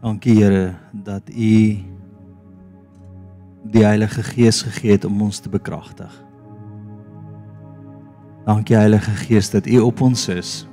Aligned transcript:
Dankie 0.00 0.38
Here 0.40 0.74
dat 0.92 1.28
U 1.28 1.76
die 3.68 3.84
Heilige 3.84 4.22
Gees 4.22 4.62
gegee 4.62 4.94
het 4.96 5.04
om 5.04 5.20
ons 5.22 5.38
te 5.38 5.48
bekragtig. 5.52 6.14
Dankie 8.46 8.76
Heilige 8.76 9.10
Gees 9.10 9.50
dat 9.52 9.66
U 9.66 9.78
op 9.84 10.00
ons 10.00 10.28
is. 10.32 10.64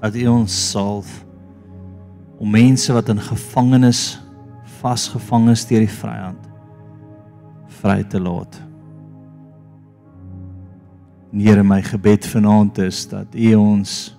Dat 0.00 0.14
U 0.14 0.26
ons 0.26 0.70
salf 0.70 1.24
om 2.38 2.50
mense 2.50 2.92
wat 2.94 3.10
in 3.10 3.18
gevangenis 3.18 4.20
vasgevang 4.78 5.50
is 5.50 5.66
deur 5.66 5.82
die 5.82 5.96
vyand 5.98 6.46
vry 7.82 8.04
te 8.06 8.20
laat. 8.22 8.54
Here 11.34 11.66
my 11.66 11.82
gebed 11.82 12.26
vanaand 12.26 12.78
is 12.86 13.02
dat 13.10 13.34
U 13.34 13.54
ons 13.58 14.14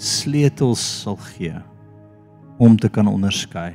sleutels 0.00 0.80
sal 1.02 1.20
gee 1.36 1.60
om 2.60 2.76
te 2.76 2.90
kan 2.92 3.08
onderskei. 3.08 3.72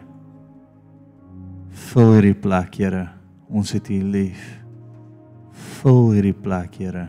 Vul 1.89 2.12
hierdie 2.13 2.38
plek, 2.38 2.77
Here. 2.77 3.08
Ons 3.49 3.73
het 3.73 3.89
U 3.89 3.98
lief. 4.13 4.44
Vul 5.80 6.13
hierdie 6.13 6.35
plek, 6.38 6.77
Here. 6.77 7.08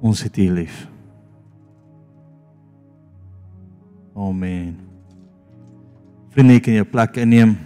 Ons 0.00 0.24
het 0.24 0.40
U 0.40 0.48
lief. 0.56 0.86
Amen. 4.16 4.72
Vriende, 6.32 6.60
kan 6.64 6.80
jy 6.80 6.88
plek 6.88 7.20
inneem? 7.20 7.58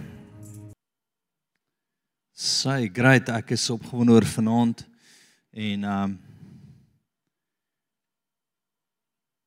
Sy, 2.35 2.89
great, 2.95 3.31
ek 3.31 3.55
is 3.55 3.69
opgewonde 3.71 4.17
oor 4.17 4.27
vanaand 4.27 4.83
en 5.55 5.87
um 5.87 6.19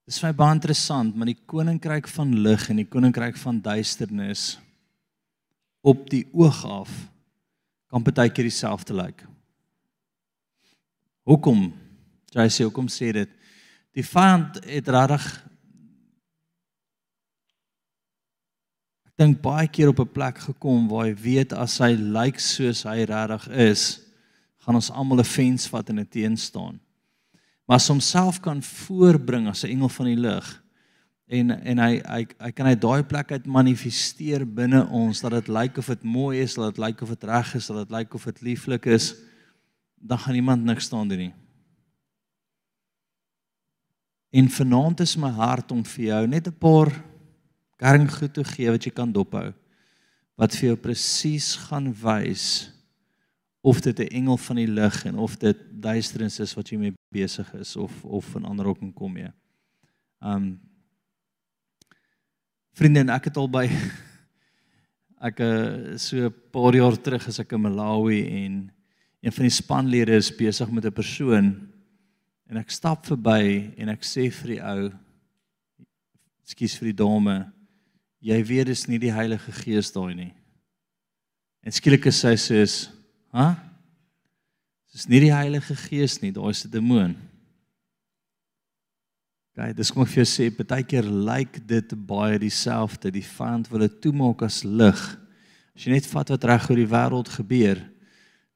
Dis 0.08 0.18
vir 0.18 0.32
my 0.32 0.34
baie 0.34 0.56
interessant, 0.56 1.14
maar 1.14 1.30
die 1.30 1.38
koninkryk 1.46 2.08
van 2.10 2.32
lig 2.42 2.64
en 2.72 2.80
die 2.80 2.88
koninkryk 2.90 3.36
van 3.38 3.60
duisternis 3.62 4.56
op 5.82 6.08
die 6.10 6.24
oog 6.34 6.64
af 6.66 6.90
kan 7.92 8.02
baie 8.02 8.32
keer 8.32 8.48
dieselfde 8.48 8.96
lyk. 8.96 9.22
Hoekom? 11.28 11.68
Jy 12.34 12.48
sê 12.50 12.66
hoekom 12.66 12.88
sê 12.90 13.12
dit? 13.14 13.30
Die 13.94 14.02
vyand 14.06 14.58
het 14.64 14.90
regtig 14.90 15.26
ek 19.06 19.18
dink 19.20 19.42
baie 19.44 19.68
keer 19.68 19.92
op 19.92 20.00
'n 20.00 20.14
plek 20.18 20.38
gekom 20.48 20.88
waar 20.88 21.06
hy 21.06 21.14
weet 21.14 21.52
as 21.52 21.78
hy 21.78 21.92
lyk 21.94 22.40
soos 22.40 22.82
hy 22.82 23.04
regtig 23.04 23.48
is, 23.54 24.00
gaan 24.64 24.74
ons 24.74 24.90
almal 24.90 25.20
'n 25.20 25.24
fens 25.24 25.68
vat 25.68 25.90
en 25.90 26.00
'n 26.00 26.08
teen 26.08 26.36
staan 26.36 26.80
maar 27.72 27.86
homself 27.88 28.36
kan 28.44 28.62
voorbring 28.62 29.48
as 29.48 29.62
'n 29.64 29.72
engel 29.72 29.88
van 29.88 30.06
die 30.06 30.16
lig 30.16 30.62
en 31.26 31.50
en 31.50 31.78
hy 31.78 32.02
hy 32.04 32.26
hy 32.38 32.50
kan 32.52 32.66
hy 32.66 32.74
daai 32.74 33.02
plek 33.02 33.32
uit 33.32 33.46
manifesteer 33.46 34.44
binne 34.44 34.82
ons 34.92 35.20
dat 35.20 35.32
dit 35.32 35.48
lyk 35.48 35.78
of 35.78 35.86
dit 35.86 36.02
mooi 36.02 36.42
is, 36.42 36.54
dat 36.54 36.74
dit 36.74 36.84
lyk 36.84 37.00
of 37.00 37.08
dit 37.08 37.24
reg 37.24 37.54
is, 37.54 37.66
dat 37.66 37.76
dit 37.76 37.90
lyk 37.96 38.14
of 38.14 38.24
dit 38.24 38.42
lieflik 38.42 38.86
is, 38.86 39.14
dan 39.96 40.18
gaan 40.18 40.34
iemand 40.34 40.64
niks 40.64 40.84
staan 40.84 41.08
doen 41.08 41.18
nie. 41.18 41.34
En 44.30 44.50
vanaand 44.50 45.00
is 45.00 45.16
my 45.16 45.30
hart 45.30 45.72
om 45.72 45.84
vir 45.84 46.04
jou 46.04 46.26
net 46.26 46.48
'n 46.48 46.58
paar 46.58 46.92
kerngoed 47.78 48.34
te 48.34 48.44
gee 48.44 48.70
wat 48.70 48.84
jy 48.84 48.92
kan 48.92 49.12
dophou 49.12 49.54
wat 50.36 50.52
vir 50.56 50.66
jou 50.68 50.76
presies 50.76 51.56
gaan 51.56 51.94
wys 51.94 52.68
of 53.62 53.80
dit 53.80 53.98
'n 53.98 54.14
engel 54.18 54.36
van 54.36 54.56
die 54.56 54.68
lig 54.68 55.04
en 55.04 55.16
of 55.16 55.36
dit 55.36 55.56
duisternis 55.70 56.38
is 56.38 56.54
wat 56.54 56.68
jy 56.68 56.78
mee 56.78 56.94
besig 57.08 57.54
is 57.54 57.76
of 57.76 58.04
of 58.04 58.24
van 58.24 58.44
ander 58.44 58.66
ook 58.66 58.78
kom 58.94 59.16
jy. 59.16 59.32
Um 60.20 60.60
Vriende, 62.72 63.12
ek 63.12 63.24
het 63.24 63.36
al 63.36 63.48
by 63.48 63.68
ek 65.28 65.40
uh, 65.40 65.96
so 65.96 66.16
'n 66.16 66.34
paar 66.50 66.74
jaar 66.74 66.96
terug 66.96 67.28
as 67.28 67.38
ek 67.38 67.52
in 67.52 67.60
Malawi 67.60 68.26
en 68.26 68.72
een 69.20 69.32
van 69.32 69.44
die 69.44 69.54
spanlede 69.54 70.16
is 70.16 70.36
besig 70.36 70.70
met 70.70 70.84
'n 70.84 70.92
persoon 70.92 71.68
en 72.46 72.56
ek 72.56 72.70
stap 72.70 73.06
verby 73.06 73.72
en 73.76 73.88
ek 73.88 74.02
sê 74.02 74.30
vir 74.30 74.48
die 74.48 74.62
ou 74.62 74.92
Ekskuus 76.42 76.74
vir 76.76 76.90
die 76.90 76.98
dame. 76.98 77.52
Jy 78.20 78.44
weet 78.44 78.66
dis 78.66 78.88
nie 78.88 78.98
die 78.98 79.12
Heilige 79.14 79.52
Gees 79.62 79.92
daai 79.94 80.14
nie. 80.14 80.32
En 81.62 81.72
skielik 81.72 82.06
is 82.10 82.18
sy 82.20 82.34
sê 83.32 83.36
Ha? 83.36 83.56
Dis 84.92 85.08
nie 85.08 85.22
die 85.24 85.32
Heilige 85.32 85.74
Gees 85.88 86.18
nie, 86.20 86.32
daar 86.32 86.50
is 86.50 86.64
'n 86.66 86.70
demoon. 86.70 87.16
Kyk, 89.56 89.76
dis 89.76 89.90
kom 89.90 90.02
ek 90.02 90.08
vir 90.08 90.24
jou 90.24 90.28
sê, 90.28 90.50
baie 90.50 90.82
keer 90.82 91.04
lyk 91.04 91.66
dit 91.66 92.06
baie 92.06 92.38
dieselfde. 92.38 93.10
Die 93.10 93.24
vyand 93.24 93.68
wil 93.70 93.80
dit 93.80 94.00
toemaak 94.00 94.42
as 94.42 94.64
lig. 94.64 95.18
As 95.74 95.84
jy 95.84 95.92
net 95.92 96.06
vat 96.06 96.28
wat 96.28 96.44
reg 96.44 96.70
oor 96.70 96.76
die 96.76 96.86
wêreld 96.86 97.28
gebeur, 97.28 97.78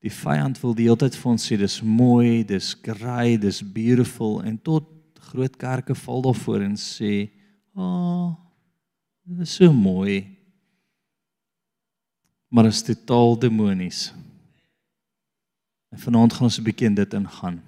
die 0.01 0.11
vyand 0.11 0.63
wil 0.63 0.75
die 0.75 0.85
hele 0.85 0.97
tyd 0.97 1.15
vir 1.15 1.33
ons 1.33 1.49
sê 1.49 1.57
dis 1.57 1.83
mooi, 1.83 2.45
dis 2.45 2.75
grey, 2.75 3.37
dis 3.37 3.63
beautiful 3.63 4.43
en 4.43 4.59
tot 4.59 4.89
groot 5.21 5.57
kerke 5.57 5.95
val 5.95 6.23
daarvoor 6.23 6.63
en 6.63 6.77
sê, 6.77 7.31
"Ag, 7.75 7.83
oh, 7.83 8.37
dis 9.25 9.51
so 9.51 9.73
mooi." 9.73 10.37
Maar 12.51 12.65
dit 12.65 12.73
is 12.73 12.83
totaal 12.83 13.39
demonies. 13.39 14.13
En 15.95 15.99
vanaand 15.99 16.33
gaan 16.33 16.49
ons 16.49 16.59
'n 16.59 16.63
bietjie 16.63 16.87
in 16.87 16.95
dit 16.95 17.15
ingaan. 17.15 17.63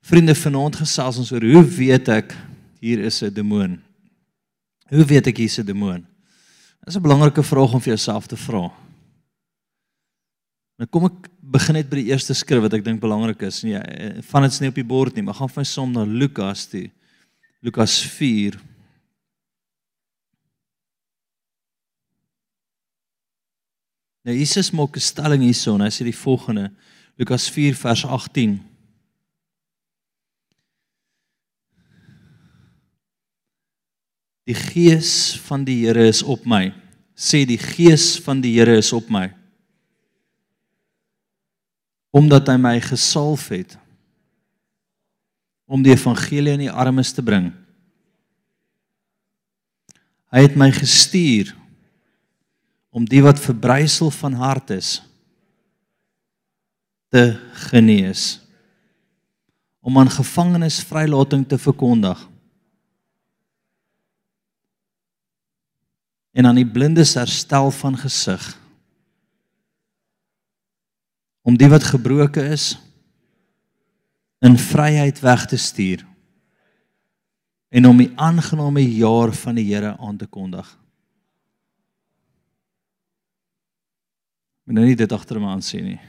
Vriende, 0.00 0.34
vanaand 0.34 0.76
gesels 0.76 1.18
ons 1.18 1.32
oor 1.32 1.44
hoe 1.44 1.64
weet 1.64 2.08
ek 2.08 2.36
hier 2.80 2.98
is 2.98 3.22
'n 3.22 3.34
demoon? 3.34 3.80
Hoe 4.88 5.04
weet 5.04 5.26
ek 5.26 5.36
hier's 5.36 5.58
'n 5.58 5.66
demoon? 5.66 6.06
Dis 6.84 6.96
'n 6.96 7.02
belangrike 7.02 7.42
vraag 7.42 7.72
om 7.72 7.80
vir 7.80 7.94
jouself 7.94 8.26
te 8.26 8.36
vra. 8.36 8.72
Nou 10.78 10.88
kom 10.88 11.04
ek 11.04 11.28
begin 11.40 11.74
net 11.74 11.90
by 11.90 11.96
die 11.96 12.08
eerste 12.08 12.34
skrif 12.34 12.62
wat 12.64 12.72
ek 12.72 12.84
dink 12.84 13.00
belangrik 13.00 13.42
is. 13.42 13.62
Nee, 13.62 14.22
van 14.22 14.42
dit 14.42 14.52
is 14.52 14.60
nie 14.60 14.68
op 14.68 14.74
die 14.74 14.84
bord 14.84 15.14
nie, 15.14 15.22
maar 15.22 15.34
gaan 15.34 15.48
van 15.48 15.64
som 15.64 15.92
na 15.92 16.04
Lukas 16.04 16.66
toe. 16.66 16.90
Lukas 17.60 18.00
4 18.16 18.56
Nou 24.22 24.36
Jesus 24.36 24.70
maak 24.70 24.96
'n 24.96 25.00
stelling 25.00 25.42
hierso 25.42 25.74
en 25.74 25.80
hy 25.80 25.90
sê 25.90 26.04
die 26.04 26.16
volgende 26.16 26.70
Lukas 27.16 27.48
4 27.50 27.74
vers 27.74 28.04
18 28.04 28.60
Die 34.50 34.56
gees 34.56 35.38
van 35.46 35.64
die 35.64 35.86
Here 35.86 36.08
is 36.08 36.24
op 36.26 36.46
my. 36.48 36.72
Sê 37.14 37.44
die 37.46 37.60
gees 37.60 38.16
van 38.24 38.40
die 38.42 38.56
Here 38.56 38.74
is 38.80 38.92
op 38.96 39.06
my. 39.12 39.28
Omdat 42.10 42.48
hy 42.50 42.56
my 42.58 42.80
gesalf 42.82 43.48
het 43.54 43.76
om 45.70 45.84
die 45.86 45.92
evangelie 45.94 46.56
aan 46.56 46.64
die 46.64 46.72
armes 46.72 47.12
te 47.14 47.22
bring. 47.22 47.52
Hy 50.34 50.42
het 50.48 50.56
my 50.58 50.72
gestuur 50.74 51.52
om 52.90 53.06
die 53.06 53.22
wat 53.22 53.40
verbrysel 53.40 54.10
van 54.10 54.32
hart 54.32 54.70
is 54.74 54.98
te 57.10 57.38
genees. 57.70 58.40
Om 59.80 59.98
aan 59.98 60.10
gevangenes 60.10 60.82
vrylating 60.84 61.48
te 61.48 61.58
verkondig. 61.58 62.28
En 66.30 66.46
aan 66.46 66.54
die 66.54 66.66
blindes 66.66 67.14
herstel 67.14 67.70
van 67.70 67.96
gesig. 67.98 68.44
Om 71.42 71.56
die 71.58 71.68
wat 71.68 71.84
gebroke 71.84 72.44
is 72.44 72.76
in 74.38 74.58
vryheid 74.58 75.18
weg 75.20 75.46
te 75.46 75.56
stuur. 75.56 76.06
En 77.68 77.86
om 77.86 77.96
die 77.96 78.12
aangename 78.14 78.84
jaar 78.94 79.32
van 79.32 79.54
die 79.54 79.66
Here 79.74 79.96
aan 79.98 80.16
te 80.16 80.26
kondig 80.26 80.79
Moet 84.64 84.76
nou 84.76 84.86
nie 84.86 84.96
dit 84.98 85.12
agter 85.12 85.40
my 85.40 85.54
aan 85.54 85.62
sien 85.64 85.84
nie. 85.84 86.00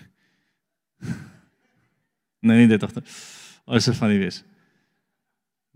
Nee, 2.41 2.63
nie 2.63 2.71
dit 2.71 2.81
agter. 2.81 3.05
Alles 3.69 3.85
is 3.91 3.97
van 3.99 4.09
die 4.09 4.17
wees. 4.17 4.39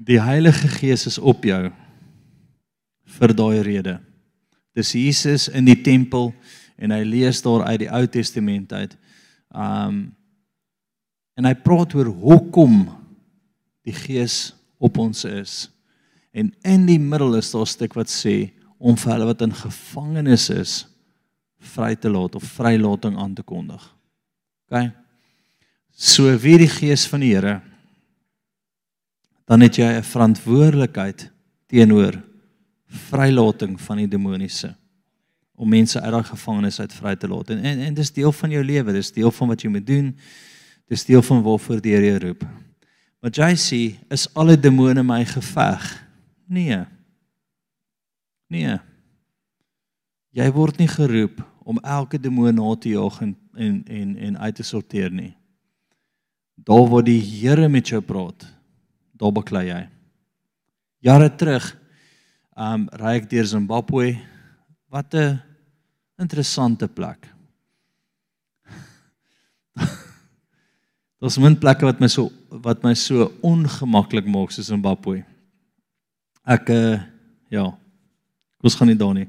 Die 0.01 0.17
Heilige 0.17 0.65
Gees 0.79 1.03
is 1.05 1.19
op 1.21 1.43
jou 1.45 1.67
vir 3.19 3.33
daai 3.37 3.59
rede. 3.61 3.99
Dis 4.73 4.95
Jesus 4.97 5.45
in 5.53 5.67
die 5.69 5.77
tempel 5.85 6.31
en 6.81 6.91
hy 6.91 7.03
lees 7.05 7.43
daar 7.45 7.67
uit 7.69 7.83
die 7.85 7.91
Ou 7.93 8.01
Testament 8.09 8.73
uit. 8.73 8.97
Um 9.53 10.07
en 11.35 11.43
hy 11.43 11.53
praat 11.59 11.91
oor 11.99 12.07
hoekom 12.07 12.85
die 13.83 13.93
Gees 13.93 14.55
op 14.79 14.97
ons 15.03 15.25
is. 15.27 15.65
En 16.31 16.49
in 16.63 16.85
die 16.87 16.99
middel 16.99 17.35
is 17.35 17.51
daar 17.51 17.67
'n 17.67 17.73
stuk 17.75 17.93
wat 17.93 18.07
sê 18.07 18.51
om 18.79 18.95
vir 18.97 19.11
hulle 19.11 19.25
wat 19.25 19.41
in 19.41 19.53
gevangenis 19.53 20.49
is 20.49 20.87
vry 21.59 21.95
te 21.95 22.09
laat 22.09 22.35
of 22.35 22.43
vrylating 22.43 23.17
aan 23.17 23.33
te 23.33 23.43
kondig. 23.43 23.95
OK. 24.69 24.91
So 25.95 26.37
wie 26.37 26.57
die 26.57 26.69
gees 26.69 27.07
van 27.07 27.19
die 27.19 27.33
Here 27.35 27.61
dan 29.45 29.61
het 29.61 29.75
jy 29.77 29.85
'n 29.85 30.03
verantwoordelikheid 30.03 31.31
teenoor 31.67 32.23
vrylating 32.87 33.81
van 33.81 33.97
die 33.97 34.07
demoniese. 34.07 34.75
om 35.55 35.69
mense 35.69 36.01
uit 36.01 36.11
daai 36.11 36.23
gevangenis 36.27 36.79
uit 36.79 36.93
vry 36.93 37.15
te 37.15 37.27
laat. 37.27 37.49
En 37.49 37.63
en, 37.63 37.79
en 37.79 37.93
dis 37.93 38.11
deel 38.11 38.31
van 38.31 38.51
jou 38.51 38.63
lewe, 38.63 38.93
dis 38.93 39.11
deel 39.15 39.31
van 39.31 39.47
wat 39.47 39.61
jy 39.63 39.69
moet 39.71 39.87
doen. 39.87 40.11
Dis 40.91 41.05
deel 41.07 41.21
van 41.21 41.41
waarvoor 41.41 41.81
die 41.81 41.93
Here 41.95 42.05
jou 42.05 42.19
roep. 42.27 42.43
Maar 43.23 43.31
jy 43.31 43.53
sê, 43.57 43.79
is 44.13 44.27
alle 44.35 44.57
demone 44.59 45.03
my 45.03 45.23
geveg? 45.25 45.85
Nee. 46.45 46.83
Nee. 48.47 48.75
Jy 50.35 50.49
word 50.51 50.81
nie 50.81 50.89
geroep 50.91 51.39
om 51.63 51.79
elke 51.79 52.19
demoon 52.19 52.57
na 52.59 52.75
te 52.75 52.91
jaag 52.91 53.21
en 53.23 53.35
en 53.55 53.75
en 53.87 54.09
en 54.27 54.37
uit 54.37 54.55
te 54.55 54.63
sorteer 54.67 55.11
nie. 55.11 55.31
Daar 56.55 56.89
waar 56.91 57.03
die 57.07 57.21
Here 57.21 57.69
met 57.71 57.87
jou 57.87 58.01
praat, 58.03 58.43
daar 59.15 59.31
beklei 59.31 59.69
jy. 59.69 59.89
Jare 61.07 61.29
terug, 61.31 61.69
um 62.57 62.89
ry 62.99 63.15
ek 63.21 63.29
deur 63.31 63.47
Zimbabwe. 63.47 64.17
Wat 64.91 65.13
'n 65.15 65.39
interessante 66.19 66.87
plek. 66.87 67.31
Daar's 71.19 71.37
min 71.37 71.59
plekke 71.59 71.85
wat 71.85 71.99
my 71.99 72.07
so 72.07 72.31
wat 72.49 72.83
my 72.83 72.93
so 72.93 73.31
ongemaklik 73.41 74.27
maak 74.27 74.51
soos 74.51 74.67
Zimbabwe. 74.67 75.23
Ek 76.43 76.69
uh 76.69 76.99
ja. 77.49 77.71
Kom 78.59 78.67
ons 78.67 78.75
gaan 78.75 78.87
nie 78.87 78.99
daar 78.99 79.13
nie. 79.13 79.27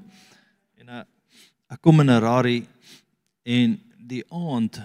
Ek 1.71 1.83
kom 1.83 2.01
in 2.01 2.11
'n 2.11 2.15
Harare 2.15 2.63
en 3.45 3.81
die 3.99 4.23
aand 4.31 4.79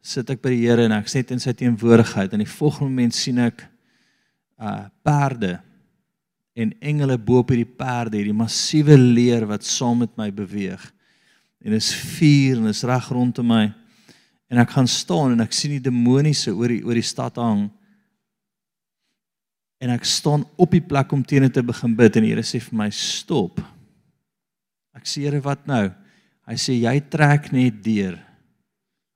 sit 0.00 0.30
ek 0.30 0.40
by 0.40 0.50
die 0.50 0.64
Here 0.64 0.84
en 0.84 0.92
ek 0.92 1.08
sit 1.08 1.30
in 1.30 1.40
sy 1.40 1.52
teenwoordigheid 1.52 2.32
en 2.32 2.40
die 2.40 2.48
volgende 2.48 2.88
oomblik 2.88 3.12
sien 3.12 3.38
ek 3.38 3.64
uh 4.60 4.88
perde 5.04 5.60
en 6.54 6.70
engele 6.80 7.18
bo 7.18 7.40
op 7.42 7.50
hierdie 7.50 7.66
perde, 7.66 8.16
hierdie 8.16 8.36
massiewe 8.36 8.96
leer 8.96 9.44
wat 9.50 9.64
saam 9.66 9.98
met 10.04 10.12
my 10.16 10.30
beweeg. 10.30 10.80
En 11.64 11.72
is 11.74 11.90
vuur 11.92 12.60
en 12.60 12.68
is 12.70 12.84
reg 12.86 13.08
rondom 13.10 13.48
my. 13.48 13.64
En 14.48 14.60
ek 14.62 14.70
gaan 14.76 14.86
staan 14.86 15.34
en 15.34 15.42
ek 15.42 15.52
sien 15.52 15.74
die 15.74 15.82
demoniese 15.82 16.54
oor 16.54 16.70
die 16.70 16.84
oor 16.84 16.94
die 16.94 17.02
stad 17.02 17.40
hang. 17.42 17.66
En 19.82 19.90
ek 19.90 20.06
staan 20.06 20.46
op 20.56 20.70
die 20.70 20.84
plek 20.84 21.12
om 21.12 21.24
teen 21.26 21.50
te 21.50 21.62
begin 21.62 21.96
bid 21.98 22.16
en 22.16 22.22
die 22.22 22.32
Here 22.32 22.46
sê 22.46 22.62
vir 22.62 22.78
my 22.78 22.88
stop. 22.94 23.60
Ek 24.94 25.04
sê 25.10 25.26
Here 25.26 25.42
wat 25.42 25.66
nou? 25.66 25.90
Hy 26.44 26.56
sê 26.60 26.76
jy 26.76 26.98
trek 27.08 27.50
net 27.52 27.80
deur. 27.84 28.18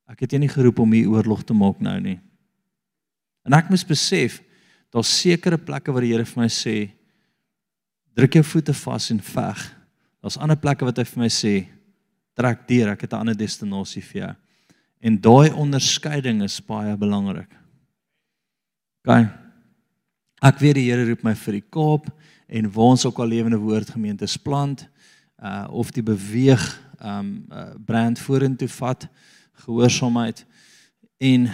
Ek 0.08 0.24
het 0.24 0.32
jou 0.32 0.40
nie 0.40 0.50
geroep 0.50 0.78
om 0.80 0.92
hier 0.96 1.10
oorlog 1.12 1.44
te 1.44 1.56
maak 1.56 1.80
nou 1.84 1.96
nie. 2.00 2.16
En 3.44 3.56
ek 3.56 3.68
moet 3.72 3.88
besef 3.88 4.40
daar's 4.92 5.10
sekere 5.20 5.58
plekke 5.60 5.92
waar 5.92 6.04
die 6.04 6.14
Here 6.14 6.24
vir 6.24 6.42
my 6.42 6.48
sê 6.52 6.76
druk 8.16 8.38
jou 8.38 8.44
voete 8.44 8.74
vas 8.74 9.10
en 9.12 9.20
veg. 9.22 9.60
Daar's 10.24 10.38
ander 10.40 10.58
plekke 10.58 10.88
wat 10.88 10.98
hy 10.98 11.04
vir 11.06 11.22
my 11.22 11.28
sê 11.32 11.54
trek 12.38 12.64
deur, 12.68 12.92
ek 12.92 13.02
het 13.02 13.12
'n 13.12 13.20
ander 13.20 13.36
destinasie 13.36 14.02
vir 14.02 14.20
jou. 14.22 14.34
En 15.00 15.20
daai 15.20 15.50
onderskeiding 15.52 16.42
is 16.42 16.60
baie 16.60 16.96
belangrik. 16.96 17.50
OK. 19.04 19.28
Ek 20.42 20.58
weet 20.58 20.74
die 20.74 20.90
Here 20.90 21.04
roep 21.04 21.22
my 21.22 21.34
vir 21.34 21.52
die 21.52 21.66
Kaap 21.70 22.10
en 22.48 22.70
waar 22.70 22.94
ons 22.94 23.04
ook 23.04 23.18
al 23.18 23.26
lewende 23.26 23.58
woord 23.58 23.90
gemeentes 23.90 24.36
plant 24.36 24.88
uh 25.42 25.66
of 25.70 25.90
die 25.90 26.02
beweeg 26.02 26.62
um 27.02 27.46
uh, 27.52 27.74
brand 27.86 28.18
vorentoe 28.18 28.68
vat 28.68 29.08
gehoorsaamheid. 29.64 30.44
En 31.18 31.50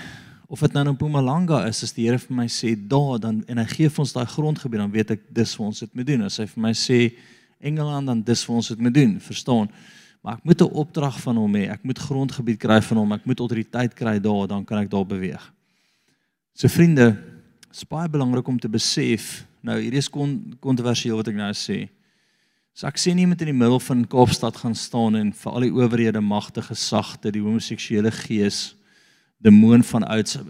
of 0.47 0.61
dit 0.61 0.73
nou 0.73 0.85
in 0.87 0.93
Mpumalanga 0.93 1.65
is 1.67 1.83
as 1.83 1.93
die 1.97 2.07
Here 2.07 2.19
vir 2.19 2.37
my 2.37 2.47
sê 2.49 2.75
daar 2.77 3.19
dan 3.21 3.43
en 3.49 3.59
hy 3.59 3.67
gee 3.73 3.89
vir 3.89 4.05
ons 4.05 4.13
daai 4.13 4.27
grondgebied 4.27 4.81
dan 4.81 4.93
weet 4.93 5.11
ek 5.17 5.27
dis 5.35 5.57
vir 5.57 5.67
ons 5.67 5.85
dit 5.85 5.95
moet 5.95 6.07
doen. 6.07 6.25
As 6.29 6.39
hy 6.39 6.47
vir 6.47 6.63
my 6.63 6.73
sê 6.77 7.01
Engeland 7.65 8.11
dan 8.11 8.23
dis 8.23 8.45
vir 8.45 8.55
ons 8.55 8.69
dit 8.69 8.81
moet 8.81 8.95
doen 8.95 9.19
verstaan? 9.21 9.71
Maar 10.25 10.39
ek 10.39 10.45
moet 10.45 10.61
'n 10.61 10.75
opdrag 10.85 11.21
van 11.21 11.37
hom 11.37 11.55
hê. 11.55 11.69
Ek 11.71 11.85
moet 11.85 11.99
grondgebied 11.99 12.59
kry 12.59 12.81
van 12.81 12.97
hom. 12.97 13.13
Ek 13.13 13.25
moet 13.25 13.41
autoriteit 13.41 13.95
kry 13.95 14.19
daar 14.19 14.47
dan 14.49 14.65
kan 14.65 14.79
ek 14.79 14.91
daar 14.91 15.07
beweeg. 15.07 15.53
So 16.55 16.69
vriende 16.69 17.17
dit 17.75 17.83
is 17.83 17.85
baie 17.85 18.09
belangrik 18.09 18.47
om 18.49 18.59
te 18.59 18.69
besef 18.69 19.45
nou 19.61 19.81
hierdie 19.81 19.99
is 19.99 20.11
kon 20.13 20.55
kontroversieel 20.63 21.17
wat 21.19 21.29
ek 21.29 21.35
nou 21.35 21.51
sê 21.57 21.89
So 22.75 22.89
ek 22.91 22.99
sien 22.99 23.21
iemand 23.23 23.43
in 23.45 23.53
die 23.53 23.55
middel 23.55 23.79
van 23.79 24.01
Kaapstad 24.11 24.57
gaan 24.65 24.75
staan 24.75 25.15
en 25.15 25.29
vir 25.31 25.53
al 25.53 25.63
die 25.63 25.75
owerhede 25.75 26.19
magtige 26.19 26.75
sagte 26.75 27.31
die 27.31 27.43
homoseksuele 27.45 28.11
gees 28.11 28.73
demoon 29.39 29.87
van 29.87 30.07
ouds 30.11 30.41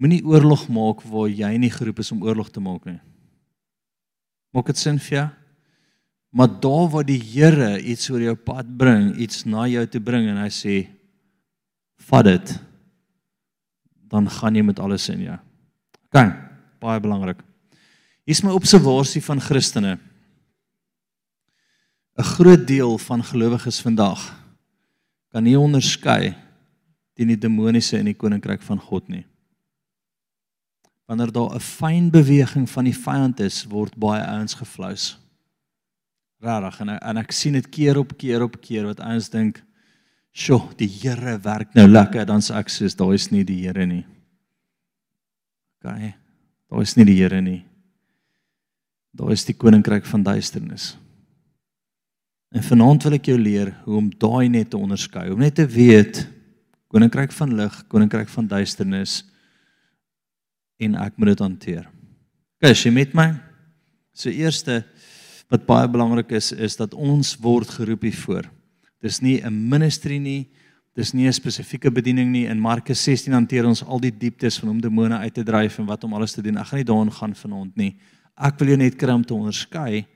Moenie 0.00 0.22
oorlog 0.24 0.64
maak 0.72 1.02
waar 1.04 1.28
jy 1.28 1.50
nie 1.60 1.68
geroep 1.68 2.00
is 2.00 2.08
om 2.14 2.22
oorlog 2.24 2.48
te 2.48 2.60
maak 2.64 2.86
nie. 2.88 2.96
Maak 4.56 4.70
dit 4.72 4.80
sin 4.80 4.96
vir 4.96 5.16
jou? 5.18 5.26
Maar 6.32 6.54
daar 6.64 6.88
waar 6.88 7.04
die 7.04 7.20
Here 7.20 7.74
iets 7.76 8.08
oor 8.08 8.22
jou 8.24 8.32
pad 8.40 8.70
bring, 8.80 9.10
iets 9.20 9.44
na 9.44 9.66
jou 9.68 9.84
te 9.84 10.00
bring 10.00 10.30
en 10.30 10.40
hy 10.40 10.48
sê 10.48 10.80
vat 12.08 12.24
dit 12.30 12.56
dan 14.10 14.24
gaan 14.40 14.56
jy 14.56 14.64
met 14.64 14.80
alles 14.80 15.04
in 15.12 15.20
jou. 15.28 15.36
OK, 16.08 16.22
baie 16.80 17.02
belangrik. 17.02 17.44
Hier 18.24 18.34
is 18.38 18.40
my 18.42 18.56
observasie 18.56 19.20
van 19.22 19.42
Christene. 19.44 19.98
'n 22.20 22.32
groot 22.36 22.66
deel 22.66 22.98
van 22.98 23.24
gelowiges 23.24 23.80
vandag 23.80 24.20
kan 25.32 25.44
nie 25.46 25.56
onderskei 25.58 26.34
teen 27.16 27.32
die 27.32 27.38
demoniese 27.38 27.96
in 27.96 28.10
die 28.10 28.16
koninkryk 28.16 28.62
van 28.62 28.80
God 28.80 29.08
nie. 29.08 29.24
Wanneer 31.08 31.32
daar 31.32 31.54
'n 31.54 31.60
fyn 31.60 32.10
beweging 32.10 32.68
van 32.70 32.84
die 32.84 32.96
vyand 32.96 33.40
is, 33.40 33.64
word 33.64 33.96
baie 33.96 34.24
ouens 34.26 34.54
geflous. 34.54 35.18
Rarig 36.40 36.80
en 36.80 36.88
en 36.88 37.16
ek 37.16 37.32
sien 37.32 37.52
dit 37.52 37.68
keer 37.68 37.96
op 37.98 38.16
keer 38.18 38.42
op 38.42 38.60
keer 38.60 38.84
wat 38.84 39.00
ouens 39.00 39.28
dink, 39.28 39.62
"Sjoe, 40.32 40.74
die 40.76 40.88
Here 40.88 41.38
werk 41.38 41.74
nou 41.74 41.88
lekker," 41.88 42.26
dan 42.26 42.40
sê 42.40 42.54
ek 42.54 42.68
soos, 42.68 42.94
"Daar 42.94 43.14
is 43.14 43.30
nie 43.30 43.44
die 43.44 43.66
Here 43.66 43.86
nie." 43.86 44.06
OK. 45.84 46.14
Daar 46.70 46.82
is 46.82 46.96
nie 46.96 47.04
die 47.04 47.22
Here 47.22 47.40
nie. 47.40 47.64
Daar 49.12 49.32
is 49.32 49.44
die 49.44 49.54
koninkryk 49.54 50.04
van 50.04 50.22
duisternis. 50.22 50.96
En 52.50 52.62
vanaand 52.66 53.04
wil 53.06 53.14
ek 53.14 53.28
jou 53.30 53.38
leer 53.38 53.70
hoe 53.84 53.96
om 54.00 54.08
daai 54.10 54.48
net 54.50 54.72
te 54.72 54.78
onderskei, 54.78 55.28
om 55.30 55.38
net 55.38 55.54
te 55.60 55.66
weet 55.70 56.24
koninkryk 56.90 57.30
van 57.36 57.54
lig, 57.54 57.76
koninkryk 57.86 58.30
van 58.32 58.48
duisternis 58.50 59.20
en 60.82 60.96
ek 60.98 61.14
moet 61.20 61.30
dit 61.34 61.44
hanteer. 61.44 61.84
Okay, 62.58 62.72
as 62.74 62.82
jy 62.82 62.90
met 62.94 63.14
my. 63.14 63.28
So 64.10 64.32
eerste 64.34 64.82
wat 65.50 65.66
baie 65.68 65.86
belangrik 65.90 66.32
is 66.34 66.50
is 66.52 66.74
dat 66.78 66.94
ons 66.94 67.36
word 67.42 67.70
geroep 67.78 68.08
hiervoor. 68.08 68.48
Dis 69.00 69.20
nie 69.22 69.40
'n 69.42 69.68
ministry 69.68 70.18
nie, 70.18 70.48
dis 70.96 71.14
nie 71.14 71.26
'n 71.26 71.32
spesifieke 71.32 71.90
bediening 71.90 72.30
nie. 72.30 72.46
In 72.46 72.60
Markus 72.60 73.02
16 73.04 73.32
hanteer 73.32 73.66
ons 73.66 73.84
al 73.84 74.00
die 74.00 74.10
dieptes 74.10 74.58
van 74.58 74.70
om 74.70 74.80
demone 74.80 75.16
uit 75.16 75.34
te 75.34 75.44
dryf 75.44 75.78
en 75.78 75.86
wat 75.86 76.04
om 76.04 76.14
alles 76.14 76.32
te 76.32 76.42
doen. 76.42 76.58
Ek 76.58 76.66
gaan 76.66 76.78
nie 76.78 76.84
daarin 76.84 77.12
gaan 77.12 77.34
vanaand 77.34 77.76
nie. 77.76 77.96
Ek 78.36 78.58
wil 78.58 78.68
jou 78.68 78.76
net 78.76 78.96
kry 78.96 79.12
om 79.12 79.24
te 79.24 79.34
onderskei 79.34 80.06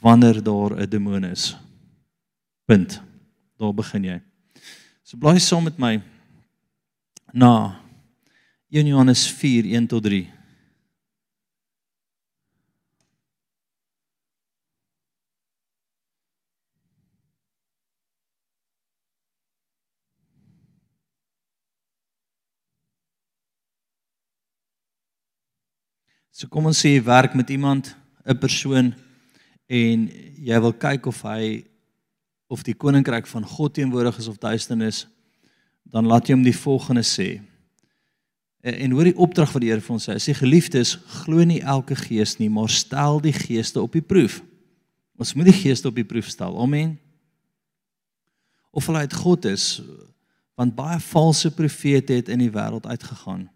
wanneer 0.00 0.42
daar 0.42 0.80
'n 0.80 0.88
demoon 0.88 1.24
is. 1.24 1.56
Punt. 2.64 3.02
Daar 3.60 3.74
begin 3.74 4.04
jy. 4.04 4.20
So 5.04 5.18
bly 5.20 5.36
saam 5.38 5.66
met 5.68 5.76
my 5.78 5.98
na 7.32 7.80
1 8.70 8.86
Johannes 8.88 9.26
4:1 9.28 9.86
tot 9.86 10.02
3. 10.02 10.30
So 26.34 26.48
kom 26.48 26.66
ons 26.66 26.80
sê 26.80 26.96
jy 26.96 27.04
werk 27.06 27.36
met 27.38 27.50
iemand, 27.50 27.94
'n 28.26 28.38
persoon 28.38 28.94
en 29.68 30.08
jy 30.40 30.60
wil 30.60 30.72
kyk 30.72 31.06
of 31.06 31.22
hy 31.22 31.73
of 32.54 32.62
die 32.62 32.76
koninkryk 32.78 33.26
van 33.26 33.46
God 33.48 33.74
teenwoordig 33.74 34.20
is 34.22 34.30
of 34.30 34.38
duisternis, 34.38 35.04
dan 35.90 36.06
laat 36.06 36.28
jy 36.28 36.36
hom 36.36 36.46
die 36.46 36.56
volgende 36.56 37.02
sê. 37.06 37.28
En, 38.64 38.76
en 38.86 38.96
hoor 38.96 39.10
die 39.10 39.18
opdrag 39.20 39.52
wat 39.52 39.64
die 39.64 39.72
Here 39.72 39.82
vir 39.84 39.96
ons 39.96 40.06
sê. 40.06 40.14
Hy 40.16 40.22
sê 40.22 40.34
geliefdes, 40.38 40.94
glo 41.22 41.44
nie 41.46 41.60
elke 41.60 41.96
gees 41.98 42.38
nie, 42.40 42.50
maar 42.52 42.72
stel 42.72 43.20
die 43.24 43.34
geeste 43.34 43.82
op 43.82 43.96
die 43.96 44.04
proef. 44.04 44.40
Ons 45.20 45.34
moet 45.36 45.50
die 45.50 45.56
geeste 45.56 45.90
op 45.90 45.98
die 45.98 46.06
proef 46.06 46.30
stel. 46.32 46.56
Amen. 46.62 46.96
Of 48.74 48.88
hulle 48.88 49.04
uit 49.04 49.14
God 49.14 49.46
is, 49.50 49.66
want 50.58 50.74
baie 50.78 50.98
valse 51.10 51.50
profete 51.54 52.16
het 52.18 52.30
in 52.30 52.42
die 52.42 52.52
wêreld 52.54 52.86
uitgegaan. 52.86 53.48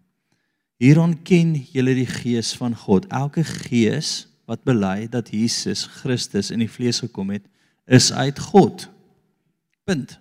Hieron 0.79 1.17
ken 1.27 1.57
julle 1.75 1.95
die 1.99 2.07
gees 2.07 2.53
van 2.59 2.77
God. 2.79 3.09
Elke 3.11 3.43
gees 3.47 4.29
wat 4.49 4.63
bely 4.67 5.09
dat 5.11 5.31
Jesus 5.35 5.87
Christus 5.99 6.53
in 6.55 6.63
die 6.63 6.71
vlees 6.71 7.03
gekom 7.03 7.33
het, 7.35 7.47
is 7.89 8.13
uit 8.13 8.39
God. 8.39 8.89
Punt. 9.89 10.19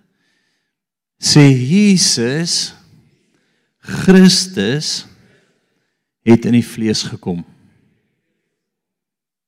Sê 1.20 1.44
Jesus 1.52 2.72
Christus 3.78 5.06
het 6.28 6.44
in 6.48 6.56
die 6.56 6.64
vlees 6.64 7.02
gekom. 7.08 7.42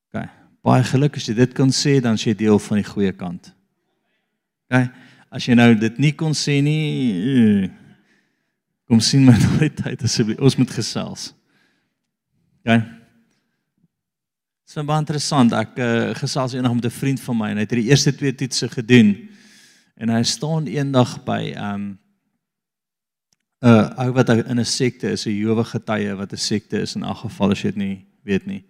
OK. 0.09 0.29
Baie 0.65 0.85
geluk 0.91 1.17
as 1.17 1.29
jy 1.29 1.37
dit 1.39 1.57
kan 1.57 1.73
sê, 1.73 1.99
dan 2.05 2.21
jy 2.21 2.35
deel 2.37 2.61
van 2.61 2.81
die 2.81 2.89
goeie 2.89 3.12
kant. 3.17 3.53
Okay? 4.69 4.89
As 5.33 5.47
jy 5.47 5.57
nou 5.57 5.73
dit 5.79 6.00
nie 6.03 6.12
kon 6.17 6.37
sê 6.37 6.59
nie, 6.65 6.85
eh, 7.17 7.69
kom 8.91 9.00
sien 9.05 9.25
my 9.25 9.37
daai 9.47 9.71
tyd 9.73 10.05
asseblief. 10.05 10.41
Ons 10.43 10.59
moet 10.61 10.73
gesels. 10.75 11.31
Okay? 12.61 12.83
Dit 14.71 14.79
is 14.79 14.87
baie 14.87 15.03
interessant. 15.03 15.50
Ek 15.50 15.79
uh, 15.83 15.87
gesels 16.15 16.53
eendag 16.55 16.77
met 16.77 16.85
'n 16.87 16.95
vriend 16.95 17.21
van 17.21 17.37
my 17.37 17.49
en 17.50 17.59
hy 17.59 17.65
het 17.67 17.73
die 17.75 17.91
eerste 17.91 18.12
twee 18.15 18.31
toetse 18.31 18.69
gedoen. 18.71 19.09
En 19.99 20.09
hy 20.15 20.23
staan 20.23 20.69
eendag 20.71 21.25
by 21.27 21.55
um 21.59 21.99
'n 23.59 23.67
uh, 23.67 23.91
ou 23.99 24.12
wat 24.15 24.29
in 24.31 24.61
'n 24.61 24.65
sekte 24.65 25.11
is, 25.11 25.27
'n 25.27 25.35
Jowe 25.35 25.65
getuie 25.65 26.15
wat 26.15 26.33
'n 26.33 26.37
sekte 26.37 26.79
is 26.79 26.95
in 26.95 27.03
elk 27.03 27.27
geval 27.27 27.50
as 27.50 27.62
jy 27.62 27.73
dit 27.73 27.77
nie 27.77 28.07
weet 28.23 28.47
nie. 28.47 28.65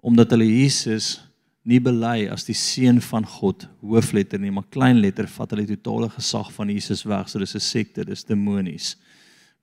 Omdat 0.00 0.30
hulle 0.30 0.48
Jesus 0.48 1.20
nie 1.64 1.80
bely 1.80 2.28
as 2.32 2.44
die 2.44 2.56
seun 2.56 3.00
van 3.00 3.26
God 3.26 3.68
hoofletter 3.82 4.40
nie, 4.40 4.50
maar 4.50 4.70
klein 4.70 5.00
letter 5.00 5.28
vat 5.28 5.50
hulle 5.50 5.66
die 5.66 5.76
totale 5.76 6.08
gesag 6.08 6.52
van 6.52 6.68
Jesus 6.68 7.04
weg. 7.04 7.28
So 7.28 7.38
dis 7.38 7.54
'n 7.54 7.60
sekte, 7.60 8.04
dis 8.04 8.24
demonies. 8.24 8.96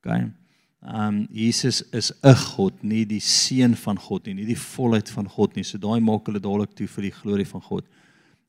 OK. 0.06 0.43
Ehm 0.84 1.08
um, 1.08 1.28
Jesus 1.32 1.82
is 1.92 2.12
'n 2.22 2.36
God, 2.36 2.84
nie 2.84 3.06
die 3.06 3.22
seun 3.22 3.76
van 3.76 4.00
God 4.00 4.26
nie, 4.26 4.34
nie 4.34 4.46
die 4.46 4.60
volheid 4.60 5.10
van 5.10 5.30
God 5.30 5.56
nie. 5.56 5.64
So 5.64 5.78
daai 5.78 6.02
maak 6.02 6.28
hulle 6.28 6.40
dadelik 6.40 6.76
toe 6.76 6.88
vir 6.88 7.04
die 7.04 7.12
glorie 7.12 7.48
van 7.48 7.62
God. 7.62 7.86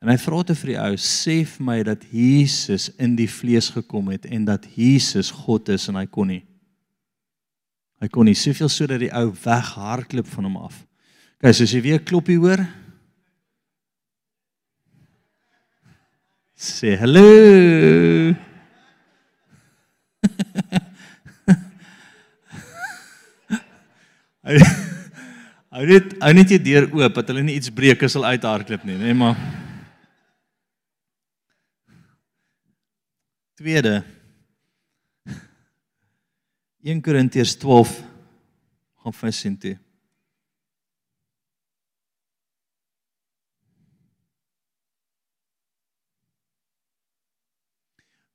En 0.03 0.11
hy 0.11 0.17
vra 0.19 0.43
te 0.43 0.55
vir 0.55 0.73
die 0.73 0.81
ou, 0.83 0.97
sê 0.99 1.45
vir 1.47 1.65
my 1.65 1.83
dat 1.83 2.03
Jesus 2.11 2.91
in 2.99 3.15
die 3.17 3.31
vlees 3.31 3.71
gekom 3.71 4.11
het 4.11 4.27
en 4.27 4.45
dat 4.45 4.67
Jesus 4.77 5.31
God 5.31 5.69
is 5.69 5.89
en 5.89 5.95
hy 5.95 6.07
kon 6.07 6.29
nie. 6.29 6.43
Hy 8.03 8.09
kon 8.09 8.27
nie 8.27 8.35
soveel 8.35 8.69
sodat 8.69 9.01
die 9.01 9.15
ou 9.15 9.31
weghardloop 9.31 10.27
van 10.27 10.45
hom 10.45 10.57
af. 10.57 10.85
Kyk, 11.39 11.55
as 11.55 11.73
jy 11.73 11.81
weer 11.81 12.03
kloppie 12.03 12.37
hoor. 12.37 12.67
Sê 16.59 16.99
hallo. 16.99 18.35
Hy 23.55 23.61
Hou 24.45 25.85
net 25.89 26.11
hou 26.21 26.33
net 26.37 26.51
jy 26.53 26.59
deur 26.61 26.85
oop 26.93 27.15
dat 27.17 27.31
hulle 27.33 27.43
nie 27.47 27.57
iets 27.57 27.73
breek 27.73 28.03
as 28.05 28.15
hulle 28.15 28.35
uithardloop 28.35 28.85
nie, 28.87 28.99
nê, 29.01 29.15
maar 29.17 29.39
Tweede 33.55 34.03
1 36.85 37.01
Korintiërs 37.01 37.55
12 37.63 37.95
gaan 39.01 39.17
vir 39.17 39.33
sien 39.33 39.55
toe. 39.57 39.77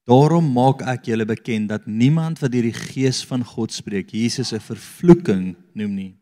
Daarom 0.10 0.48
maak 0.56 0.82
ek 0.90 1.12
julle 1.12 1.26
bekend 1.30 1.70
dat 1.70 1.86
niemand 1.86 2.40
wat 2.42 2.54
deur 2.54 2.66
die 2.66 2.74
gees 2.74 3.22
van 3.30 3.44
God 3.46 3.74
spreek 3.76 4.10
Jesus 4.10 4.54
'n 4.54 4.60
vervloeking 4.60 5.56
noem 5.74 5.94
nie. 5.94 6.14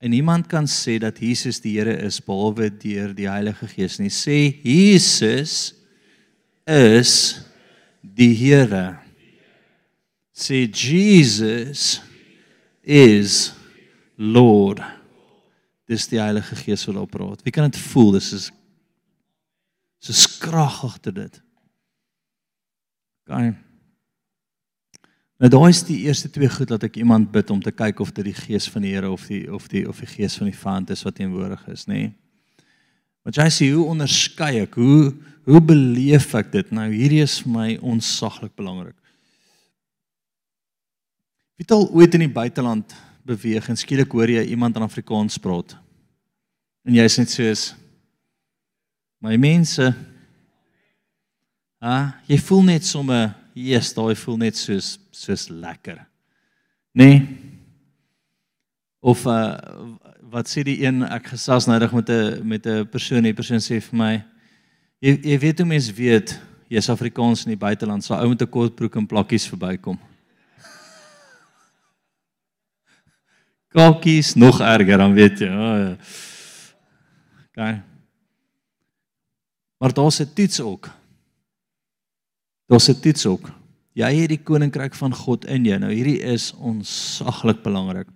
En 0.00 0.10
niemand 0.10 0.46
kan 0.46 0.66
sê 0.66 0.98
dat 0.98 1.18
Jesus 1.18 1.60
die 1.60 1.78
Here 1.78 1.94
is 2.02 2.20
behalwe 2.20 2.70
deur 2.70 3.14
die 3.14 3.28
Heilige 3.28 3.68
Gees 3.68 3.98
nie. 3.98 4.10
Sê 4.10 4.52
Jesus 4.62 5.74
is 6.66 7.40
die 8.02 8.34
Here. 8.34 8.98
Sê 10.34 10.66
Jesus 10.68 12.02
is 12.82 13.54
Lord. 14.16 14.82
Dis 15.86 16.08
die 16.08 16.20
Heilige 16.20 16.56
Gees 16.56 16.84
wat 16.86 16.96
op 16.96 17.10
praat. 17.10 17.42
Wie 17.44 17.52
kan 17.52 17.70
dit 17.70 17.80
voel? 17.80 18.12
Dis 18.18 18.32
is 18.32 18.50
so 20.00 20.12
skrag 20.12 20.84
agter 20.84 21.14
dit. 21.14 21.43
Gaan. 23.24 23.54
Nou 25.40 25.50
daai 25.50 25.70
is 25.72 25.82
die 25.88 26.02
eerste 26.06 26.28
twee 26.30 26.48
goed 26.48 26.70
dat 26.70 26.84
ek 26.86 26.98
iemand 27.00 27.32
bid 27.32 27.50
om 27.50 27.62
te 27.62 27.72
kyk 27.74 28.02
of 28.04 28.12
dit 28.16 28.28
die 28.28 28.36
gees 28.36 28.68
van 28.70 28.84
die 28.84 28.92
Here 28.94 29.10
of 29.10 29.24
die 29.28 29.42
of 29.52 29.66
die 29.72 29.82
of 29.88 30.02
die 30.02 30.08
gees 30.08 30.36
van 30.40 30.50
die 30.50 30.56
Vader 30.56 30.94
is 30.94 31.02
wat 31.04 31.16
teenwoordig 31.18 31.64
is, 31.72 31.88
nê? 31.88 32.04
Nee. 32.04 32.12
Want 33.24 33.40
jy 33.40 33.46
sê 33.50 33.70
hoe 33.72 33.86
onderskei 33.88 34.58
ek? 34.66 34.76
Hoe 34.76 35.14
hoe 35.44 35.60
beleef 35.60 36.30
ek 36.36 36.52
dit? 36.52 36.70
Nou 36.72 36.86
hierdie 36.92 37.22
is 37.24 37.38
vir 37.44 37.52
my 37.52 37.68
onsaglik 37.84 38.54
belangrik. 38.56 38.96
Wie 41.56 41.64
het 41.64 41.74
al 41.76 41.88
ooit 41.92 42.16
in 42.16 42.24
die 42.24 42.32
buiteland 42.32 42.94
beweeg 43.24 43.68
en 43.68 43.80
skielik 43.80 44.12
hoor 44.12 44.28
jy 44.28 44.44
iemand 44.52 44.76
in 44.76 44.84
Afrikaans 44.84 45.36
praat? 45.40 45.76
En 46.84 46.96
jy 46.96 47.04
sê 47.08 47.24
net 47.24 47.32
soos 47.32 47.68
my 49.24 49.36
mense 49.40 49.88
Ah, 51.84 52.14
jy 52.24 52.38
voel 52.40 52.62
net 52.64 52.86
sommer, 52.88 53.34
yes, 53.52 53.90
daai 53.92 54.14
voel 54.16 54.38
net 54.40 54.56
soos 54.56 54.94
soos 55.12 55.50
lekker. 55.52 55.98
Nê? 56.96 57.04
Nee? 57.04 57.18
Of 59.04 59.26
uh 59.28 59.60
wat 60.34 60.48
sê 60.50 60.64
die 60.66 60.80
een 60.82 61.04
ek 61.04 61.28
gesels 61.34 61.68
nou 61.68 61.76
reg 61.78 61.92
met 61.92 62.08
'n 62.08 62.40
met 62.48 62.66
'n 62.66 62.88
persoon, 62.88 63.22
die 63.22 63.34
persoon 63.36 63.60
sê 63.60 63.80
vir 63.80 63.96
my 63.98 64.24
jy 64.98 65.20
jy 65.22 65.38
weet 65.38 65.58
hoe 65.58 65.66
mense 65.68 65.92
weet 65.92 66.40
jy's 66.70 66.88
Afrikaans 66.88 67.44
in 67.44 67.50
die 67.52 67.64
buiteland, 67.66 68.04
so 68.04 68.14
ou 68.14 68.28
met 68.28 68.42
'n 68.42 68.50
kort 68.50 68.74
broek 68.74 68.96
en 68.96 69.06
plakkies 69.06 69.46
verbykom. 69.46 69.98
Kakkies 73.76 74.34
nog 74.34 74.60
erger 74.60 74.98
dan 74.98 75.12
weet 75.12 75.38
jy. 75.38 75.48
Oh, 75.48 75.78
ja. 75.78 75.96
Okay. 77.48 77.82
Maar 79.78 79.92
daar's 79.92 80.20
'n 80.20 80.34
toets 80.34 80.60
ook. 80.60 81.03
Daar's 82.66 82.88
'n 82.88 83.00
toets 83.00 83.26
ook. 83.26 83.50
Jy 83.94 84.10
het 84.14 84.28
die 84.28 84.42
koninkryk 84.42 84.94
van 84.94 85.14
God 85.14 85.44
in 85.44 85.64
jou. 85.64 85.78
Nou 85.78 85.92
hierdie 85.92 86.20
is 86.22 86.52
onsaglik 86.52 87.62
belangrik. 87.62 88.08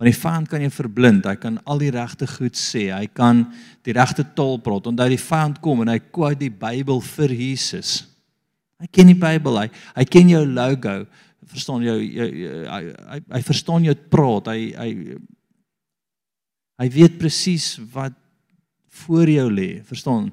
Want 0.00 0.08
die 0.08 0.20
vyand 0.20 0.48
kan 0.48 0.62
jou 0.64 0.70
verblind. 0.72 1.26
Hy 1.28 1.36
kan 1.36 1.58
al 1.68 1.78
die 1.78 1.90
regte 1.90 2.26
goed 2.26 2.56
sê. 2.56 2.88
Hy 2.88 3.06
kan 3.12 3.42
die 3.84 3.92
regte 3.92 4.24
taal 4.34 4.56
praat. 4.58 4.86
Onthou 4.86 5.08
die 5.08 5.20
vyand 5.20 5.60
kom 5.60 5.82
en 5.82 5.88
hy 5.92 5.98
quote 5.98 6.38
die 6.40 6.50
Bybel 6.50 7.02
vir 7.04 7.28
Jesus. 7.28 8.06
Hy 8.80 8.88
ken 8.88 9.06
die 9.12 9.18
Bybel. 9.18 9.58
Hy 9.60 9.68
hy 9.98 10.04
ken 10.08 10.32
jou 10.32 10.46
logo. 10.46 10.94
Verstaan 11.50 11.84
jou, 11.84 11.98
jou, 12.00 12.30
jou 12.32 12.64
hy, 12.64 12.80
hy 13.10 13.20
hy 13.34 13.42
verstaan 13.42 13.84
jou 13.84 13.96
praat. 14.08 14.48
Hy 14.54 14.72
hy 14.78 15.18
hy 16.80 16.88
weet 16.88 17.20
presies 17.20 17.74
wat 17.92 18.16
voor 19.04 19.28
jou 19.28 19.50
lê. 19.52 19.82
Verstaan? 19.84 20.30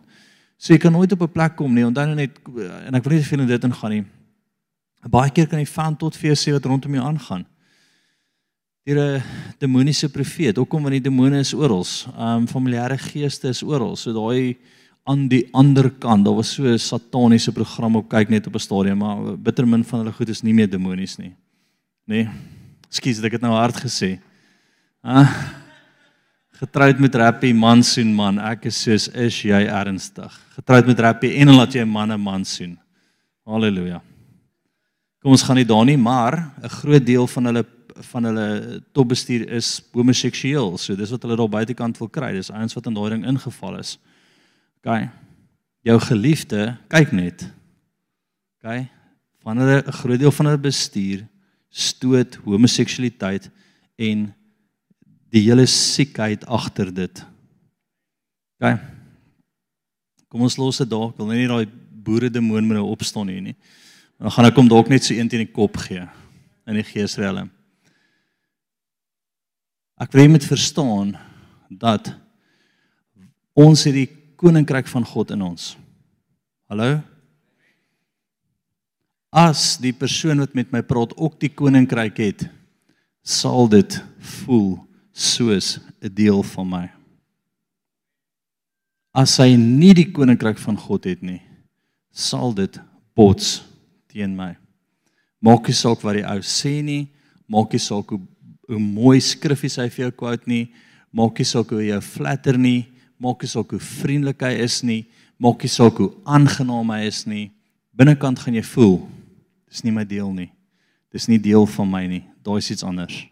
So 0.57 0.73
jy 0.73 0.79
kan 0.81 0.91
nooit 0.91 1.11
op 1.13 1.21
'n 1.21 1.31
plek 1.31 1.55
kom 1.55 1.73
nie. 1.73 1.85
Onthou 1.85 2.15
net 2.15 2.37
en 2.87 2.95
ek 2.95 3.03
wil 3.03 3.13
nie 3.13 3.23
veel 3.23 3.39
in 3.39 3.47
dit 3.47 3.63
ingaan 3.63 3.91
nie. 3.91 4.05
Baie 5.07 5.31
keer 5.31 5.47
kan 5.47 5.59
die 5.59 5.65
vyand 5.65 5.99
tot 5.99 6.15
vir 6.15 6.33
jou 6.33 6.35
sê 6.35 6.51
wat 6.51 6.65
rondom 6.65 6.93
jou 6.93 7.03
aangaan. 7.03 7.45
Deur 8.85 9.17
'n 9.17 9.23
demoniese 9.59 10.09
profeet, 10.09 10.57
hoekom 10.57 10.81
want 10.81 10.93
die 10.93 11.09
demone 11.09 11.39
is 11.39 11.53
oral. 11.53 11.85
Ehm 12.17 12.41
um, 12.41 12.47
familiêre 12.47 12.97
geeste 12.97 13.49
is 13.49 13.63
oral. 13.63 13.95
So 13.95 14.13
daai 14.13 14.57
aan 15.05 15.27
die 15.27 15.47
ander 15.53 15.89
kant, 15.89 16.25
daar 16.25 16.35
was 16.35 16.53
so 16.53 16.63
'n 16.63 16.77
sataniese 16.77 17.51
program 17.51 17.95
op 17.95 18.09
kyk 18.09 18.29
net 18.29 18.47
op 18.47 18.55
'n 18.55 18.59
stadium, 18.59 18.97
maar 18.97 19.37
bitter 19.37 19.67
min 19.67 19.83
van 19.83 19.99
hulle 19.99 20.13
goed 20.13 20.29
is 20.29 20.41
nie 20.41 20.53
meer 20.53 20.69
demonies 20.69 21.17
nie. 21.17 21.35
Nee. 22.05 22.27
Ekskuus, 22.89 23.23
ek 23.23 23.31
het 23.33 23.41
nou 23.41 23.53
hard 23.53 23.75
gesê. 23.75 24.19
Ah 25.03 25.66
Getroud 26.57 26.97
met 26.97 27.15
Rappie 27.15 27.53
man 27.53 27.83
soen 27.85 28.09
man. 28.17 28.39
Ek 28.41 28.63
is 28.71 28.79
soos 28.81 29.03
is 29.13 29.35
jy 29.45 29.59
ernstig. 29.69 30.33
Getroud 30.55 30.87
met 30.89 31.01
Rappie 31.05 31.35
en 31.43 31.53
laat 31.53 31.75
jy 31.75 31.83
'n 31.85 31.89
man 31.89 32.11
'n 32.11 32.19
man 32.19 32.45
soen. 32.45 32.79
Halleluja. 33.45 34.01
Kom 35.21 35.31
ons 35.31 35.43
gaan 35.43 35.55
nie 35.55 35.65
daar 35.65 35.85
nie, 35.85 35.97
maar 35.97 36.51
'n 36.63 36.69
groot 36.69 37.05
deel 37.05 37.27
van 37.27 37.45
hulle 37.45 37.65
van 38.11 38.23
hulle 38.23 38.83
topbestuur 38.91 39.49
is 39.49 39.81
homoseksueel. 39.93 40.77
So 40.77 40.95
dis 40.95 41.09
wat 41.09 41.21
hulle 41.21 41.35
daar 41.35 41.49
buitekant 41.49 41.97
wil 41.97 42.09
kry. 42.09 42.33
Dis 42.33 42.51
ouens 42.51 42.73
wat 42.73 42.85
in 42.85 42.93
daai 42.93 43.09
ding 43.09 43.25
ingeval 43.25 43.77
is. 43.79 43.97
OK. 44.83 45.09
Jou 45.81 45.99
geliefde, 45.99 46.77
kyk 46.87 47.11
net. 47.11 47.53
OK. 48.63 48.87
Van 49.43 49.57
hulle 49.57 49.83
'n 49.85 49.91
groot 49.91 50.19
deel 50.19 50.31
van 50.31 50.45
hulle 50.45 50.57
bestuur 50.61 51.27
stoot 51.69 52.35
homoseksualiteit 52.45 53.49
en 53.95 54.33
die 55.33 55.43
hele 55.47 55.65
siekheid 55.67 56.45
agter 56.45 56.91
dit. 56.93 57.23
OK. 58.61 58.77
Kom 60.27 60.43
ons 60.47 60.57
los 60.59 60.79
dit 60.81 60.89
daar. 60.91 61.11
Ek 61.11 61.19
wil 61.19 61.31
nie 61.33 61.49
daai 61.49 61.67
boere 62.07 62.29
demoon 62.31 62.65
moet 62.67 62.79
nou 62.79 62.87
opstaan 62.91 63.29
hier 63.31 63.43
nie. 63.43 63.55
Dan 64.17 64.33
gaan 64.33 64.47
ek 64.49 64.57
hom 64.59 64.69
dalk 64.71 64.89
net 64.91 65.05
so 65.05 65.15
een 65.15 65.29
teen 65.29 65.45
die 65.45 65.53
kop 65.53 65.77
gee 65.83 66.03
in 66.67 66.79
die 66.79 66.85
geesrelm. 66.87 67.51
Ek 69.97 70.13
wil 70.13 70.29
moet 70.29 70.45
verstaan 70.45 71.15
dat 71.69 72.11
ons 73.57 73.83
het 73.87 73.95
die 73.97 74.09
koninkryk 74.37 74.89
van 74.91 75.05
God 75.05 75.33
in 75.33 75.43
ons. 75.45 75.71
Hallo? 76.69 76.99
As 79.33 79.75
die 79.81 79.93
persoon 79.93 80.43
wat 80.43 80.53
met 80.57 80.71
my 80.73 80.83
praat 80.85 81.15
ook 81.17 81.39
die 81.41 81.51
koninkryk 81.51 82.21
het, 82.21 82.45
sal 83.25 83.67
dit 83.71 83.97
voel 84.43 84.86
soos 85.17 85.79
'n 86.01 86.13
deel 86.13 86.43
van 86.43 86.67
my. 86.69 86.85
As 89.13 89.37
hy 89.37 89.55
nie 89.55 89.93
die 89.93 90.11
koninkryk 90.11 90.59
van 90.61 90.77
God 90.77 91.05
het 91.05 91.21
nie, 91.21 91.41
sal 92.13 92.53
dit 92.53 92.79
bots 93.15 93.63
teen 94.07 94.35
my. 94.35 94.55
Maak 95.41 95.67
nie 95.67 95.73
saak 95.73 96.01
wat 96.05 96.13
die 96.19 96.25
ou 96.25 96.41
sê 96.41 96.83
nie, 96.83 97.09
maak 97.49 97.73
nie 97.73 97.81
saak 97.81 98.09
hoe 98.09 98.21
hoe 98.67 98.79
mooi 98.79 99.21
skriffies 99.23 99.77
hy 99.79 99.87
vir 99.87 100.03
jou 100.03 100.11
quote 100.11 100.43
nie, 100.45 100.67
maak 101.15 101.39
nie 101.39 101.45
saak 101.45 101.69
hoe 101.71 101.79
hy 101.79 101.87
jou 101.87 102.01
flatter 102.01 102.57
nie, 102.59 102.89
maak 103.17 103.41
nie 103.41 103.47
saak 103.47 103.71
hoe 103.71 103.79
vriendelik 103.79 104.41
hy 104.43 104.57
is 104.59 104.83
nie, 104.83 105.05
maak 105.39 105.63
nie 105.63 105.71
saak 105.71 105.97
hoe 105.97 106.11
aangenaam 106.25 106.91
hy 106.91 107.05
is 107.07 107.25
nie. 107.25 107.51
Binnekant 107.95 108.39
gaan 108.39 108.53
jy 108.59 108.65
voel 108.67 109.07
dis 109.71 109.83
nie 109.83 109.91
my 109.95 110.03
deel 110.03 110.33
nie. 110.33 110.51
Dis 111.11 111.27
nie 111.27 111.39
deel 111.39 111.65
van 111.65 111.89
my 111.89 112.03
nie. 112.07 112.25
Daai 112.43 112.59
is 112.59 112.71
iets 112.71 112.83
anders. 112.83 113.23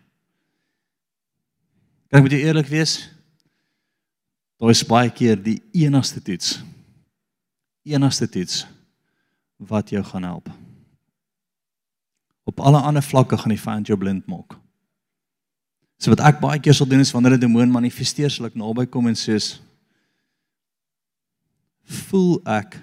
Kan 2.16 2.24
ek 2.24 2.30
met 2.30 2.40
jou 2.40 2.46
eerlik 2.48 2.70
wees? 2.72 2.92
Daai 4.56 4.70
is 4.72 4.86
baie 4.88 5.10
keer 5.12 5.36
die 5.36 5.58
enigste 5.76 6.22
toets. 6.24 6.62
Enigste 7.84 8.30
toets 8.32 8.62
wat 9.60 9.92
jou 9.92 10.00
gaan 10.00 10.24
help. 10.24 10.48
Op 12.48 12.64
alle 12.64 12.80
ander 12.88 13.04
vlakke 13.04 13.36
gaan 13.36 13.52
die 13.52 13.60
vyand 13.60 13.92
jou 13.92 14.00
blind 14.00 14.24
maak. 14.32 14.56
So 16.00 16.16
wat 16.16 16.24
ek 16.24 16.40
baie 16.40 16.64
keer 16.64 16.80
sal 16.80 16.88
doen 16.88 17.04
is 17.04 17.12
wanneer 17.12 17.36
'n 17.36 17.44
demoon 17.44 17.76
manifesteer, 17.76 18.32
sal 18.32 18.48
ek 18.48 18.56
naby 18.56 18.88
kom 18.88 19.12
en 19.12 19.20
sê 19.20 19.36
voel 21.84 22.40
ek 22.48 22.80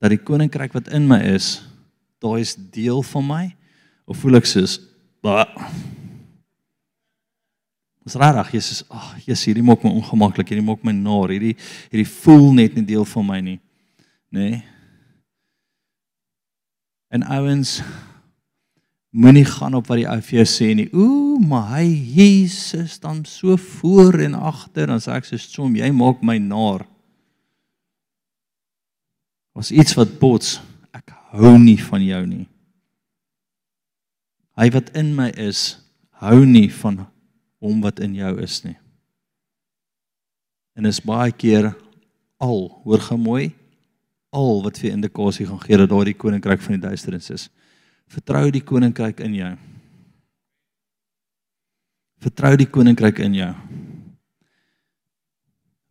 dat 0.00 0.16
die 0.16 0.24
koninkryk 0.24 0.72
wat 0.72 0.88
in 0.88 1.06
my 1.06 1.20
is, 1.20 1.60
daai 2.24 2.40
is 2.40 2.56
deel 2.56 3.02
van 3.02 3.26
my 3.26 3.56
of 4.06 4.16
voel 4.16 4.40
ek 4.40 4.46
soos 4.46 4.80
Dis 8.06 8.14
rarig, 8.14 8.52
Jesus, 8.54 8.84
ag, 8.86 9.02
oh, 9.02 9.14
Jesus, 9.18 9.48
hierdie 9.48 9.64
maak 9.66 9.82
my 9.82 9.90
ongemaklik, 9.90 10.52
hierdie 10.52 10.62
maak 10.62 10.84
my 10.86 10.92
naar, 10.94 11.32
hierdie 11.34 11.56
hierdie 11.90 12.06
voel 12.06 12.52
net 12.54 12.76
nie 12.78 12.86
deel 12.86 13.06
van 13.10 13.26
my 13.26 13.40
nie. 13.42 13.56
Nê? 14.30 14.50
Nee? 14.52 14.60
En 17.16 17.24
ouens 17.34 17.80
moenie 19.10 19.46
gaan 19.48 19.74
op 19.74 19.88
wat 19.90 19.98
die 19.98 20.06
ou 20.06 20.18
vir 20.22 20.38
jou 20.40 20.46
sê 20.50 20.68
nie. 20.76 20.86
Ooh, 20.94 21.40
maar 21.42 21.70
hy 21.76 21.86
Jesus 22.14 22.98
dan 23.02 23.24
so 23.26 23.56
voor 23.58 24.20
en 24.26 24.36
agter 24.38 24.92
en 24.92 25.02
sê 25.02 25.14
ek 25.16 25.26
sê 25.26 25.40
som 25.40 25.74
jy 25.74 25.90
maak 25.96 26.22
my 26.22 26.36
naar. 26.42 26.84
Was 29.56 29.72
iets 29.72 29.96
wat 29.96 30.18
bots. 30.20 30.58
Ek 30.94 31.14
hou 31.32 31.56
nie 31.58 31.78
van 31.80 32.04
jou 32.04 32.22
nie. 32.28 32.44
Hy 34.60 34.70
wat 34.76 34.94
in 34.94 35.14
my 35.16 35.30
is, 35.40 35.80
hou 36.22 36.44
nie 36.46 36.68
van 36.72 37.06
hom 37.66 37.82
wat 37.84 38.00
in 38.04 38.14
jou 38.16 38.32
is 38.42 38.62
nie. 38.64 38.76
En 40.76 40.88
is 40.88 41.02
baie 41.02 41.32
keer 41.32 41.72
al, 42.42 42.68
hoor 42.84 43.02
gou 43.08 43.18
mooi, 43.20 43.50
al 44.36 44.60
wat 44.64 44.78
vir 44.80 44.92
indikasie 44.92 45.46
gaan 45.48 45.62
gee 45.62 45.78
dat 45.80 45.90
daardie 45.90 46.16
koninkryk 46.16 46.60
van 46.64 46.76
die 46.76 46.84
duisternis 46.84 47.30
is. 47.32 47.46
Vertrou 48.12 48.44
die 48.54 48.62
koninkryk 48.62 49.22
in 49.24 49.34
jou. 49.34 49.52
Vertrou 52.22 52.52
die 52.56 52.68
koninkryk 52.70 53.22
in 53.24 53.38
jou. 53.38 53.52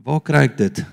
Waar 0.05 0.22
kry 0.22 0.46
ek 0.46 0.58
dit? 0.60 0.84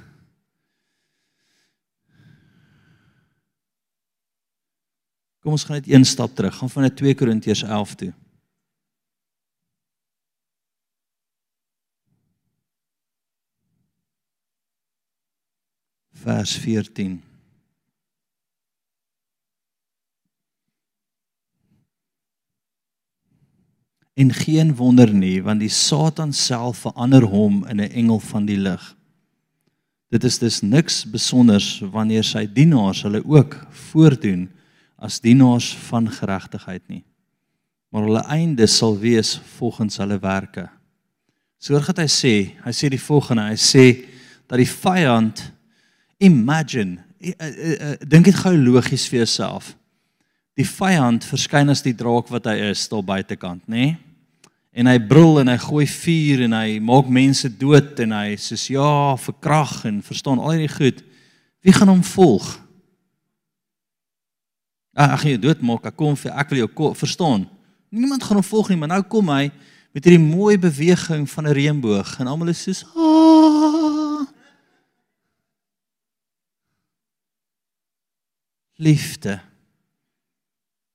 Kom 5.42 5.56
ons 5.56 5.66
gaan 5.66 5.80
net 5.80 5.90
een 5.90 6.06
stap 6.06 6.32
terug. 6.38 6.54
Gaan 6.54 6.70
van 6.70 6.88
2 6.88 7.14
Korintiërs 7.18 7.64
11 7.66 7.94
toe. 7.98 8.12
Vers 16.22 16.56
14. 16.56 17.22
En 24.14 24.32
geen 24.32 24.74
wonder 24.76 25.14
nie, 25.14 25.42
want 25.42 25.60
die 25.60 25.68
Satan 25.68 26.32
self 26.32 26.84
verander 26.84 27.24
hom 27.26 27.64
in 27.66 27.80
'n 27.80 27.90
engel 27.90 28.18
van 28.18 28.44
die 28.46 28.56
lig. 28.56 28.96
Dit 30.08 30.24
is 30.24 30.38
dus 30.38 30.60
niks 30.60 31.10
besonders 31.10 31.80
wanneer 31.90 32.24
sy 32.24 32.46
dienaars 32.52 33.02
hulle 33.02 33.24
ook 33.24 33.66
voordoen 33.70 34.50
as 34.96 35.20
dienaars 35.20 35.76
van 35.76 36.10
geregtigheid 36.10 36.82
nie. 36.88 37.04
Maar 37.88 38.02
hulle 38.02 38.24
einde 38.24 38.66
sal 38.66 38.98
wees 38.98 39.40
volgens 39.56 39.96
hulle 39.96 40.18
werke. 40.18 40.68
So 41.58 41.74
hoor 41.74 41.86
wat 41.86 41.98
hy 41.98 42.08
sê, 42.10 42.34
hy 42.64 42.72
sê 42.72 42.88
die 42.88 43.00
volgende, 43.00 43.42
hy 43.42 43.56
sê 43.56 44.06
dat 44.46 44.58
die 44.58 44.70
vyand 44.70 45.52
imagine, 46.22 47.02
uh, 47.18 47.32
uh, 47.34 47.74
uh, 47.74 47.92
dink 48.06 48.30
dit 48.30 48.38
gou 48.38 48.54
logies 48.56 49.08
vir 49.10 49.22
jouself. 49.24 49.74
Die 50.58 50.66
vyand 50.68 51.24
verskyn 51.24 51.72
as 51.72 51.82
die 51.84 51.96
draak 51.96 52.30
wat 52.32 52.46
hy 52.50 52.58
is 52.70 52.84
daar 52.90 53.04
buitekant, 53.06 53.64
nê? 53.66 53.92
Nee? 53.92 54.00
En 54.72 54.88
hy 54.88 54.96
brul 55.04 55.42
en 55.42 55.50
hy 55.52 55.58
gooi 55.60 55.84
vuur 55.84 56.46
en 56.46 56.54
hy 56.56 56.78
maak 56.80 57.08
mense 57.12 57.48
dood 57.60 57.98
en 58.00 58.14
hy 58.16 58.38
sê 58.40 58.56
ja, 58.72 59.12
verkrag 59.20 59.82
en 59.88 59.98
verstaan 60.04 60.40
al 60.40 60.54
hierdie 60.54 60.72
goed. 60.72 61.02
Wie 61.60 61.74
gaan 61.76 61.92
hom 61.92 62.00
volg? 62.14 62.46
Ah, 64.96 65.12
ek 65.12 65.22
gaan 65.22 65.34
jou 65.34 65.42
doodmaak. 65.44 65.90
Ek 65.92 65.96
kom 65.96 66.16
vir 66.16 66.32
ek 66.40 66.52
wil 66.52 66.62
jou 66.64 66.88
verstaan. 66.96 67.44
Niemand 67.92 68.24
gaan 68.24 68.40
hom 68.40 68.48
volg 68.48 68.72
nie, 68.72 68.80
maar 68.80 68.94
nou 68.94 69.02
kom 69.04 69.28
hy 69.32 69.50
met 69.92 70.08
hierdie 70.08 70.24
mooi 70.24 70.56
beweging 70.56 71.28
van 71.28 71.48
'n 71.48 71.52
reënboog 71.52 72.16
en 72.20 72.32
almal 72.32 72.48
is 72.48 72.64
soos 72.64 72.84
ah. 72.96 73.81
Liefde. 78.76 79.40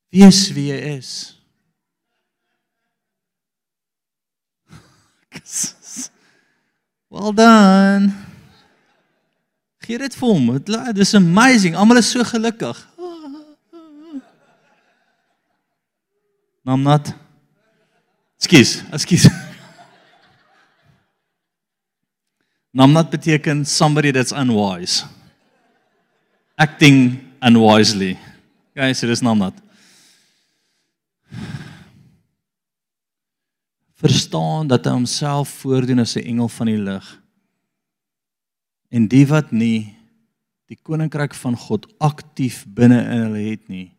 Wees 0.09 0.47
wie 0.55 0.69
jy 0.71 0.79
is. 0.97 1.11
Well 7.07 7.31
done. 7.31 8.11
Gee 9.87 9.97
dit 9.97 10.15
vir 10.19 10.27
hom. 10.27 10.49
Dit 10.59 10.99
is 10.99 11.13
amazing. 11.15 11.75
Almal 11.79 12.01
is 12.01 12.11
so 12.11 12.23
gelukkig. 12.23 12.77
No, 16.67 16.73
I'm 16.73 16.83
not. 16.83 17.13
Ekskuus, 18.35 18.83
ekskuus. 18.91 19.29
Namnat 22.77 23.07
beteken 23.09 23.63
somebody 23.63 24.11
that's 24.11 24.33
unwise. 24.35 25.05
Acting 26.59 27.26
unwisely. 27.41 28.17
Guys, 28.77 28.99
dit 28.99 29.09
is 29.09 29.21
namnat. 29.21 29.55
Verstaan 33.97 34.67
dat 34.69 34.85
hy 34.85 34.93
homself 34.93 35.49
voordoen 35.63 35.99
as 35.99 36.15
'n 36.15 36.25
engel 36.25 36.47
van 36.47 36.67
die 36.69 36.77
lig. 36.77 37.07
En 38.89 39.07
die 39.07 39.25
wat 39.27 39.51
nie 39.51 39.95
die 40.67 40.77
koninkryk 40.81 41.33
van 41.33 41.55
God 41.55 41.87
aktief 41.97 42.65
binne 42.67 43.01
in 43.01 43.21
hulle 43.25 43.49
het 43.49 43.67
nie, 43.67 43.91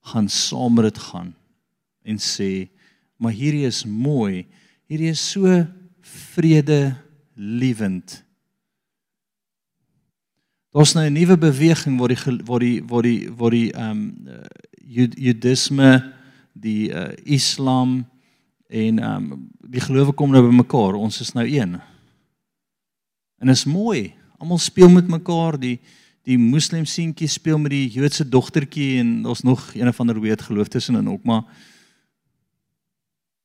gaan 0.00 0.28
saam 0.28 0.74
met 0.74 0.84
dit 0.84 0.98
gaan 0.98 1.34
en 2.04 2.18
sê 2.18 2.68
maar 3.16 3.32
hierdie 3.32 3.66
is 3.66 3.84
mooi. 3.84 4.46
Hierdie 4.86 5.08
is 5.08 5.30
so 5.30 5.66
vrede 6.00 6.96
liewend. 7.34 8.24
Daar's 10.74 10.92
nou 10.92 11.06
'n 11.06 11.12
nuwe 11.12 11.38
beweging 11.38 11.98
waar 11.98 12.08
die 12.08 12.40
waar 12.44 12.58
die 12.58 12.82
waar 12.84 13.02
die 13.02 13.32
waar 13.36 13.50
die 13.50 13.72
ehm 13.72 13.90
um, 13.90 14.38
Judaïsme, 15.16 16.12
die 16.52 16.90
uh, 16.90 17.12
Islam 17.22 18.06
en 18.66 18.98
ehm 18.98 19.32
um, 19.32 19.48
die 19.70 19.80
gelowe 19.80 20.12
kom 20.12 20.30
nou 20.30 20.42
bymekaar. 20.42 20.94
Ons 20.94 21.20
is 21.20 21.32
nou 21.32 21.46
een. 21.46 21.80
En 23.38 23.48
is 23.48 23.64
mooi. 23.64 24.14
Almal 24.38 24.58
speel 24.58 24.88
met 24.88 25.06
mekaar. 25.08 25.60
Die 25.60 25.80
die 26.22 26.38
moslim 26.38 26.84
seentjie 26.84 27.28
speel 27.28 27.58
met 27.58 27.70
die 27.70 27.88
Joodse 27.88 28.28
dogtertjie 28.28 28.98
en 28.98 29.22
daar's 29.22 29.42
nog 29.42 29.74
een 29.74 29.88
of 29.88 30.00
ander 30.00 30.20
weet 30.20 30.42
geloof 30.42 30.68
tussenin 30.68 31.08
ook, 31.08 31.22
maar 31.22 31.42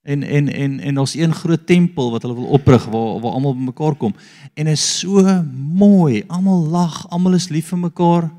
En 0.01 0.23
en 0.23 0.47
en 0.47 0.79
en 0.79 0.97
ons 0.97 1.13
een 1.15 1.33
groot 1.33 1.65
tempel 1.65 2.11
wat 2.11 2.21
hulle 2.21 2.35
wil 2.35 2.55
oprig 2.55 2.85
waar 2.85 3.19
waar 3.19 3.31
almal 3.31 3.55
bymekaar 3.55 3.95
kom. 3.95 4.15
En 4.53 4.67
is 4.67 4.99
so 4.99 5.43
mooi. 5.53 6.23
Almal 6.27 6.65
lag, 6.65 7.09
almal 7.09 7.33
is 7.33 7.49
lief 7.49 7.67
vir 7.67 7.77
mekaar. 7.77 8.29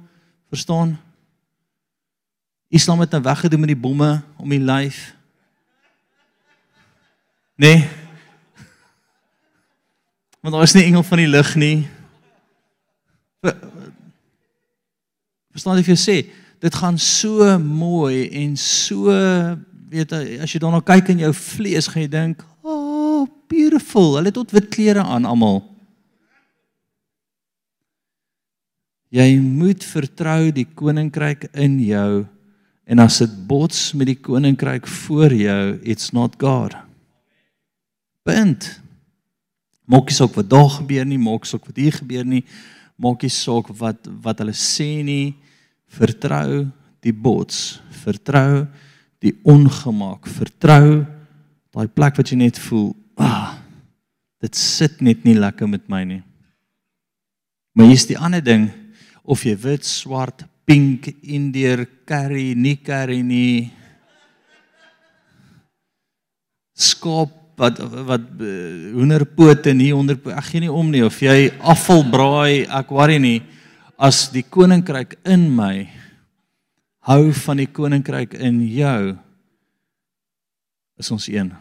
Verstaan? 0.49 0.99
Islam 2.69 3.01
het 3.01 3.11
nou 3.11 3.23
weggedoen 3.23 3.61
met 3.61 3.69
die 3.69 3.83
bomme 3.83 4.23
om 4.37 4.49
die 4.49 4.61
lyf. 4.61 5.15
Nee. 7.55 7.89
Want 10.41 10.55
daar 10.55 10.63
is 10.63 10.73
nie 10.73 10.85
engel 10.85 11.03
van 11.03 11.19
die 11.19 11.29
lig 11.29 11.55
nie. 11.55 11.89
Verstaan 15.51 15.77
jy 15.77 15.83
wat 15.83 15.93
ek 15.93 16.01
sê? 16.01 16.17
Dit 16.61 16.77
gaan 16.79 16.99
so 16.99 17.59
mooi 17.59 18.29
en 18.39 18.57
so 18.57 19.13
weet 19.91 20.13
as 20.15 20.53
jy 20.53 20.61
daarna 20.63 20.81
kyk 20.87 21.11
in 21.15 21.25
jou 21.25 21.33
vlees 21.35 21.89
gaan 21.91 22.05
jy 22.05 22.11
dink, 22.11 22.45
"Oh, 22.63 23.27
beautiful. 23.49 24.17
Hulle 24.17 24.31
het 24.31 24.35
tot 24.35 24.53
wit 24.53 24.71
klere 24.71 25.03
aan 25.03 25.25
almal." 25.25 25.65
Jy 29.11 29.41
moet 29.41 29.83
vertrou 29.83 30.53
die 30.53 30.67
koninkryk 30.67 31.49
in 31.55 31.81
jou 31.81 32.27
en 32.87 32.99
as 32.99 33.19
dit 33.19 33.47
bots 33.47 33.93
met 33.93 34.07
die 34.07 34.19
koninkryk 34.19 34.87
voor 34.87 35.33
jou, 35.35 35.81
it's 35.83 36.13
not 36.13 36.37
God. 36.39 36.75
Punt. 38.23 38.81
Maak 39.87 40.07
nie 40.07 40.15
saak 40.15 40.35
wat 40.35 40.49
daar 40.49 40.71
gebeur 40.71 41.05
nie, 41.05 41.19
maak 41.19 41.45
saak 41.45 41.67
wat 41.67 41.77
hier 41.77 41.93
gebeur 41.93 42.25
nie, 42.25 42.45
maak 42.97 43.23
nie 43.23 43.31
saak 43.31 43.69
wat 43.79 44.07
wat 44.23 44.39
hulle 44.39 44.55
sê 44.55 45.03
nie. 45.03 45.35
Vertrou 45.91 46.71
die 47.03 47.13
bots, 47.13 47.81
vertrou 48.05 48.69
die 49.21 49.35
ongemak, 49.45 50.29
vertrou 50.29 51.05
daai 51.71 51.87
plek 51.87 52.17
wat 52.19 52.33
jy 52.33 52.39
net 52.41 52.59
voel, 52.59 52.93
ah, 53.21 53.59
dit 54.43 54.57
sit 54.57 55.03
net 55.05 55.27
nie 55.29 55.37
lekker 55.37 55.69
met 55.71 55.85
my 55.93 56.03
nie. 56.09 56.23
Maar 57.77 57.93
hier's 57.93 58.09
die 58.09 58.19
ander 58.19 58.43
ding, 58.43 58.71
of 59.23 59.45
jy 59.47 59.55
wit, 59.61 59.85
swart, 59.87 60.43
pink, 60.67 61.07
indier, 61.23 61.85
curry, 62.09 62.55
nie 62.59 62.75
curry 62.83 63.21
nie. 63.23 63.71
Skop 66.75 67.37
wat 67.61 67.77
wat 68.09 68.25
uh, 68.41 68.93
hoenderpote 68.97 69.75
nie 69.77 69.91
onder 69.93 70.17
ek 70.33 70.47
gee 70.49 70.65
nie 70.65 70.73
om 70.73 70.89
nie 70.89 71.03
of 71.05 71.19
jy 71.21 71.51
afval 71.61 72.07
braai 72.09 72.65
ek 72.65 72.93
worry 72.95 73.19
nie 73.21 73.41
as 74.01 74.29
die 74.33 74.47
koninkryk 74.49 75.19
in 75.29 75.45
my 75.53 75.85
hou 77.09 77.33
van 77.33 77.57
die 77.57 77.69
koninkryk 77.69 78.35
in 78.35 78.61
jou 78.69 79.17
is 81.01 81.11
ons 81.11 81.29
een. 81.33 81.55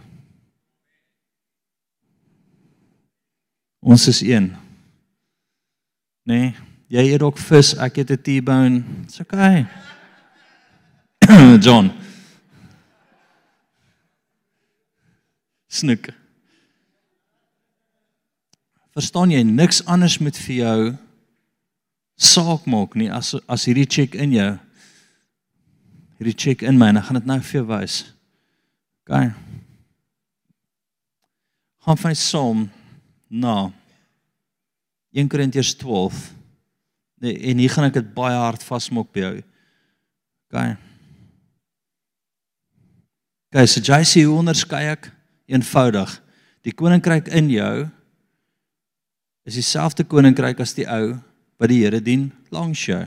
Ons 3.80 4.08
is 4.12 4.22
een. 4.22 4.52
Nee 6.28 6.56
jy 6.90 7.06
eet 7.12 7.22
ook 7.22 7.38
vis 7.38 7.76
ek 7.78 8.02
eet 8.02 8.12
'n 8.12 8.22
T-bone. 8.26 8.84
It's 9.06 9.20
okay. 9.22 9.68
John. 11.66 11.92
Snoek. 15.70 16.10
Verstaan 18.98 19.32
jy 19.32 19.44
niks 19.44 19.86
anders 19.86 20.18
met 20.18 20.38
vir 20.38 20.56
jou 20.56 20.98
saak 22.18 22.66
maak 22.66 22.96
nie 22.96 23.12
as 23.14 23.36
as 23.48 23.66
hierdie 23.70 23.88
check 23.88 24.16
in 24.16 24.34
jou 24.34 24.58
hierdie 26.20 26.36
check 26.36 26.66
in 26.68 26.78
my 26.80 26.92
en 26.92 27.00
ek 27.00 27.08
gaan 27.08 27.20
dit 27.20 27.30
nou 27.30 27.40
vir 27.42 27.60
jou 27.60 27.66
wys. 27.70 28.00
OK. 29.08 29.22
Gaan 31.88 32.02
van 32.04 32.18
Psalm 32.18 32.66
na 33.30 33.56
1 35.16 35.30
Korintiërs 35.32 35.74
12. 35.80 36.20
Nee, 37.24 37.38
en 37.52 37.62
hier 37.64 37.72
gaan 37.74 37.88
ek 37.88 37.98
dit 37.98 38.12
baie 38.16 38.36
hard 38.38 38.64
vasmaak 38.64 39.10
by 39.16 39.26
jou. 39.26 39.38
OK. 40.50 40.68
OK, 43.50 43.64
so 43.66 43.82
jy 43.82 44.04
sê 44.06 44.28
hoe 44.28 44.38
onderskei 44.44 44.86
ek? 44.92 45.10
eenvoudig. 45.50 46.12
Die 46.66 46.76
koninkryk 46.76 47.30
in 47.34 47.50
jou 47.52 47.88
is 49.48 49.58
dieselfde 49.58 50.06
koninkryk 50.06 50.62
as 50.62 50.76
die 50.78 50.86
ou 50.86 51.16
wat 51.60 51.72
die 51.72 51.82
Here 51.82 52.02
dien 52.04 52.30
langs 52.54 52.84
jou. 52.86 53.02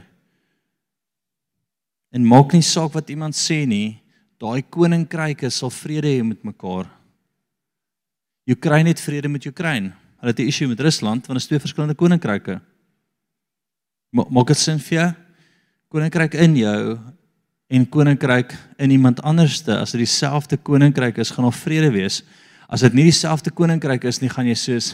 En 2.12 2.26
maak 2.28 2.52
nie 2.52 2.64
saak 2.64 2.92
wat 2.92 3.10
iemand 3.10 3.36
sê 3.36 3.62
nie, 3.66 4.02
daai 4.42 4.62
koninkryke 4.62 5.50
sal 5.50 5.70
vrede 5.72 6.10
hê 6.10 6.22
met 6.26 6.42
mekaar. 6.44 6.90
Oekraïne 8.50 8.92
het 8.92 9.00
vrede 9.00 9.30
met 9.32 9.46
Oekraïne. 9.46 9.94
Hulle 10.20 10.30
het 10.30 10.40
'n 10.40 10.48
issue 10.48 10.68
met 10.68 10.80
Rusland 10.80 11.26
want 11.26 11.38
dit 11.38 11.42
is 11.42 11.46
twee 11.46 11.60
verskillende 11.60 11.94
koninkryke. 11.94 12.60
Maak 14.10 14.46
dit 14.46 14.56
sin 14.56 14.78
vir 14.78 14.98
jou? 14.98 15.12
Koninkryk 15.88 16.34
in 16.34 16.56
jou 16.56 16.98
en 17.72 17.88
koninkryk 17.88 18.52
in 18.76 18.90
iemand 18.90 19.22
anderste 19.22 19.78
as 19.78 19.94
dit 19.94 20.04
dieselfde 20.04 20.56
koninkryk 20.56 21.16
is 21.16 21.30
gaan 21.32 21.48
daar 21.48 21.56
vrede 21.56 21.90
wees 21.94 22.20
as 22.68 22.84
dit 22.84 22.92
nie 22.92 23.06
dieselfde 23.08 23.50
koninkryk 23.50 24.04
is 24.04 24.20
nie 24.20 24.28
gaan 24.32 24.48
jy 24.50 24.56
soos 24.58 24.92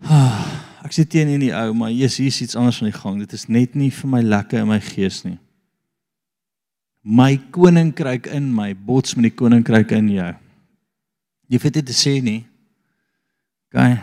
ah, 0.06 0.69
ek 0.84 0.96
sit 0.96 1.10
teen 1.12 1.28
in 1.28 1.44
die 1.44 1.52
ou 1.54 1.72
maar 1.76 1.92
Jesus 1.92 2.22
hier's 2.24 2.40
iets 2.46 2.58
anders 2.58 2.80
aan 2.82 2.90
die 2.90 2.98
gang 2.98 3.18
dit 3.22 3.32
is 3.36 3.48
net 3.48 3.74
nie 3.78 3.90
vir 3.94 4.10
my 4.10 4.22
lekker 4.24 4.62
in 4.62 4.70
my 4.70 4.80
gees 4.80 5.22
nie 5.26 5.38
my 7.02 7.34
koninkryk 7.52 8.28
in 8.36 8.50
my 8.54 8.72
bots 8.74 9.16
met 9.16 9.30
die 9.30 9.36
koninkryk 9.36 9.92
in 9.96 10.08
jou 10.16 10.32
jy 11.50 11.62
weet 11.62 11.80
dit 11.80 11.92
te 11.92 11.96
sê 11.96 12.18
nie 12.24 12.40
gaan 13.74 14.00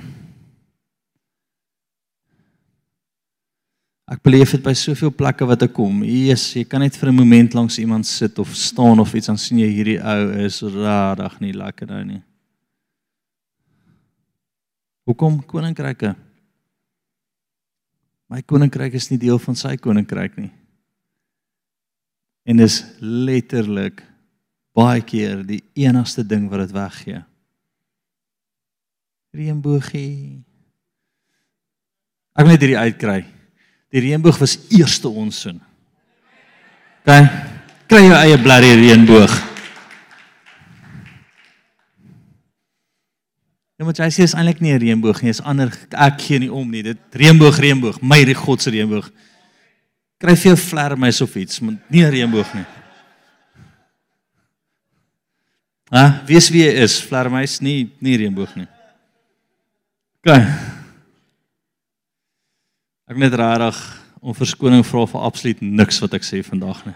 Ek 4.07 4.21
beleef 4.23 4.53
dit 4.55 4.61
by 4.63 4.71
soveel 4.71 5.11
plekke 5.11 5.43
wat 5.49 5.65
ek 5.65 5.73
kom. 5.75 5.97
Jesus, 6.07 6.53
jy 6.55 6.61
kan 6.63 6.79
net 6.79 6.95
vir 6.95 7.11
'n 7.11 7.19
oomblik 7.19 7.53
langs 7.53 7.77
iemand 7.77 8.07
sit 8.07 8.39
of 8.39 8.55
staan 8.55 8.99
of 9.03 9.13
iets 9.13 9.27
dan 9.27 9.37
sien 9.37 9.59
jy 9.59 9.67
hierdie 9.67 9.99
ou 9.99 10.45
is 10.45 10.61
rarig 10.61 11.35
nie 11.41 11.51
lekker 11.51 11.87
nou 11.87 12.03
nie. 12.05 12.21
Hoekom 15.03 15.43
koninkryke? 15.43 16.15
My 18.27 18.43
koninkryk 18.43 18.97
is 18.99 19.07
nie 19.11 19.19
deel 19.21 19.39
van 19.39 19.55
sy 19.55 19.77
koninkryk 19.79 20.35
nie. 20.39 20.51
En 22.47 22.59
is 22.63 22.81
letterlik 22.99 24.03
baie 24.77 25.01
keer 25.03 25.41
die 25.47 25.61
enigste 25.79 26.23
ding 26.27 26.47
wat 26.51 26.65
dit 26.65 26.75
weggee. 26.75 27.23
Reënboogie. 29.37 30.43
Ek 32.37 32.45
wil 32.45 32.53
net 32.53 32.63
hierdie 32.63 32.79
uitkry. 32.79 33.17
Die 33.95 34.03
reënboog 34.03 34.39
was 34.43 34.57
eerste 34.75 35.09
onsin. 35.09 35.61
OK. 37.03 37.13
Kry 37.87 38.03
jou 38.03 38.15
eie 38.19 38.39
blerrie 38.43 38.75
reënboog. 38.81 39.46
Ja, 43.77 43.85
maar 43.85 43.93
jy 43.93 44.07
sê 44.09 44.25
is 44.25 44.33
eintlik 44.33 44.59
nie 44.59 44.73
'n 44.73 44.81
reënboog 44.81 45.21
nie, 45.21 45.29
is 45.29 45.41
ander 45.41 45.69
ek 45.91 46.21
gee 46.21 46.39
nie 46.39 46.51
om 46.51 46.69
nie. 46.69 46.81
Dit 46.81 46.97
reënboog 47.13 47.59
reënboog, 47.61 48.01
my 48.01 48.23
die 48.25 48.33
God 48.33 48.61
se 48.61 48.71
reënboog. 48.71 49.11
Kry 50.17 50.35
vir 50.35 50.55
jou 50.55 50.57
vlermuis 50.57 51.21
of 51.21 51.35
iets, 51.35 51.61
maar 51.61 51.77
nie 51.89 52.03
'n 52.03 52.11
reënboog 52.11 52.53
nie. 52.55 52.65
Ha, 55.91 56.23
wie 56.25 56.35
is 56.35 56.49
wie 56.49 56.65
is 56.67 57.01
vlermuis 57.01 57.61
nie 57.61 57.91
nie 57.99 58.17
reënboog 58.17 58.55
nie. 58.55 58.67
OK. 60.19 60.33
Ek 63.07 63.15
net 63.15 63.33
rarig 63.33 63.77
om 64.19 64.33
verskoning 64.33 64.83
vra 64.83 65.05
vir 65.05 65.21
absoluut 65.21 65.61
niks 65.61 66.01
wat 66.01 66.13
ek 66.13 66.23
sê 66.23 66.43
vandag 66.43 66.85
nie. 66.85 66.95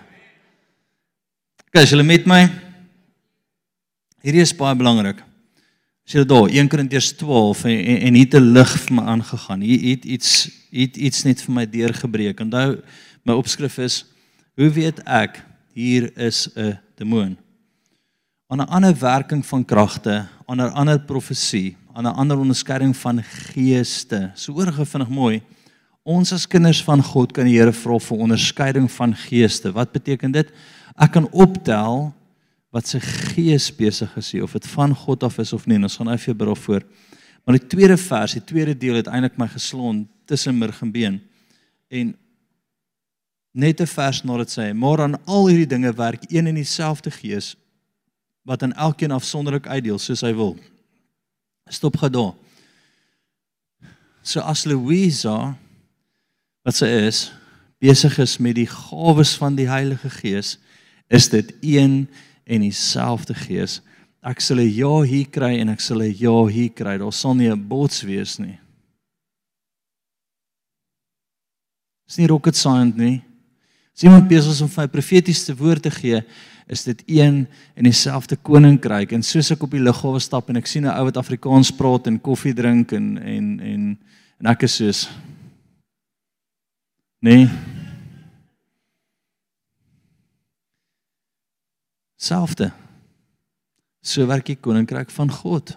Okay, 1.67 1.83
as 1.83 1.89
julle 1.93 2.03
met 2.03 2.25
my 2.25 2.49
hierdie 4.21 4.41
is 4.41 4.51
baie 4.51 4.75
belangrik. 4.75 5.30
As 6.05 6.13
jy 6.13 6.25
daar 6.25 6.49
1 6.49 6.67
Korintiërs 6.67 7.11
12 7.17 7.63
en 7.63 7.85
en, 7.85 8.01
en 8.07 8.15
het 8.15 8.33
'n 8.35 8.51
lig 8.51 8.71
vir 8.85 8.95
my 8.95 9.03
aangegaan. 9.03 9.61
Hier 9.61 9.89
het 9.89 10.05
iets 10.05 10.49
het 10.71 10.97
iets 10.97 11.23
net 11.23 11.41
vir 11.41 11.53
my 11.53 11.65
deurgebreek. 11.69 12.39
Onthou 12.39 12.81
my 13.23 13.33
opskrif 13.33 13.77
is 13.77 14.05
hoe 14.55 14.69
weet 14.69 14.99
ek 15.05 15.43
hier 15.73 16.17
is 16.17 16.49
'n 16.55 16.79
demoon? 16.95 17.37
aan 18.51 18.59
'n 18.59 18.67
ander 18.67 18.95
werking 18.99 19.45
van 19.45 19.65
kragte, 19.65 20.27
aan 20.45 20.57
'n 20.57 20.73
ander 20.73 20.99
profesie, 20.99 21.77
aan 21.93 22.03
'n 22.03 22.15
ander 22.15 22.37
onderskeiding 22.37 22.97
van 22.97 23.23
geeste. 23.23 24.31
So 24.35 24.53
oorgevindig 24.53 25.09
mooi. 25.09 25.41
Ons 26.03 26.33
as 26.33 26.47
kinders 26.47 26.83
van 26.83 27.03
God 27.03 27.31
kan 27.31 27.45
die 27.45 27.57
Here 27.57 27.73
vra 27.73 27.99
vir 27.99 28.17
onderskeiding 28.17 28.91
van 28.91 29.15
geeste. 29.15 29.71
Wat 29.71 29.91
beteken 29.91 30.31
dit? 30.31 30.51
Ek 30.95 31.11
kan 31.11 31.31
optel 31.31 32.13
wat 32.71 32.87
se 32.87 32.99
gees 32.99 33.67
besig 33.75 34.15
is 34.17 34.33
of 34.41 34.55
dit 34.55 34.67
van 34.67 34.95
God 34.95 35.23
af 35.27 35.37
is 35.43 35.53
of 35.53 35.67
nie. 35.67 35.79
Ons 35.81 35.97
gaan 35.99 36.07
nou 36.07 36.17
vir 36.17 36.35
bid 36.35 36.57
voor. 36.57 36.85
Maar 37.43 37.57
die 37.57 37.67
tweede 37.67 37.97
vers, 37.97 38.35
die 38.37 38.43
tweede 38.43 38.77
deel 38.77 39.01
het 39.01 39.09
eintlik 39.11 39.37
my 39.37 39.47
geslaan 39.51 40.05
tussen 40.25 40.57
murg 40.57 40.81
en 40.81 40.91
been. 40.91 41.21
En 41.89 42.15
net 43.51 43.81
'n 43.81 43.87
vers 43.87 44.23
nadat 44.23 44.49
sê, 44.49 44.73
maar 44.73 45.01
aan 45.01 45.25
al 45.25 45.47
hierdie 45.47 45.67
dinge 45.67 45.93
werk 45.93 46.23
een 46.31 46.47
en 46.47 46.55
dieselfde 46.55 47.11
gees 47.11 47.55
wat 48.43 48.63
aan 48.63 48.73
elkeen 48.73 49.11
afsonderlik 49.11 49.67
uitdeel 49.67 49.99
soos 49.99 50.21
hy 50.21 50.33
wil. 50.33 50.57
Stop 51.69 51.99
daar. 51.99 52.33
So 54.21 54.39
as 54.39 54.65
Louisa 54.65 55.57
wat 56.63 56.75
sy 56.75 56.85
is 56.85 57.31
besig 57.81 58.19
is 58.21 58.37
met 58.37 58.55
die 58.55 58.67
gawes 58.69 59.33
van 59.37 59.55
die 59.55 59.67
Heilige 59.69 60.09
Gees, 60.09 60.59
is 61.09 61.29
dit 61.29 61.53
een 61.61 62.07
en 62.51 62.65
dieselfde 62.65 63.35
Gees. 63.37 63.79
Ek 64.21 64.41
sal 64.43 64.59
'n 64.59 64.69
ja 64.69 65.01
hier 65.01 65.25
kry 65.25 65.57
en 65.59 65.69
ek 65.69 65.79
sal 65.79 66.01
'n 66.01 66.13
ja 66.13 66.45
hier 66.45 66.69
kry. 66.69 66.97
Daar 66.97 67.13
sal 67.13 67.33
nie 67.33 67.49
'n 67.49 67.67
bots 67.67 68.03
wees 68.03 68.39
nie. 68.39 68.59
Dis 72.07 72.17
nie 72.17 72.27
rocket 72.27 72.55
science 72.55 72.97
nie. 72.97 73.23
As 73.95 74.03
iemand 74.03 74.27
besig 74.27 74.61
om 74.61 74.69
vir 74.69 74.83
'n 74.83 74.89
profetiese 74.89 75.55
woord 75.55 75.81
te 75.83 75.91
gee, 75.91 76.21
is 76.67 76.83
dit 76.83 77.03
een 77.07 77.47
en 77.75 77.83
dieselfde 77.83 78.35
koninkryk. 78.35 79.11
En 79.11 79.23
soos 79.23 79.51
ek 79.51 79.63
op 79.63 79.71
die 79.71 79.79
lughawe 79.79 80.19
stap 80.19 80.49
en 80.49 80.57
ek 80.57 80.67
sien 80.67 80.85
'n 80.85 80.97
ou 80.97 81.05
wat 81.05 81.17
Afrikaans 81.17 81.71
praat 81.71 82.07
en 82.07 82.21
koffie 82.21 82.53
drink 82.53 82.91
en 82.91 83.17
en 83.17 83.59
en 83.59 83.99
en 84.39 84.45
ek 84.45 84.63
is 84.63 84.75
soos 84.75 85.09
Nee. 87.23 87.47
Selfde. 92.21 92.69
So 94.05 94.27
werk 94.29 94.45
die 94.45 94.57
koninkryk 94.57 95.09
van 95.13 95.31
God. 95.33 95.73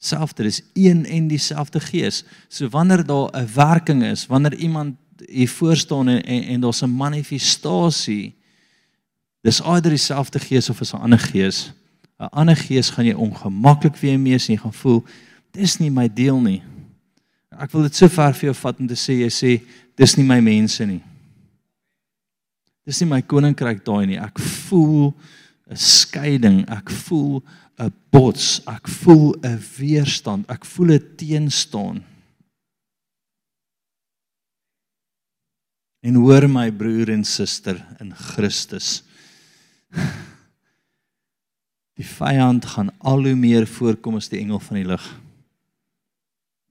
Selfde, 0.00 0.44
dis 0.44 0.62
een 0.76 1.06
en 1.08 1.28
dieselfde 1.28 1.80
gees. 1.80 2.24
So 2.48 2.68
wanneer 2.68 3.04
daar 3.06 3.30
'n 3.32 3.48
werking 3.54 4.02
is, 4.02 4.26
wanneer 4.26 4.54
iemand 4.54 4.96
hier 5.26 5.48
voor 5.48 5.76
staan 5.76 6.08
en 6.08 6.22
en, 6.22 6.42
en 6.42 6.60
daar's 6.60 6.82
'n 6.82 6.96
manifestasie, 6.96 8.34
dis 9.40 9.60
eerder 9.60 9.90
dieselfde 9.90 10.38
gees 10.38 10.70
of 10.70 10.80
is 10.80 10.92
'n 10.92 10.96
ander 10.96 11.18
gees. 11.18 11.72
'n 12.18 12.28
Ander 12.30 12.56
gees 12.56 12.90
gaan 12.90 13.04
jy 13.04 13.14
ongemaklik 13.14 13.96
weer 13.96 14.18
mee 14.18 14.38
sien, 14.38 14.58
gaan 14.58 14.72
voel 14.72 15.04
dis 15.50 15.78
nie 15.78 15.90
my 15.90 16.08
deel 16.12 16.40
nie. 16.40 16.62
Ek 17.58 17.70
wil 17.70 17.82
dit 17.82 17.96
so 17.96 18.08
ver 18.08 18.34
vir 18.34 18.44
jou 18.50 18.54
vat 18.54 18.78
om 18.78 18.86
te 18.86 18.94
sê 18.94 19.12
jy 19.12 19.30
sê 19.30 19.62
dis 19.94 20.16
nie 20.16 20.24
my 20.24 20.40
mense 20.40 20.84
nie. 20.86 21.02
Dis 22.90 22.98
nie 23.04 23.12
my 23.12 23.20
koninkryk 23.22 23.84
daai 23.86 24.08
nie. 24.10 24.18
Ek 24.18 24.40
voel 24.66 25.14
'n 25.70 25.76
skeiding, 25.78 26.66
ek 26.66 26.90
voel 26.90 27.38
'n 27.78 27.92
bots, 28.10 28.60
ek 28.66 28.88
voel 28.88 29.38
'n 29.46 29.62
weerstand, 29.78 30.50
ek 30.50 30.64
voel 30.66 30.98
'n 30.98 31.14
teenstaan. 31.16 32.02
En 36.02 36.14
hoor 36.14 36.48
my 36.48 36.70
broer 36.72 37.10
en 37.10 37.24
suster 37.24 37.78
in 38.00 38.10
Christus. 38.14 39.02
Die 42.00 42.08
vyand 42.08 42.64
gaan 42.64 42.90
al 42.98 43.22
hoe 43.28 43.36
meer 43.36 43.66
voorkom 43.66 44.16
as 44.16 44.30
die 44.32 44.40
engel 44.40 44.58
van 44.58 44.76
die 44.78 44.86
lig. 44.88 45.20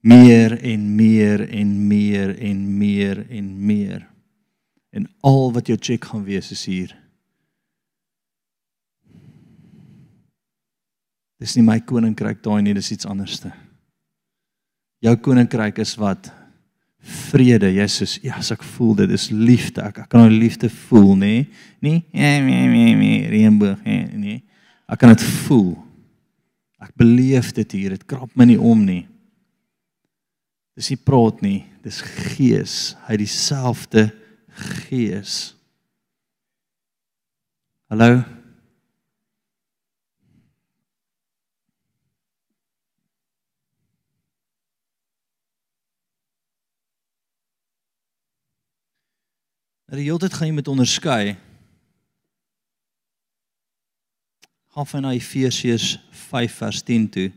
Meer 0.02 0.58
en 0.58 0.96
meer 0.96 1.44
en 1.48 1.86
meer 1.86 2.34
en 2.34 2.78
meer 2.78 3.26
en 3.30 3.66
meer. 3.66 4.09
En 4.90 5.06
al 5.26 5.52
wat 5.54 5.70
jou 5.70 5.78
check 5.78 6.04
gaan 6.10 6.24
wees 6.26 6.50
is 6.50 6.64
hier. 6.66 6.94
Dis 11.40 11.54
nie 11.56 11.64
my 11.64 11.78
koninkryk 11.80 12.42
daai 12.44 12.60
nie, 12.62 12.74
dis 12.76 12.90
iets 12.92 13.08
anderste. 13.08 13.52
Jou 15.00 15.14
koninkryk 15.24 15.78
is 15.80 15.94
wat 16.00 16.28
vrede. 17.30 17.70
Jy 17.72 17.86
sê 17.88 18.08
ja, 18.26 18.36
as 18.42 18.50
ek 18.52 18.64
voel 18.74 18.98
dit 18.98 19.14
is 19.16 19.30
liefde. 19.32 19.80
Ek, 19.86 20.02
ek 20.04 20.10
kan 20.12 20.26
nou 20.26 20.32
liefde 20.34 20.68
voel, 20.88 21.14
nê? 21.16 21.34
Nee? 21.80 22.02
Nee, 22.12 22.42
nee, 22.44 22.66
nee, 22.68 22.96
nee, 22.98 23.22
reënboog, 23.32 23.80
nee, 23.86 24.04
nee. 24.20 24.42
Ek 24.90 25.00
kan 25.00 25.14
dit 25.14 25.24
voel. 25.46 25.72
Ek 26.80 26.92
beleef 26.98 27.54
dit 27.56 27.78
hier. 27.78 27.96
Dit 27.96 28.04
krap 28.10 28.34
my 28.36 28.44
nie 28.50 28.60
om 28.60 28.84
nie. 28.84 29.04
Dis 30.76 30.92
nie 30.92 31.00
praat 31.00 31.40
nie, 31.44 31.62
dis 31.84 32.02
gees. 32.34 32.94
Hy 33.08 33.16
dieselfde 33.20 34.10
gees. 34.60 35.54
Hallo. 37.90 38.20
Nou 49.90 49.98
die 49.98 50.06
hele 50.06 50.20
tyd 50.22 50.36
gaan 50.38 50.46
jy 50.46 50.54
met 50.54 50.68
onderskei. 50.70 51.32
Gaan 54.70 54.86
van 54.86 55.08
Efesiërs 55.10 55.96
5 56.28 56.60
vers 56.62 56.82
10 56.86 57.08
toe. 57.10 57.30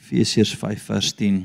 Efesiërs 0.00 0.54
5 0.56 0.86
vers 0.88 1.12
10. 1.18 1.42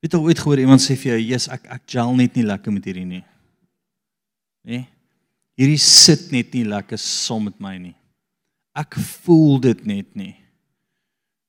Het 0.00 0.12
jy 0.12 0.18
ooit 0.18 0.38
gehoor 0.38 0.62
iemand 0.62 0.80
sê 0.80 0.96
vir 0.96 1.12
jou, 1.12 1.20
"Jesus, 1.20 1.48
ek 1.52 1.66
ek 1.66 1.82
gel 1.86 2.14
net 2.16 2.34
nie 2.34 2.44
lekker 2.44 2.72
met 2.72 2.84
hierdie 2.84 3.06
nie." 3.06 3.24
Nê? 4.66 4.86
Hierdie 5.56 5.78
sit 5.78 6.30
net 6.32 6.52
nie 6.54 6.64
lekker 6.64 6.98
saam 6.98 7.44
met 7.44 7.60
my 7.60 7.78
nie. 7.78 7.94
Ek 8.74 8.94
voel 8.94 9.60
dit 9.60 9.86
net 9.86 10.16
nie. 10.16 10.36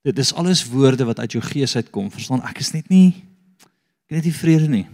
Dit 0.03 0.19
is 0.19 0.33
alles 0.33 0.65
woorde 0.65 1.05
wat 1.05 1.19
uit 1.19 1.31
jou 1.31 1.41
gees 1.41 1.75
uitkom. 1.75 2.11
Verstaan? 2.11 2.41
Ek 2.43 2.59
is 2.59 2.73
net 2.73 2.89
nie 2.89 3.31
Ek 4.11 4.17
het 4.19 4.25
nie 4.27 4.35
vrede 4.35 4.67
nie. 4.67 4.87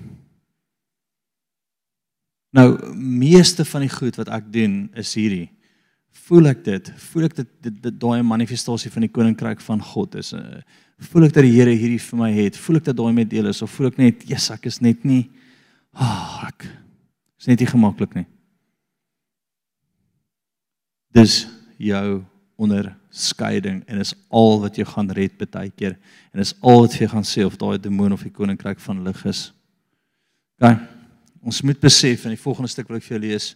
Nou, 2.54 2.68
meeste 2.94 3.66
van 3.66 3.82
die 3.82 3.90
goed 3.90 4.18
wat 4.20 4.30
ek 4.30 4.52
doen 4.54 4.76
is 4.94 5.16
hierdie. 5.18 5.48
Voel 6.28 6.52
ek 6.52 6.62
dit? 6.68 6.92
Voel 7.10 7.26
ek 7.26 7.40
dit 7.40 7.50
dit 7.66 7.98
daai 7.98 8.22
manifestasie 8.22 8.92
van 8.94 9.08
die 9.08 9.12
koninkryk 9.14 9.64
van 9.66 9.82
God 9.82 10.20
is? 10.22 10.36
Uh, 10.38 10.62
voel 10.98 11.28
ek 11.28 11.36
dat 11.36 11.46
die 11.46 11.54
Here 11.54 11.74
hierdie 11.74 12.02
vir 12.02 12.20
my 12.20 12.32
het? 12.34 12.58
Voel 12.58 12.80
ek 12.80 12.90
dat 12.90 12.98
daai 12.98 13.14
met 13.14 13.30
deel 13.30 13.50
is 13.52 13.62
of 13.62 13.72
voel 13.72 13.92
ek 13.92 13.98
net, 13.98 14.24
"Jesus, 14.28 14.52
ek 14.52 14.66
is 14.66 14.82
net 14.82 15.06
nie 15.06 15.30
ah, 15.94 16.48
ek 16.48 16.68
is 17.40 17.48
net 17.48 17.60
nie 17.60 17.68
gemaklik 17.68 18.16
nie." 18.16 18.26
Dis 21.14 21.48
jou 21.78 22.26
onderskeiding 22.58 23.84
en 23.88 24.00
is 24.00 24.16
al 24.30 24.60
wat 24.62 24.78
jy 24.78 24.86
gaan 24.86 25.10
red 25.10 25.38
baie 25.38 25.70
keer 25.70 25.98
en 26.34 26.40
is 26.42 26.56
al 26.62 26.82
wat 26.82 26.98
jy 26.98 27.08
gaan 27.08 27.24
sê 27.24 27.46
of 27.46 27.58
daai 27.58 27.78
demoon 27.78 28.14
of 28.14 28.24
die 28.24 28.34
koninkryk 28.34 28.80
van 28.80 29.04
lig 29.04 29.26
is. 29.26 29.52
OK. 30.60 30.78
Ons 31.48 31.62
moet 31.62 31.80
besef 31.80 32.26
in 32.26 32.34
die 32.34 32.42
volgende 32.42 32.68
stuk 32.68 32.90
wat 32.90 32.98
ek 32.98 33.06
vir 33.06 33.18
julle 33.18 33.30
lees. 33.30 33.56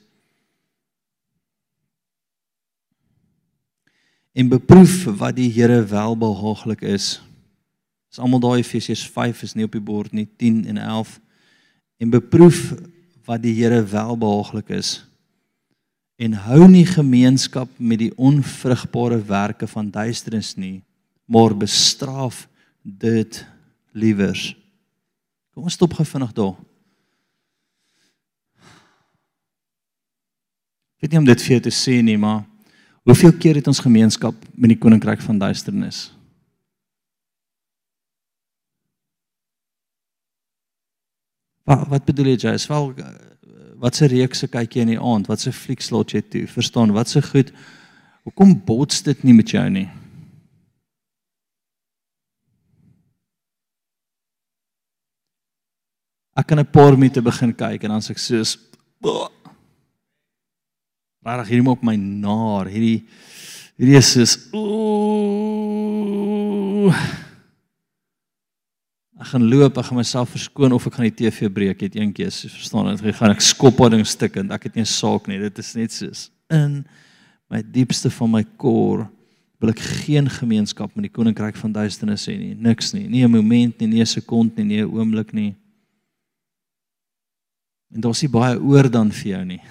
En 4.38 4.48
beproef 4.48 5.04
wat 5.20 5.36
die 5.36 5.50
Here 5.52 5.82
welbehaaglik 5.84 6.86
is. 6.88 7.18
Dis 8.12 8.20
almal 8.20 8.42
daai 8.44 8.60
Efesiërs 8.60 9.06
5 9.08 9.46
is 9.48 9.54
nie 9.56 9.64
op 9.64 9.72
die 9.72 9.84
bord 9.84 10.12
nie 10.12 10.28
10 10.36 10.66
en 10.68 10.82
11. 10.84 11.14
En 12.04 12.12
beproef 12.12 12.74
wat 13.24 13.40
die 13.46 13.54
Here 13.56 13.80
welbehaaglik 13.88 14.74
is 14.76 14.98
en 16.22 16.36
hou 16.38 16.68
nie 16.70 16.86
gemeenskap 16.86 17.70
met 17.82 17.98
die 17.98 18.12
onvrugbare 18.14 19.18
werke 19.26 19.66
van 19.66 19.88
duisternis 19.90 20.52
nie, 20.54 20.84
maar 21.26 21.56
bestraf 21.58 22.44
dit 22.84 23.40
liewers. 23.98 24.52
Kom 25.56 25.66
ons 25.66 25.74
stop 25.80 25.96
gou 25.98 26.06
vinnig 26.06 26.36
daar. 26.38 26.54
Ek 31.02 31.08
weet 31.08 31.16
nie 31.16 31.24
om 31.24 31.30
dit 31.32 31.42
vir 31.42 31.56
jou 31.56 31.64
te 31.66 31.74
sê 31.74 31.98
nie, 32.06 32.20
maar 32.22 32.44
hoeveel 33.10 33.34
keer 33.42 33.58
het 33.58 33.72
ons 33.72 33.82
gemeenskap 33.82 34.38
met 34.54 34.76
die 34.76 34.78
koninkryk 34.78 35.26
van 35.26 35.42
duisternis? 35.42 36.12
Wat 41.72 41.88
wat 41.88 42.04
bedoel 42.06 42.34
jy, 42.34 42.38
Jess? 42.50 42.68
Wel 42.68 42.94
wat 43.82 43.96
se 43.96 44.06
reekse 44.12 44.48
kyk 44.52 44.76
jy 44.76 44.82
in 44.84 44.94
die 44.94 45.00
aand? 45.00 45.30
Wat 45.32 45.40
se 45.40 45.52
fliek 45.56 45.82
slot 45.82 46.12
jy 46.12 46.22
toe? 46.22 46.44
Verstaan, 46.52 46.92
wat 46.96 47.10
se 47.10 47.22
goed? 47.24 47.50
Hoekom 48.28 48.52
bots 48.66 49.02
dit 49.06 49.24
nie 49.24 49.34
met 49.38 49.50
jou 49.50 49.70
nie? 49.72 49.90
Ek 56.36 56.48
kan 56.48 56.60
'n 56.60 56.66
paar 56.66 56.98
minute 56.98 57.22
begin 57.22 57.54
kyk 57.54 57.84
en 57.84 57.90
dan 57.90 58.02
sê 58.02 58.12
ek 58.12 58.20
soos 58.20 58.58
Rarig 61.24 61.48
hierdie 61.48 61.70
maak 61.70 61.84
my 61.84 61.96
naar. 61.96 62.66
Hierdie 62.66 63.06
hierdie 63.78 63.98
is 63.98 64.12
soos 64.12 64.38
ooh 64.54 64.92
ek 69.22 69.30
gaan 69.36 69.44
loop, 69.46 69.78
ek 69.78 69.86
gaan 69.86 70.00
myself 70.00 70.32
verskoon 70.34 70.74
of 70.74 70.88
ek 70.90 70.98
gaan 70.98 71.08
die 71.08 71.18
TV 71.20 71.50
breek, 71.54 71.84
het 71.86 71.96
een 71.96 72.12
keer, 72.16 72.34
verstaan 72.34 72.90
jy, 72.90 72.98
ek 73.12 73.20
gaan 73.20 73.36
ek 73.36 73.44
skop 73.46 73.78
daai 73.78 73.94
ding 73.94 74.06
stukkend. 74.08 74.54
Ek 74.54 74.66
het 74.66 74.76
nie 74.76 74.82
'n 74.82 74.90
saak 74.90 75.28
nie. 75.28 75.38
Dit 75.38 75.60
is 75.60 75.76
net 75.76 75.92
soos 75.92 76.32
in 76.50 76.86
my 77.50 77.62
diepste 77.62 78.10
van 78.10 78.32
my 78.32 78.44
kor 78.58 79.10
wil 79.62 79.70
ek 79.70 79.80
geen 79.80 80.28
gemeenskap 80.28 80.96
met 80.96 81.06
die 81.06 81.14
koninkryk 81.14 81.56
van 81.56 81.72
duisternis 81.72 82.26
hê 82.26 82.38
nie. 82.38 82.56
Niks 82.56 82.94
nie. 82.94 83.08
Nie 83.08 83.28
'n 83.28 83.36
oomblik 83.36 83.80
nie, 83.80 83.88
nie 83.88 84.02
'n 84.02 84.06
sekond 84.06 84.58
nie, 84.58 84.66
nie 84.66 84.82
'n 84.82 84.90
oomblik 84.90 85.34
nie. 85.34 85.56
En 87.94 88.02
daar's 88.02 88.22
nie 88.22 88.32
baie 88.32 88.58
oor 88.58 88.90
dan 88.90 89.12
vir 89.12 89.32
jou 89.32 89.46
nie. 89.46 89.62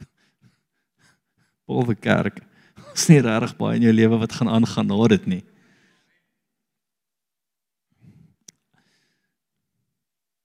Behalwe 1.66 1.94
kerk. 1.94 2.42
Ons 2.90 3.08
nie 3.08 3.20
regtig 3.20 3.56
baie 3.56 3.76
in 3.76 3.82
jou 3.82 3.92
lewe 3.92 4.18
wat 4.18 4.32
gaan 4.32 4.48
aangaan 4.48 4.86
na 4.86 5.08
dit 5.08 5.26
nie. 5.26 5.44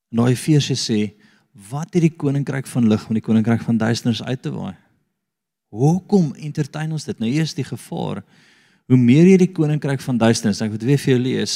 Nou 0.09 0.27
Efesië 0.29 0.77
sê, 0.77 0.99
wat 1.69 1.93
het 1.93 2.05
die 2.05 2.13
koninkryk 2.13 2.67
van 2.69 2.87
lig 2.89 3.05
met 3.09 3.19
die 3.19 3.25
koninkryk 3.25 3.61
van 3.65 3.77
duisternis 3.77 4.23
uit 4.23 4.41
te 4.41 4.51
waai? 4.53 4.75
Hoekom 5.69 6.31
entertain 6.41 6.91
ons 6.91 7.05
dit? 7.05 7.19
Nou 7.21 7.29
hier 7.29 7.45
is 7.45 7.53
die 7.57 7.67
gevaar. 7.67 8.23
Hoe 8.89 8.97
meer 8.97 9.27
jy 9.29 9.37
die 9.43 9.53
koninkryk 9.53 10.01
van 10.01 10.17
duisternis, 10.17 10.61
ek 10.65 10.73
wil 10.73 10.87
weer 10.89 11.01
vir 11.01 11.13
jou 11.13 11.21
lees. 11.21 11.55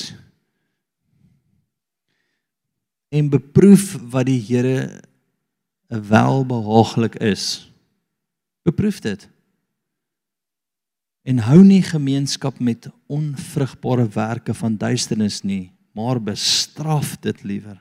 En 3.13 3.29
beproef 3.29 3.93
wat 4.13 4.27
die 4.29 4.41
Here 4.41 5.01
welbehaaglik 5.89 7.17
is. 7.21 7.69
Beproef 8.65 9.01
dit. 9.01 9.27
En 11.23 11.39
hou 11.47 11.61
nie 11.63 11.81
gemeenskap 11.85 12.59
met 12.59 12.89
onvrugbare 13.07 14.07
werke 14.13 14.53
van 14.57 14.77
duisternis 14.77 15.41
nie, 15.41 15.71
maar 15.95 16.19
bestraf 16.21 17.15
dit 17.23 17.43
liewer. 17.43 17.77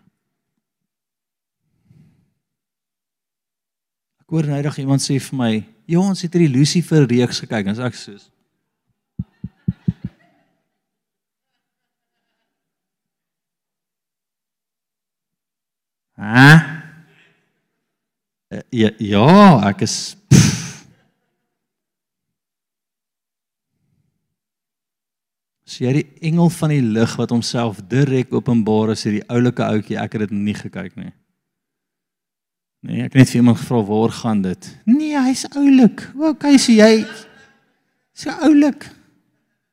Ek 4.32 4.38
hoor 4.38 4.46
nydig 4.48 4.78
iemand 4.80 5.02
sê 5.04 5.18
vir 5.20 5.36
my, 5.36 5.64
"Ja, 5.84 5.98
ons 6.00 6.22
het 6.22 6.32
hierdie 6.32 6.48
Lucifer 6.48 7.04
reeks 7.04 7.40
gekyk." 7.40 7.66
En 7.66 7.80
ek 7.84 7.92
sê, 7.92 8.16
Hæ? 16.16 16.80
Ja, 18.70 18.90
ja, 18.98 19.68
ek 19.68 19.82
is 19.82 20.16
Sien 25.66 25.86
jy 25.88 25.92
die 25.92 26.28
engel 26.28 26.48
van 26.48 26.70
die 26.70 26.80
lig 26.80 27.16
wat 27.16 27.30
homself 27.30 27.82
direk 27.86 28.32
openbaar 28.32 28.90
as 28.90 29.04
hierdie 29.04 29.28
oulike 29.28 29.62
ouetjie, 29.62 29.98
ek 29.98 30.12
het 30.12 30.20
dit 30.20 30.30
nie 30.30 30.54
gekyk 30.54 30.96
nie. 30.96 31.12
Nee, 32.82 33.04
ek 33.04 33.12
het 33.14 33.20
net 33.20 33.30
vir 33.30 33.38
iemand 33.38 33.60
gevra 33.60 33.78
waar 33.86 34.10
gaan 34.16 34.40
dit? 34.42 34.68
Nee, 34.90 35.14
hy's 35.14 35.44
oulik. 35.54 36.02
Okay, 36.18 36.58
sien 36.58 36.80
jy? 36.80 37.04
So 38.18 38.34
oulik. 38.42 38.88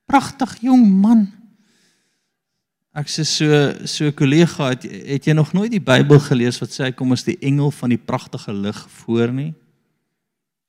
Pragtig 0.10 0.60
jong 0.62 0.84
man. 1.02 1.26
Ek 3.00 3.10
sê 3.10 3.26
so 3.26 3.48
so 3.89 4.13
kollega 4.17 4.72
het 4.74 4.86
het 4.86 5.26
jy 5.30 5.34
nog 5.38 5.56
nooit 5.58 5.72
die 5.74 5.82
Bybel 5.82 6.22
gelees 6.26 6.58
wat 6.62 6.74
sê 6.74 6.88
hy 6.88 6.93
kom 6.98 7.13
as 7.15 7.26
die 7.26 7.38
engel 7.45 7.69
van 7.74 7.93
die 7.93 8.02
pragtige 8.02 8.54
lig 8.54 8.80
voor 9.02 9.34
nie? 9.34 9.54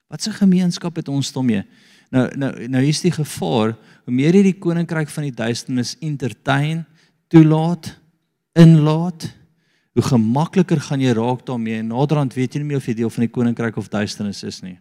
Wat 0.08 0.26
'n 0.26 0.40
gemeenskap 0.40 0.96
het 0.96 1.08
ons 1.08 1.32
daarmee? 1.32 1.64
Nou 2.10 2.28
nou 2.36 2.68
nou 2.68 2.82
hier's 2.82 3.00
die 3.00 3.12
gevaar, 3.12 3.76
hoe 4.04 4.14
meer 4.14 4.34
jy 4.34 4.42
die 4.42 4.58
koninkryk 4.58 5.08
van 5.08 5.24
die 5.24 5.34
duisternis 5.34 5.96
entertain, 6.00 6.84
toelaat, 7.28 7.96
inlaat, 8.54 9.28
hoe 10.00 10.08
gemakliker 10.08 10.80
gaan 10.80 11.02
jy 11.04 11.12
raak 11.16 11.44
daarmee 11.46 11.82
en 11.82 11.90
naderhand 11.92 12.34
weet 12.34 12.54
jy 12.56 12.62
nie 12.62 12.70
meer 12.72 12.80
of 12.80 12.88
jy 12.88 12.96
deel 12.96 13.12
van 13.12 13.26
die 13.26 13.34
koninkryk 13.34 13.76
of 13.76 13.90
duisternis 13.92 14.40
is 14.48 14.62
nie. 14.64 14.78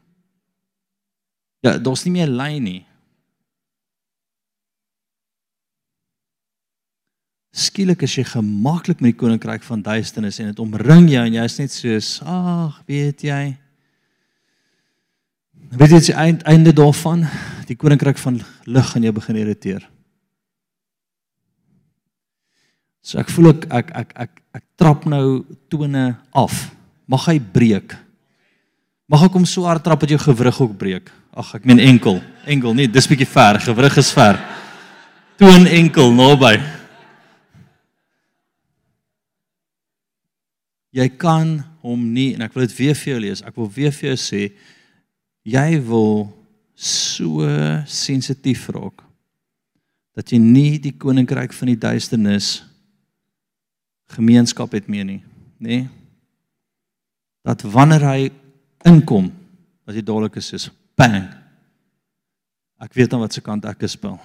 Ja, 1.65 1.75
daar's 1.75 2.05
nie 2.08 2.15
meer 2.15 2.32
lyn 2.32 2.63
nie. 2.63 2.82
Skielik 7.51 8.05
is 8.08 8.15
jy 8.15 8.23
gemaklik 8.29 9.01
met 9.03 9.12
die 9.12 9.19
koninkryk 9.19 9.65
van 9.67 9.84
duisternis 9.84 10.39
en 10.39 10.53
dit 10.53 10.62
omring 10.63 11.10
jou 11.12 11.25
en 11.25 11.36
jy 11.36 11.47
is 11.51 11.58
net 11.60 11.75
so, 11.75 11.97
ag, 12.23 12.79
weet 12.88 13.27
jy, 13.27 13.41
Weet 15.69 15.91
jy 15.93 15.99
die 16.01 16.13
eind, 16.17 16.41
einde 16.49 16.71
daarvan? 16.73 17.27
Die 17.69 17.75
koninkryk 17.77 18.17
van 18.17 18.39
lig 18.65 18.88
gaan 18.89 19.03
jou 19.05 19.12
begin 19.13 19.38
irriteer. 19.38 19.84
So 23.10 23.17
ek 23.17 23.32
voel 23.34 23.56
ek 23.56 23.63
ek 23.74 23.88
ek 23.98 24.12
ek, 24.22 24.34
ek 24.60 24.65
trap 24.78 25.08
nou 25.10 25.41
tone 25.72 26.12
af. 26.38 26.67
Mag 27.10 27.26
hy 27.26 27.39
breek. 27.41 27.95
Mag 29.10 29.24
ek 29.26 29.38
hom 29.39 29.48
so 29.50 29.65
hard 29.65 29.82
trap 29.82 30.04
dat 30.04 30.13
jou 30.13 30.19
gewrig 30.22 30.60
ook 30.62 30.76
breek. 30.78 31.10
Ag, 31.34 31.56
ek 31.58 31.65
meen 31.65 31.82
enkel, 31.82 32.19
enkel, 32.50 32.76
nee, 32.78 32.89
dis 32.89 33.08
bietjie 33.10 33.30
ver, 33.30 33.58
gewrig 33.63 33.98
is 34.02 34.12
ver. 34.13 34.38
Toon 35.41 35.65
enkel 35.80 36.13
naby. 36.13 36.60
Jy 40.93 41.10
kan 41.17 41.58
hom 41.82 42.06
nie 42.13 42.36
en 42.36 42.45
ek 42.45 42.54
wil 42.54 42.67
dit 42.67 42.78
weer 42.78 42.98
vir 42.98 43.13
jou 43.15 43.19
lees. 43.26 43.41
Ek 43.45 43.58
wil 43.58 43.74
weer 43.74 43.93
vir 43.95 44.12
jou 44.12 44.17
sê 44.22 44.45
jy 45.50 45.67
wil 45.89 46.28
so 46.78 47.50
sensitief 47.89 48.69
raak 48.69 49.02
dat 50.13 50.30
jy 50.30 50.38
nie 50.41 50.78
die 50.82 50.93
koninkryk 50.93 51.56
van 51.58 51.74
die 51.74 51.80
duisternis 51.80 52.60
gemeenskap 54.15 54.74
het 54.74 54.89
meer 54.89 55.06
nie, 55.06 55.22
nê? 55.62 55.84
Dat 57.45 57.62
wanneer 57.62 58.06
hy 58.08 58.30
inkom, 58.88 59.30
as 59.88 59.98
jy 59.98 60.04
dadelik 60.06 60.38
is 60.41 60.50
soos 60.52 60.67
bang. 61.00 61.28
Ek 62.80 62.95
weet 62.95 63.12
dan 63.12 63.24
wat 63.24 63.36
se 63.36 63.43
kant 63.43 63.65
ek 63.67 63.84
speel. 63.91 64.19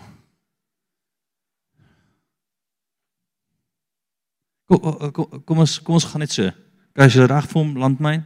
Kom 4.70 5.10
kom 5.12 5.42
kom 5.44 5.58
ons 5.64 5.78
kom 5.84 5.98
ons 5.98 6.06
gaan 6.08 6.22
net 6.24 6.32
so. 6.32 6.48
Kyk 6.94 7.04
as 7.04 7.16
jy 7.16 7.26
reg 7.28 7.48
vir 7.50 7.60
hom 7.60 7.74
landmyn. 7.82 8.22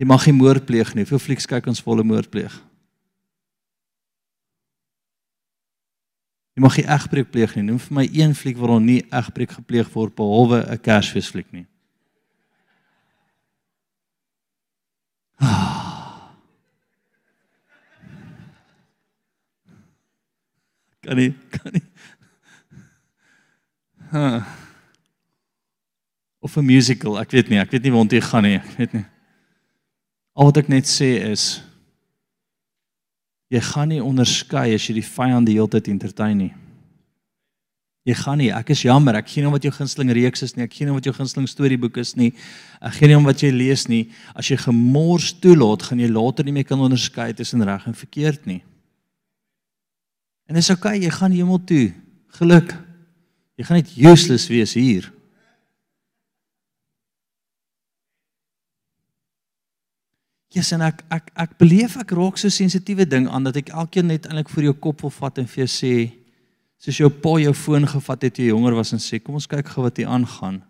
Jy 0.00 0.06
mag 0.08 0.24
nie 0.24 0.36
moord 0.36 0.64
pleeg 0.64 0.94
nie. 0.94 1.04
Hoeveel 1.04 1.20
flieks 1.20 1.48
kyk 1.48 1.66
ons 1.68 1.82
volle 1.84 2.04
moord 2.06 2.30
pleeg? 2.32 2.54
Jy 6.60 6.66
mag 6.66 6.74
nie 6.76 6.90
egbreek 6.92 7.30
pleeg 7.32 7.54
nie. 7.56 7.62
Noem 7.64 7.78
vir 7.80 7.94
my 7.96 8.02
een 8.12 8.34
fliek 8.36 8.58
waar 8.60 8.82
nie 8.84 8.98
egbreek 9.16 9.54
gepleeg 9.56 9.88
word 9.94 10.12
behalwe 10.12 10.60
'n 10.60 10.82
Kersfeesfliek 10.84 11.48
nie. 11.56 11.64
Kan 21.00 21.16
nie, 21.16 21.32
kan 21.48 21.72
nie. 21.72 21.86
Huh. 24.12 24.44
Of 26.40 26.56
'n 26.56 26.64
musical, 26.64 27.18
ek 27.18 27.30
weet 27.30 27.48
nie, 27.48 27.58
ek 27.58 27.70
weet 27.70 27.82
nie 27.82 27.92
waar 27.92 28.04
dit 28.04 28.24
gaan 28.24 28.42
nie, 28.42 28.60
ek 28.60 28.76
weet 28.76 28.92
nie. 28.92 29.06
Al 30.36 30.44
wat 30.44 30.56
ek 30.56 30.68
net 30.68 30.84
sê 30.84 31.24
is 31.32 31.62
jy 33.50 33.60
gaan 33.66 33.90
nie 33.90 34.02
onderskei 34.02 34.70
as 34.76 34.86
jy 34.86 35.00
die 35.00 35.06
vyand 35.06 35.48
die 35.48 35.56
hele 35.58 35.70
tyd 35.70 35.90
entertain 35.90 36.38
nie. 36.38 36.52
Jy 38.08 38.14
gaan 38.16 38.38
nie, 38.40 38.48
ek 38.54 38.70
is 38.72 38.86
jammer, 38.86 39.18
ek 39.18 39.28
gee 39.28 39.42
nie 39.42 39.50
om 39.50 39.54
wat 39.54 39.66
jou 39.66 39.72
gunsteling 39.74 40.08
reeks 40.16 40.46
is 40.46 40.54
nie, 40.56 40.64
ek 40.64 40.72
gee 40.72 40.86
nie 40.86 40.94
om 40.94 40.96
wat 40.96 41.04
jou 41.04 41.12
gunsteling 41.12 41.50
storieboek 41.50 41.98
is 42.00 42.14
nie. 42.16 42.30
Ek 42.80 42.96
gee 42.96 43.10
nie 43.10 43.18
om 43.18 43.28
wat 43.28 43.42
jy 43.44 43.50
lees 43.52 43.84
nie. 43.92 44.06
As 44.32 44.48
jy 44.48 44.56
gemors 44.62 45.34
toelaat, 45.42 45.84
gaan 45.90 46.00
jy 46.00 46.08
later 46.08 46.48
nie 46.48 46.54
meer 46.56 46.68
kan 46.68 46.80
onderskei 46.80 47.28
tussen 47.36 47.66
reg 47.66 47.84
en 47.90 47.98
verkeerd 47.98 48.48
nie. 48.48 48.62
En 50.48 50.56
dis 50.56 50.70
oukei, 50.72 50.96
okay, 50.96 51.04
jy 51.04 51.12
gaan 51.14 51.36
hemel 51.36 51.60
toe. 51.68 51.84
Geluk. 52.40 52.72
Jy 53.60 53.68
gaan 53.68 53.78
net 53.82 53.92
useless 54.00 54.48
wees 54.50 54.72
hier. 54.78 55.10
Jesus 60.50 60.72
en 60.74 60.82
ek 60.82 61.04
ek 61.14 61.30
ek 61.44 61.52
beleef 61.58 61.96
ek 62.00 62.14
raak 62.18 62.38
so 62.40 62.50
sensitiewe 62.50 63.06
ding 63.06 63.28
aan 63.30 63.46
dat 63.46 63.56
ek 63.60 63.70
elkeen 63.70 64.10
net 64.10 64.26
eintlik 64.26 64.50
vir 64.50 64.70
jou 64.70 64.74
kop 64.86 65.04
wil 65.06 65.14
vat 65.14 65.38
en 65.38 65.46
vir 65.46 65.62
jou 65.64 65.70
sê 65.70 65.92
soos 66.80 66.98
jou 66.98 67.10
pa 67.10 67.36
jou 67.38 67.52
foon 67.54 67.86
gevat 67.86 68.26
het 68.26 68.34
toe 68.34 68.44
jy 68.44 68.50
jonger 68.50 68.74
was 68.74 68.92
en 68.96 69.02
sê 69.02 69.20
kom 69.22 69.38
ons 69.38 69.46
kyk 69.46 69.68
gou 69.68 69.84
wat 69.84 70.00
hier 70.00 70.10
aangaan. 70.10 70.62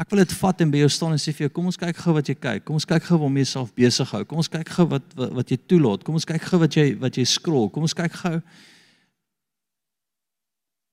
Ek 0.00 0.10
wil 0.10 0.22
dit 0.24 0.32
vat 0.40 0.60
en 0.64 0.70
by 0.72 0.80
jou 0.82 0.90
staan 0.90 1.12
en 1.14 1.20
sê 1.20 1.34
vir 1.36 1.46
jou 1.46 1.52
kom 1.58 1.68
ons 1.68 1.78
kyk 1.78 2.00
gou 2.00 2.16
wat 2.16 2.28
jy 2.28 2.34
kyk. 2.34 2.64
Kom 2.64 2.78
ons 2.80 2.88
kyk 2.88 3.04
gou 3.10 3.18
waarmee 3.22 3.44
jy 3.44 3.52
self 3.52 3.74
besig 3.76 4.10
hou. 4.16 4.24
Kom 4.24 4.40
ons 4.40 4.50
kyk 4.50 4.72
gou 4.74 4.88
wat, 4.94 5.04
wat 5.18 5.34
wat 5.36 5.52
jy 5.52 5.58
toelaat. 5.68 6.06
Kom 6.06 6.16
ons 6.18 6.26
kyk 6.26 6.42
gou 6.48 6.62
wat 6.62 6.78
jy 6.78 6.86
wat 7.02 7.18
jy 7.18 7.26
scroll. 7.28 7.68
Kom 7.70 7.84
ons 7.84 7.98
kyk 7.98 8.16
gou 8.24 8.38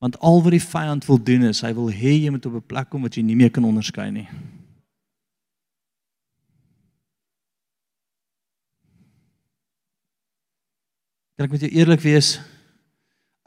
Want 0.00 0.16
al 0.24 0.38
wat 0.42 0.54
die 0.54 0.62
vyand 0.64 1.04
wil 1.04 1.18
doen 1.20 1.42
is 1.50 1.60
hy 1.60 1.74
wil 1.76 1.90
hê 1.92 2.14
jy 2.16 2.30
moet 2.32 2.46
op 2.48 2.54
'n 2.56 2.66
plek 2.66 2.88
kom 2.88 3.02
wat 3.04 3.16
jy 3.16 3.22
nie 3.22 3.36
meer 3.36 3.50
kan 3.50 3.64
onderskei 3.64 4.10
nie. 4.10 4.28
Kan 11.40 11.48
ek 11.48 11.54
met 11.54 11.62
jou 11.64 11.72
eerlik 11.72 12.02
wees? 12.04 12.34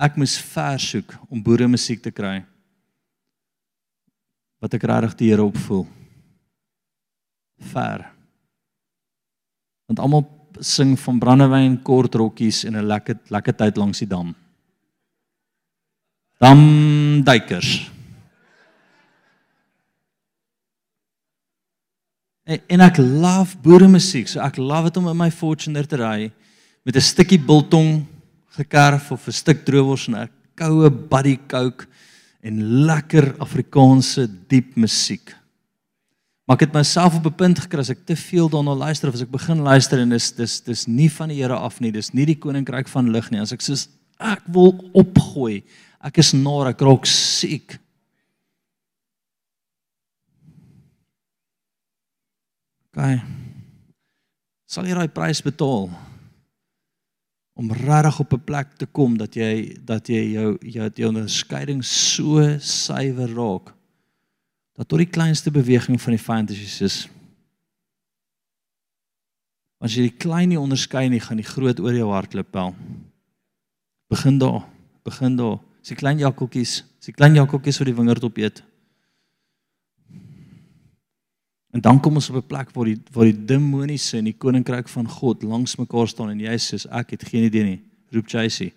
Ek 0.01 0.15
moes 0.17 0.33
ver 0.41 0.79
soek 0.81 1.11
om 1.29 1.43
boere 1.45 1.67
musiek 1.69 1.99
te 2.01 2.09
kry. 2.09 2.39
Wat 4.57 4.73
ek 4.73 4.87
regtig 4.89 5.13
die 5.19 5.27
Here 5.29 5.45
opvoel. 5.45 5.83
Ver. 7.69 8.07
Want 9.85 10.01
almal 10.01 10.25
sing 10.57 10.97
van 11.05 11.21
brandewyn, 11.21 11.77
kort 11.85 12.17
rokkies 12.17 12.63
en 12.65 12.81
'n 12.81 12.87
lekker 12.89 13.19
lekker 13.29 13.57
tyd 13.61 13.77
langs 13.77 14.01
die 14.01 14.09
dam. 14.09 14.33
Dam 16.41 17.21
duikers. 17.21 17.91
En, 22.43 22.57
en 22.67 22.81
ek 22.81 22.97
love 22.97 23.61
boere 23.61 23.87
musiek, 23.87 24.27
so 24.27 24.41
ek 24.41 24.57
love 24.57 24.89
dit 24.89 24.97
om 24.97 25.13
in 25.13 25.17
my 25.17 25.29
Fortuner 25.29 25.85
te 25.85 26.01
ry 26.01 26.33
met 26.83 26.95
'n 26.95 27.01
stukkie 27.01 27.39
biltong 27.39 28.05
gekerf 28.57 29.11
of 29.11 29.27
'n 29.27 29.31
stuk 29.31 29.65
droewors 29.65 30.07
en 30.07 30.15
'n 30.15 30.29
koue 30.55 30.89
buddy 30.89 31.39
coke 31.47 31.87
en 32.41 32.85
lekker 32.85 33.35
Afrikaanse 33.39 34.27
diep 34.47 34.75
musiek. 34.75 35.35
Maar 36.43 36.59
ek 36.59 36.67
het 36.67 36.73
myself 36.73 37.15
op 37.15 37.25
'n 37.25 37.35
punt 37.35 37.59
gekry 37.59 37.79
as 37.79 37.89
ek 37.89 38.05
te 38.05 38.15
veel 38.15 38.49
daarna 38.49 38.75
luister 38.75 39.07
of 39.07 39.15
as 39.15 39.21
ek 39.21 39.31
begin 39.31 39.61
luister 39.61 39.99
en 39.99 40.09
dis 40.09 40.31
dis 40.31 40.61
dis 40.61 40.85
nie 40.87 41.09
van 41.09 41.29
die 41.29 41.41
Here 41.41 41.55
af 41.55 41.79
nie, 41.79 41.91
dis 41.91 42.13
nie 42.13 42.25
die 42.25 42.37
koninkryk 42.39 42.87
van 42.87 43.11
lig 43.11 43.31
nie. 43.31 43.39
As 43.39 43.51
ek 43.51 43.61
sê 43.61 43.87
ek 44.19 44.41
wil 44.47 44.91
opgooi, 44.93 45.63
ek 46.01 46.17
is 46.17 46.33
nar, 46.33 46.67
ek 46.67 46.81
raak 46.81 47.05
siek. 47.05 47.79
Gaan. 52.93 53.21
Sal 54.67 54.85
jy 54.85 54.93
daai 54.93 55.07
prys 55.07 55.41
betaal? 55.41 55.89
Om 57.53 57.71
regtig 57.71 58.19
op 58.19 58.33
'n 58.33 58.43
plek 58.43 58.73
te 58.77 58.85
kom 58.85 59.17
dat 59.17 59.35
jy 59.35 59.77
dat 59.85 60.07
jy 60.07 60.31
jou 60.33 60.57
jou 60.59 60.89
jou 60.93 61.07
onderskeiding 61.07 61.83
so 61.85 62.57
suiwer 62.59 63.29
raak 63.29 63.73
dat 64.73 64.87
tot 64.87 64.97
die 64.97 65.09
kleinste 65.09 65.51
beweging 65.51 66.01
van 66.01 66.11
die 66.11 66.23
vyand 66.23 66.49
is. 66.49 67.07
As 69.77 69.93
jy 69.93 70.01
die 70.01 70.17
klein 70.17 70.49
nie 70.49 70.59
onderskei 70.59 71.09
nie 71.09 71.19
gaan 71.19 71.37
die 71.37 71.45
groot 71.45 71.79
oor 71.79 71.93
jou 71.93 72.09
hart 72.09 72.51
pel. 72.51 72.75
Begin 74.09 74.39
daar 74.39 74.63
begin 75.03 75.35
daar. 75.35 75.59
Sy 75.81 75.95
klein 75.95 76.19
jakkeltjies 76.19 76.83
sy 76.99 77.11
klein 77.11 77.35
jakkeltjies 77.35 77.77
wat 77.77 77.85
die 77.85 77.95
wingerd 77.95 78.23
op 78.23 78.37
eet 78.37 78.63
En 81.73 81.81
dan 81.81 81.99
kom 81.99 82.15
ons 82.15 82.29
op 82.29 82.35
'n 82.35 82.47
plek 82.47 82.71
waar 82.71 82.85
die 82.85 82.99
waar 83.11 83.25
die 83.25 83.45
demoniese 83.45 84.17
en 84.17 84.23
die 84.23 84.37
koninkryk 84.37 84.87
van 84.87 85.07
God 85.07 85.43
langs 85.43 85.75
mekaar 85.75 86.07
staan 86.07 86.29
en 86.29 86.39
jy 86.39 86.57
sê 86.57 86.85
ek 86.89 87.09
het 87.09 87.23
geen 87.23 87.43
idee 87.43 87.63
nie. 87.63 87.81
Roep 88.11 88.27
Chasey. 88.27 88.73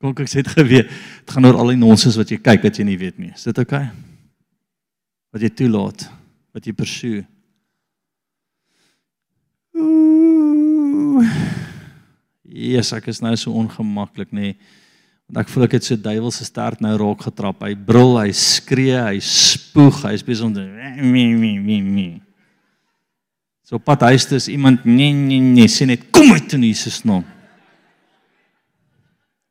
Kom 0.00 0.10
ek 0.16 0.28
sê 0.28 0.40
dit 0.40 0.48
geweet. 0.48 0.88
Dit 0.88 1.30
gaan 1.30 1.46
oor 1.46 1.58
al 1.60 1.66
die 1.66 1.76
nonsens 1.76 2.16
wat 2.16 2.30
jy 2.30 2.38
kyk 2.38 2.62
wat 2.62 2.76
jy 2.76 2.84
nie 2.84 2.98
weet 2.98 3.18
nie. 3.18 3.32
Is 3.36 3.42
dit 3.42 3.58
oukei? 3.58 3.84
Okay? 3.84 3.96
Wat 5.30 5.42
jy 5.42 5.50
toelaat, 5.50 6.10
wat 6.52 6.64
jy 6.64 6.72
persoe. 6.72 7.26
Jesus, 12.42 12.92
ek 12.92 13.06
is 13.12 13.20
nou 13.20 13.36
so 13.36 13.52
ongemaklik 13.52 14.32
nê. 14.32 14.40
Nee. 14.40 14.79
Want 15.30 15.44
ek 15.44 15.50
voel 15.52 15.68
ek 15.68 15.76
het 15.76 15.86
so 15.86 15.94
duiwelse 15.94 16.42
stert 16.42 16.80
nou 16.82 16.96
raak 16.98 17.20
getrap. 17.22 17.60
Hy 17.62 17.76
brul, 17.86 18.16
hy 18.18 18.32
skree, 18.34 18.96
hy 18.98 19.20
spoeg, 19.22 20.00
hy 20.02 20.16
is 20.16 20.24
besig 20.26 20.48
om 20.48 20.56
te 20.56 20.64
mi 21.06 21.28
mi 21.38 21.52
mi 21.62 21.76
mi. 21.86 22.06
So 23.62 23.78
pad 23.78 24.02
huis 24.08 24.26
toe 24.26 24.40
is 24.40 24.48
iemand 24.50 24.82
nee 24.88 25.14
nee 25.14 25.38
nee 25.38 25.70
sê 25.70 25.86
net 25.86 26.08
kom 26.10 26.32
uit 26.34 26.58
in 26.58 26.66
Jesus 26.66 27.04
naam. 27.06 27.22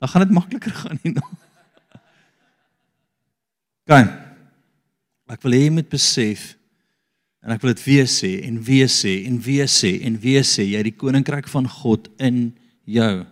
Dan 0.03 0.11
gaan 0.11 0.27
dit 0.27 0.35
makliker 0.35 0.75
gaan 0.81 0.99
nie 0.99 1.15
nou. 1.15 1.31
Gaan. 3.87 4.11
Ek 5.31 5.47
wil 5.47 5.55
hê 5.55 5.63
jy 5.63 5.73
moet 5.79 5.87
besef 5.87 6.57
en 7.39 7.55
ek 7.55 7.63
wil 7.63 7.71
dit 7.71 7.87
weer 7.87 8.11
sê 8.11 8.35
en 8.43 8.59
weer 8.67 8.91
sê 8.91 9.21
en 9.31 9.39
weer 9.47 9.71
sê 9.71 9.95
en 10.03 10.19
weer 10.19 10.43
sê 10.43 10.67
jy 10.67 10.83
die 10.91 10.97
koninkryk 10.99 11.47
van 11.47 11.71
God 11.71 12.11
in 12.19 12.49
jou 12.83 13.23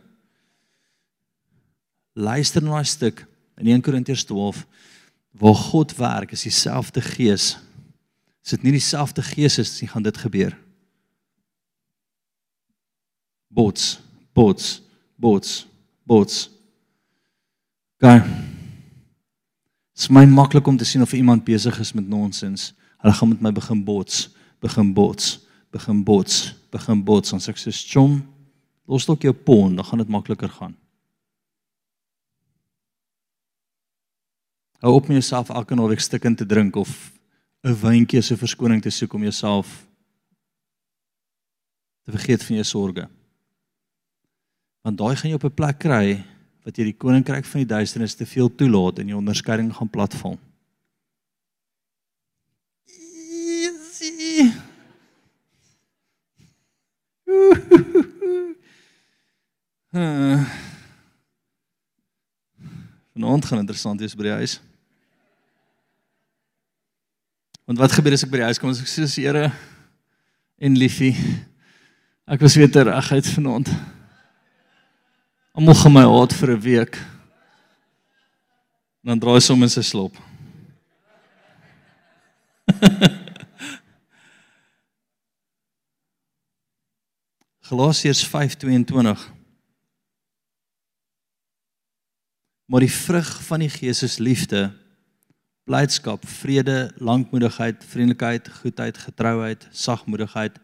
luister 2.17 2.63
na 2.63 2.77
daai 2.77 2.85
stuk 2.89 3.21
in 3.61 3.69
1 3.69 3.81
Korintiërs 3.85 4.25
12 4.25 4.65
waar 5.37 5.55
God 5.55 5.95
werk 5.95 6.31
is 6.33 6.47
dieselfde 6.47 7.01
gees. 7.01 7.57
As 8.41 8.55
dit 8.55 8.63
nie 8.65 8.73
dieselfde 8.73 9.21
gees 9.21 9.57
is 9.61 9.75
nie, 9.81 9.89
gaan 9.91 10.05
dit 10.05 10.17
gebeur. 10.17 10.55
Bots, 13.53 13.99
bots, 14.33 14.79
bots, 15.15 15.67
bots. 16.09 16.47
Gaan. 18.01 18.25
Dit 19.93 20.05
is 20.05 20.09
my 20.13 20.25
maklik 20.29 20.67
om 20.67 20.77
te 20.77 20.85
sien 20.85 21.05
of 21.05 21.13
iemand 21.13 21.45
besig 21.45 21.77
is 21.81 21.93
met 21.93 22.09
nonsens. 22.09 22.71
Hulle 22.97 23.13
gaan 23.13 23.29
met 23.29 23.45
my 23.45 23.51
begin 23.53 23.83
bots, 23.85 24.27
begin 24.61 24.93
bots, 24.93 25.37
begin 25.73 26.03
bots, 26.03 26.55
begin 26.73 27.03
bots. 27.03 27.33
Ons 27.33 27.49
ek 27.49 27.57
sê, 27.57 27.71
"Chom, 27.73 28.25
los 28.85 29.05
dalk 29.05 29.21
jou 29.21 29.33
pon, 29.33 29.75
dan 29.75 29.85
gaan 29.85 29.99
dit 29.99 30.09
makliker 30.09 30.49
gaan." 30.49 30.75
Hou 34.77 34.93
op 34.93 35.07
met 35.07 35.17
jouself 35.17 35.49
elke 35.49 35.75
naweek 35.75 35.99
stikkend 35.99 36.37
te 36.37 36.45
drink 36.45 36.75
of 36.75 37.11
'n 37.63 37.73
wyntjie 37.81 38.21
se 38.21 38.37
verskoning 38.37 38.81
te 38.81 38.89
soek 38.89 39.13
om 39.13 39.21
jouself 39.21 39.87
te 42.05 42.11
vergeet 42.11 42.43
van 42.43 42.55
jou 42.55 42.65
sorges. 42.65 43.07
Want 44.81 44.97
daai 44.97 45.15
gaan 45.15 45.29
jy 45.29 45.35
op 45.35 45.43
'n 45.43 45.53
plek 45.53 45.79
kry 45.79 46.23
wat 46.63 46.77
jy 46.77 46.83
die 46.83 46.97
koninkryk 46.97 47.45
van 47.45 47.59
die 47.59 47.73
duisternis 47.75 48.15
te 48.15 48.25
veel 48.25 48.55
toelaat 48.55 48.99
en 48.99 49.07
jou 49.07 49.17
onderskeiding 49.17 49.73
gaan 49.73 49.89
platval. 49.89 50.39
Easy. 52.85 54.51
Vanaand 63.13 63.45
gaan 63.45 63.59
interessant 63.59 63.99
wees 63.99 64.15
by 64.15 64.23
die 64.23 64.31
huis. 64.31 64.66
Want 67.67 67.79
wat 67.83 67.91
gebeur 67.91 68.15
as 68.15 68.23
ek 68.23 68.31
by 68.31 68.39
die 68.39 68.47
huis 68.47 68.59
kom 68.63 68.71
as 68.71 68.79
ek 68.79 68.87
sê 68.87 69.03
Here 69.19 69.51
en 70.63 70.77
liefie 70.79 71.11
ek 72.23 72.39
was 72.39 72.55
weer 72.55 72.71
ter 72.71 72.87
regheid 72.87 73.27
vanaand. 73.35 73.67
Almal 75.51 75.75
gaan 75.75 75.91
my 75.95 76.05
haat 76.07 76.31
vir 76.39 76.49
'n 76.55 76.63
week. 76.63 76.95
Dan 79.03 79.19
draai 79.19 79.41
soms 79.43 79.63
in 79.67 79.69
sy 79.69 79.83
slop. 79.83 80.15
Galasiërs 87.67 88.23
5:22 88.31 89.19
Maar 92.67 92.79
die 92.79 92.91
vrug 92.91 93.43
van 93.43 93.59
die 93.59 93.69
Gees 93.71 94.03
is 94.03 94.17
liefde, 94.19 94.71
blydskap, 95.67 96.23
vrede, 96.39 96.91
lankmoedigheid, 97.03 97.83
vriendelikheid, 97.83 98.47
goedheid, 98.61 98.97
getrouheid, 98.97 99.67
sagmoedigheid, 99.71 100.59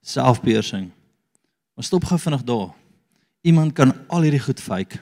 selfbeheersing. 0.00 0.88
Maar 1.76 1.84
stop 1.84 2.08
gou 2.08 2.18
vinnig 2.20 2.44
daar. 2.48 2.72
Iemand 3.44 3.72
kan 3.76 3.92
al 4.08 4.24
hierdie 4.26 4.40
goed 4.40 4.60
fake. 4.60 4.98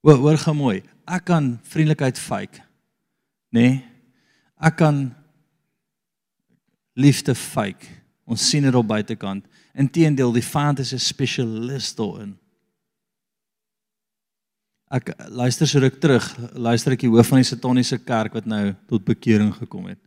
Hoor, 0.00 0.16
hoor 0.16 0.40
gou 0.40 0.56
mooi. 0.56 0.80
Ek 1.04 1.28
kan 1.28 1.52
vriendelikheid 1.68 2.18
fake. 2.18 2.64
Nê? 3.52 3.60
Nee? 3.60 3.78
Ek 4.60 4.76
kan 4.80 5.08
liefde 6.96 7.34
fake. 7.34 7.86
Ons 8.24 8.44
sien 8.48 8.64
dit 8.64 8.74
op 8.76 8.88
buitekant. 8.88 9.44
Inteendeel, 9.76 10.32
die 10.32 10.44
vyand 10.44 10.80
is 10.80 10.92
'n 10.92 10.98
spesialis 10.98 11.94
daarin. 11.94 12.36
Ek 14.90 15.12
luister 15.30 15.68
so 15.70 15.78
ruk 15.78 16.00
terug, 16.02 16.24
luister 16.58 16.96
ek 16.96 17.04
die 17.04 17.10
hoof 17.12 17.28
van 17.30 17.38
die 17.38 17.46
Sataniese 17.46 18.00
kerk 18.02 18.34
wat 18.34 18.46
nou 18.50 18.72
tot 18.90 19.04
bekering 19.06 19.52
gekom 19.54 19.86
het. 19.86 20.00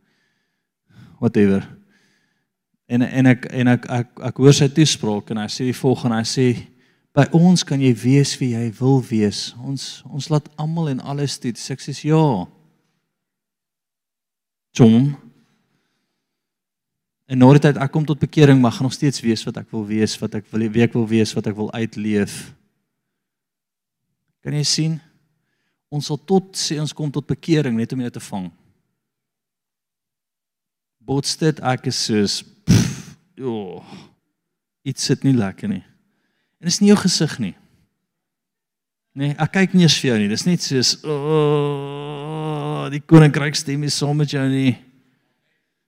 Whatever. 1.22 1.64
En 2.92 3.00
en 3.06 3.30
ek 3.32 3.46
en 3.48 3.70
ek 3.72 3.86
ek, 3.86 3.90
ek, 3.96 4.10
ek 4.28 4.40
hoor 4.44 4.52
sy 4.52 4.68
toespraak 4.68 5.30
en 5.32 5.40
hy 5.40 5.48
sê 5.48 5.70
die 5.70 5.78
volgende, 5.78 6.18
hy 6.20 6.28
sê 6.28 6.48
by 7.16 7.24
ons 7.32 7.64
kan 7.64 7.80
jy 7.80 7.94
wees 7.96 8.34
wie 8.36 8.50
jy 8.52 8.66
wil 8.76 9.00
wees. 9.08 9.54
Ons 9.64 10.02
ons 10.04 10.28
laat 10.28 10.50
almal 10.60 10.92
en 10.92 11.00
alles 11.14 11.38
toe. 11.40 11.54
Sê 11.56 11.78
ek 11.78 11.84
sê 11.84 11.94
ja. 12.10 12.44
Jom. 14.76 15.14
En 17.24 17.40
nou 17.40 17.48
dit 17.56 17.70
ek 17.72 17.94
kom 17.94 18.04
tot 18.04 18.20
bekering 18.20 18.60
mag 18.60 18.82
nog 18.84 18.92
steeds 18.92 19.22
wees 19.24 19.46
wat 19.48 19.62
ek 19.62 19.72
wil 19.72 19.86
wees, 19.88 20.18
wat 20.20 20.36
ek 20.42 20.44
wil 20.52 20.68
wie 20.68 20.84
ek 20.84 20.92
wil 20.92 21.08
wees, 21.08 21.32
wat 21.32 21.48
ek 21.48 21.56
wil 21.56 21.72
uitleef. 21.72 22.52
Kan 24.44 24.52
jy 24.58 24.64
sien? 24.68 24.98
Ons 25.88 26.10
sal 26.10 26.18
tot 26.20 26.52
sê 26.58 26.76
ons 26.82 26.92
kom 26.92 27.08
tot 27.12 27.24
bekering 27.24 27.78
net 27.78 27.94
om 27.96 28.02
jou 28.04 28.12
te 28.12 28.22
vang. 28.26 28.50
Botsted 31.04 31.62
ek 31.64 31.88
is 31.88 32.00
soos 32.10 32.36
jo. 33.40 33.80
Dit 34.84 35.00
sit 35.00 35.24
nie 35.24 35.32
lekker 35.36 35.70
nie. 35.72 35.80
En 36.60 36.68
dis 36.68 36.80
nie 36.82 36.90
jou 36.90 36.98
gesig 37.00 37.38
nie. 37.40 37.54
Nee, 39.16 39.32
ek 39.40 39.52
kyk 39.54 39.76
nie 39.76 39.86
eens 39.86 39.96
vir 40.02 40.10
jou 40.10 40.20
nie. 40.20 40.30
Dis 40.32 40.44
net 40.44 40.64
soos 40.64 40.96
o, 41.06 41.16
oh, 41.16 42.86
die 42.92 43.00
koninkryk 43.00 43.56
stem 43.56 43.86
is 43.88 43.96
saam 43.96 44.18
met 44.20 44.34
jou 44.34 44.44
nie. 44.50 44.74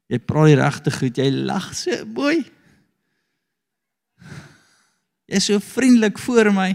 Jy 0.09 0.23
praat 0.23 0.53
die 0.53 0.59
regte 0.61 0.93
goed. 0.95 1.19
Jy 1.19 1.29
lag 1.45 1.73
so 1.77 2.05
mooi. 2.09 2.39
Jy's 5.27 5.51
so 5.51 5.59
vriendelik 5.61 6.21
voor 6.23 6.55
my. 6.55 6.71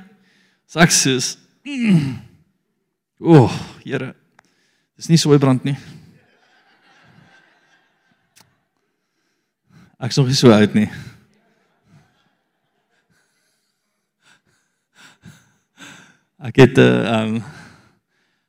Saks 0.70 1.06
soos 1.08 1.38
Mm. 1.38 1.41
O, 1.64 3.46
oh, 3.46 3.52
Here. 3.86 4.16
Dis 4.98 5.10
nie 5.12 5.18
sooi 5.22 5.38
brand 5.38 5.62
nie. 5.62 5.76
Ek 10.02 10.14
sou 10.16 10.26
nie 10.26 10.38
so 10.38 10.50
uit 10.50 10.74
nie. 10.74 10.88
Ek 16.42 16.58
het 16.58 16.78
'n 16.78 16.82
uh, 16.82 17.22
um 17.22 17.44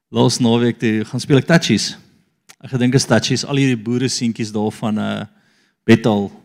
los 0.08 0.40
naweek 0.40 0.80
toe 0.80 1.04
gaan 1.04 1.20
speel 1.20 1.44
ek 1.44 1.52
touchies. 1.52 1.98
Ek 2.64 2.72
gedink 2.72 2.94
is 2.96 3.04
touchies 3.04 3.44
al 3.44 3.60
hierdie 3.60 3.76
boere 3.76 4.08
seentjies 4.08 4.52
daar 4.52 4.72
van 4.72 4.96
'n 4.96 5.20
uh, 5.20 5.26
Bethel 5.84 6.32
Ja, 6.32 6.41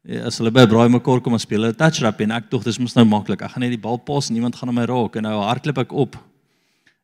as 0.00 0.38
hulle 0.40 0.52
by 0.52 0.64
braai 0.64 0.88
mekaar 0.88 1.20
kom 1.20 1.36
en 1.36 1.42
speel, 1.42 1.66
hulle 1.66 1.76
touch 1.76 2.00
rap 2.00 2.20
en 2.24 2.32
ek 2.32 2.48
dink 2.50 2.64
dis 2.64 2.78
mos 2.80 2.96
nou 2.96 3.04
maklik. 3.04 3.42
Ek 3.44 3.52
gaan 3.52 3.64
net 3.66 3.74
die 3.74 3.80
bal 3.80 4.00
pas 4.00 4.30
en 4.30 4.36
niemand 4.36 4.56
gaan 4.56 4.72
aan 4.72 4.78
my 4.78 4.86
raak 4.88 5.18
en 5.20 5.28
nou 5.28 5.34
hardloop 5.44 5.82
ek 5.84 5.92
op. 5.92 6.16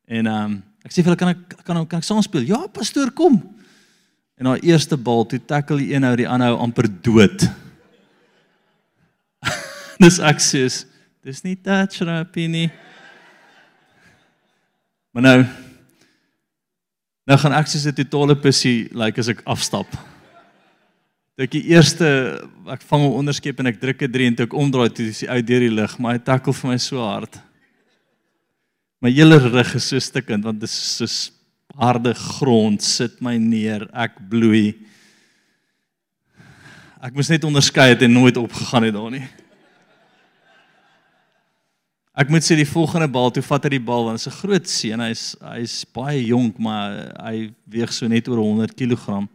En 0.08 0.26
ehm 0.26 0.56
um, 0.56 0.56
ek 0.86 0.94
sê 0.94 1.02
vir 1.02 1.10
hulle 1.10 1.18
kan 1.18 1.32
ek 1.34 1.56
kan 1.66 1.82
kan 1.84 2.00
ek 2.00 2.06
saam 2.06 2.22
speel? 2.22 2.46
Ja, 2.46 2.62
pastoor, 2.72 3.10
kom. 3.10 3.40
En 4.38 4.46
haar 4.46 4.62
eerste 4.62 4.96
bal, 4.96 5.24
toe 5.26 5.40
tackle 5.42 5.80
die 5.82 5.94
een 5.94 6.06
ou 6.06 6.14
die 6.16 6.28
ander 6.30 6.54
ou 6.54 6.60
amper 6.62 6.86
dood. 6.86 7.48
dis 10.04 10.20
ek 10.22 10.40
sê 10.44 10.64
dis 11.26 11.42
nie 11.44 11.56
touch 11.58 11.98
therapy 11.98 12.46
nie. 12.48 12.68
Maar 15.12 15.24
nou 15.24 15.38
nou 17.26 17.38
gaan 17.42 17.56
ek 17.58 17.66
soos 17.66 17.86
'n 17.90 17.98
totale 17.98 18.36
pussy 18.38 18.88
like 18.92 19.18
as 19.18 19.28
ek 19.28 19.42
afstap. 19.44 19.88
Dit 21.36 21.52
die 21.52 21.66
eerste 21.74 22.06
ek 22.72 22.84
vang 22.88 23.02
hom 23.04 23.18
onderskep 23.20 23.58
en 23.60 23.68
ek 23.68 23.80
druk 23.80 23.98
dit 24.06 24.12
drie 24.12 24.28
en 24.30 24.36
toe 24.36 24.46
ek 24.48 24.54
omdraai 24.56 24.88
toe 24.88 25.10
is 25.10 25.20
hy 25.20 25.36
uit 25.36 25.48
deur 25.50 25.66
die 25.66 25.74
lug, 25.82 25.98
maar 26.00 26.16
hy 26.16 26.22
tackle 26.24 26.54
vir 26.56 26.70
my 26.70 26.76
so 26.80 27.02
hard. 27.04 27.36
My 29.04 29.12
hele 29.12 29.36
rug 29.42 29.74
is 29.76 29.90
so 29.92 30.00
stikkend 30.00 30.48
want 30.48 30.62
dit 30.62 30.70
is 30.70 30.76
soos 30.96 31.18
harde 31.76 32.14
grond 32.16 32.80
sit 32.80 33.20
my 33.20 33.34
neer, 33.36 33.84
ek 33.92 34.16
bloei. 34.30 34.78
Ek 37.04 37.12
moes 37.12 37.28
net 37.28 37.44
onderskei 37.44 37.90
het 37.92 38.06
en 38.06 38.16
nooit 38.16 38.40
opgegaan 38.40 38.88
het 38.88 38.96
daar 38.96 39.12
nie. 39.12 39.26
Ek 42.16 42.32
moet 42.32 42.46
sê 42.46 42.56
die 42.56 42.64
volgende 42.64 43.10
bal, 43.12 43.28
toe 43.28 43.44
vat 43.44 43.68
hy 43.68 43.74
die 43.76 43.86
bal 43.92 44.08
want 44.08 44.16
hy's 44.16 44.32
'n 44.32 44.40
groot 44.40 44.66
seun, 44.66 45.04
hy's 45.04 45.36
hy's 45.52 45.84
baie 45.92 46.24
jonk, 46.32 46.56
maar 46.56 47.12
hy 47.20 47.52
weeg 47.68 47.92
so 47.92 48.08
net 48.08 48.24
oor 48.32 48.40
100 48.40 48.72
kg. 48.72 49.28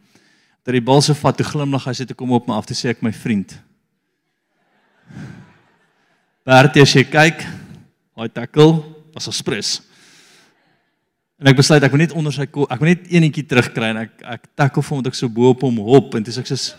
Dat 0.66 0.76
die 0.78 0.84
bal 0.84 1.02
so 1.02 1.14
vat, 1.18 1.38
toe 1.38 1.46
glimlag 1.46 1.88
hy 1.90 1.94
sê 1.98 2.06
toe 2.06 2.18
kom 2.18 2.32
op 2.38 2.48
my 2.48 2.56
af 2.60 2.68
te 2.70 2.78
sê 2.78 2.92
ek 2.94 3.02
my 3.02 3.12
vriend. 3.12 3.56
Bert, 6.46 6.78
as 6.78 6.94
jy 6.94 7.04
kyk, 7.06 7.46
hy 8.18 8.28
tackle 8.30 8.84
was 9.14 9.28
'n 9.28 9.34
sprus. 9.34 9.82
En 11.40 11.48
ek 11.48 11.58
besluit 11.58 11.84
ek 11.84 11.92
moet 11.92 12.00
net 12.00 12.12
onder 12.14 12.32
sy 12.32 12.46
kop, 12.46 12.72
ek 12.72 12.80
moet 12.80 12.90
net 12.90 13.12
eenetjie 13.12 13.48
terugkry 13.48 13.90
en 13.90 13.98
ek 13.98 14.12
ek 14.22 14.42
tackle 14.56 14.84
hom 14.84 14.98
omdat 14.98 15.14
ek 15.14 15.16
so 15.16 15.28
bo 15.28 15.50
op 15.50 15.62
hom 15.62 15.78
hop 15.78 16.16
en 16.16 16.24
dis 16.24 16.38
ek 16.38 16.46
sê 16.46 16.76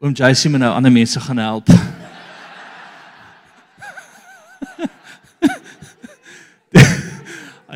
oom 0.00 0.14
JC 0.14 0.48
moet 0.48 0.60
nou 0.60 0.72
ander 0.72 0.90
mense 0.90 1.20
gaan 1.20 1.38
help. 1.38 1.68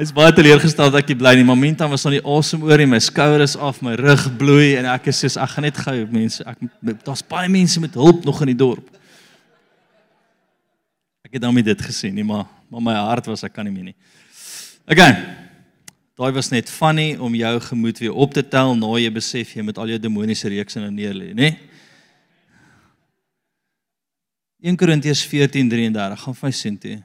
Hy's 0.02 0.10
baie 0.10 0.32
teleurgestel 0.34 0.88
dat 0.90 1.04
ek 1.04 1.12
nie 1.12 1.14
bly 1.20 1.30
nie. 1.38 1.44
Momentan 1.46 1.90
was 1.92 2.02
aan 2.08 2.16
die 2.16 2.24
asem 2.26 2.64
oor 2.66 2.80
en 2.82 2.90
my 2.90 2.98
skouers 2.98 3.52
af, 3.54 3.76
my 3.86 3.92
rug 4.00 4.24
bloei 4.34 4.72
en 4.74 4.88
ek 4.90 5.04
is 5.12 5.20
soos 5.22 5.36
ek 5.38 5.52
gaan 5.52 5.62
net 5.68 5.76
gou 5.78 5.94
mense, 6.10 6.42
ek 6.42 6.64
daar's 7.06 7.22
baie 7.22 7.46
mense 7.52 7.78
met 7.78 7.94
hulp 7.94 8.24
nog 8.26 8.40
in 8.42 8.50
die 8.50 8.56
dorp. 8.58 8.88
Ek 11.22 11.36
het 11.36 11.44
nou 11.46 11.52
net 11.54 11.68
dit 11.70 11.84
gesien 11.86 12.18
nie, 12.18 12.24
maar 12.26 12.48
maar 12.72 12.82
my 12.82 12.96
hart 12.98 13.28
was 13.30 13.46
ek 13.46 13.54
kan 13.54 13.68
nie 13.68 13.74
meer 13.76 13.92
nie. 13.92 13.94
Okay. 14.90 15.12
Daai 16.18 16.32
was 16.34 16.50
net 16.50 16.72
funny 16.72 17.12
om 17.22 17.38
jou 17.38 17.54
gemoed 17.68 18.02
weer 18.02 18.18
op 18.26 18.34
te 18.34 18.42
tel 18.42 18.74
na 18.74 18.90
jy 18.98 19.14
besef 19.14 19.54
jy 19.54 19.62
met 19.62 19.78
al 19.78 19.94
jou 19.94 20.00
demoniese 20.02 20.50
reekse 20.50 20.82
nou 20.82 20.90
neer 20.90 21.14
lê, 21.14 21.30
nê? 21.30 21.52
1 24.66 24.82
Korintiërs 24.82 25.22
14:33 25.30 26.26
gaan 26.26 26.40
vir 26.42 26.50
my 26.50 26.54
sien 26.58 26.74
toe. 26.88 26.98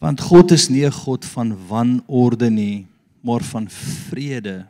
Want 0.00 0.20
God 0.20 0.50
is 0.50 0.68
nie 0.72 0.86
'n 0.86 0.92
God 0.92 1.24
van 1.24 1.66
wanorde 1.68 2.50
nie, 2.50 2.86
maar 3.20 3.42
van 3.44 3.68
vrede. 3.70 4.66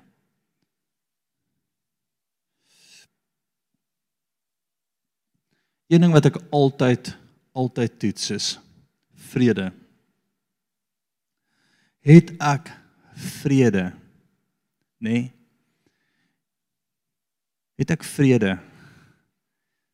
Een 5.87 6.01
ding 6.01 6.13
wat 6.13 6.25
ek 6.25 6.37
altyd 6.51 7.17
altyd 7.53 7.99
toets 7.99 8.31
is 8.31 8.59
vrede. 9.15 9.73
Het 12.01 12.31
ek 12.39 12.71
vrede? 13.15 13.91
Nê? 14.99 15.11
Nee? 15.11 15.33
Het 17.75 17.91
ek 17.91 18.05
vrede? 18.05 18.70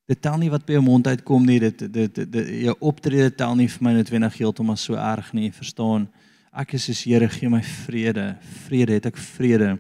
Dit 0.07 0.21
tel 0.23 0.39
nie 0.39 0.51
wat 0.53 0.63
by 0.67 0.77
jou 0.77 0.85
mond 0.87 1.07
uitkom 1.11 1.47
nie. 1.47 1.59
Dit 1.61 1.83
dit 1.93 2.21
dit 2.31 2.51
jou 2.69 2.77
optrede 2.79 3.33
tel 3.35 3.57
nie 3.59 3.67
vir 3.71 3.83
my 3.83 3.97
noodwendig 3.97 4.39
heeltemal 4.39 4.79
so 4.79 4.95
erg 4.95 5.33
nie, 5.35 5.51
verstaan? 5.55 6.07
Ek 6.57 6.77
is 6.79 6.87
soos 6.87 7.03
Here, 7.05 7.29
gee 7.29 7.51
my 7.51 7.63
vrede. 7.85 8.37
Vrede 8.67 9.01
het 9.01 9.11
ek 9.11 9.19
vrede. 9.35 9.75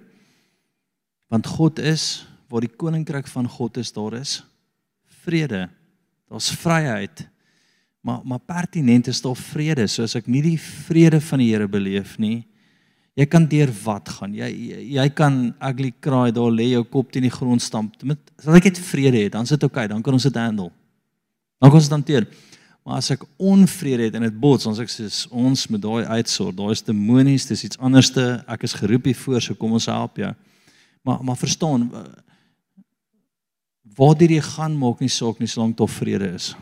Want 1.30 1.46
God 1.46 1.78
is 1.78 2.26
waar 2.50 2.62
die 2.62 2.70
koninkryk 2.70 3.26
van 3.30 3.48
God 3.50 3.78
is, 3.78 3.92
daar 3.94 4.18
is 4.18 4.40
vrede. 5.24 5.66
Daar's 6.30 6.50
vryheid. 6.58 7.26
Maar 8.02 8.20
maar 8.24 8.42
pertinent 8.42 9.06
is 9.06 9.22
daar 9.22 9.38
vrede. 9.38 9.86
So 9.86 10.02
as 10.06 10.18
ek 10.18 10.26
nie 10.26 10.42
die 10.42 10.58
vrede 10.58 11.20
van 11.22 11.42
die 11.42 11.52
Here 11.52 11.70
beleef 11.70 12.18
nie, 12.18 12.46
Jy 13.16 13.24
kan 13.32 13.46
deur 13.48 13.70
wat 13.84 14.10
gaan. 14.18 14.34
Jy 14.36 14.48
jy 14.92 15.06
kan 15.16 15.38
ugly 15.64 15.92
cry 16.04 16.28
daar 16.36 16.52
lê 16.52 16.70
jou 16.74 16.82
kop 16.84 17.12
teen 17.12 17.24
die 17.24 17.32
grond 17.32 17.62
stamp. 17.64 17.94
Met 18.04 18.20
as 18.42 18.58
ek 18.58 18.68
net 18.68 18.80
vrede 18.90 19.22
het, 19.24 19.32
dan 19.32 19.48
sit 19.48 19.60
dit 19.60 19.70
okay, 19.70 19.86
dan 19.88 20.02
kan 20.04 20.16
ons 20.18 20.26
dit 20.28 20.36
handle. 20.36 20.68
Dan 21.56 21.72
kan 21.72 21.80
ons 21.80 21.88
dit 21.88 21.96
hanteer. 21.96 22.28
Maar 22.86 23.00
as 23.00 23.08
ek 23.10 23.24
onvrede 23.40 24.06
het 24.06 24.14
en 24.14 24.26
dit 24.28 24.36
bots, 24.38 24.68
ons 24.68 24.78
ek 24.78 24.92
sê 24.92 25.08
ons 25.34 25.64
met 25.72 25.82
daai 25.82 26.04
uitsort, 26.20 26.54
daai 26.54 26.74
is 26.76 26.84
demonies, 26.86 27.48
dis 27.48 27.64
iets 27.66 27.80
anderste. 27.82 28.44
Ek 28.46 28.68
is 28.68 28.76
geroep 28.76 29.08
hier 29.08 29.18
voor, 29.24 29.40
so 29.42 29.58
kom 29.58 29.74
ons 29.74 29.88
help 29.90 30.20
jou. 30.20 30.30
Maar 31.06 31.24
maar 31.24 31.40
verstaan 31.40 31.88
waar 33.96 34.16
dit 34.18 34.44
gaan 34.44 34.76
maak 34.76 35.00
nie 35.00 35.08
saak 35.08 35.38
nie 35.40 35.48
solank 35.48 35.78
daar 35.78 35.88
vrede 35.88 36.28
is. 36.36 36.52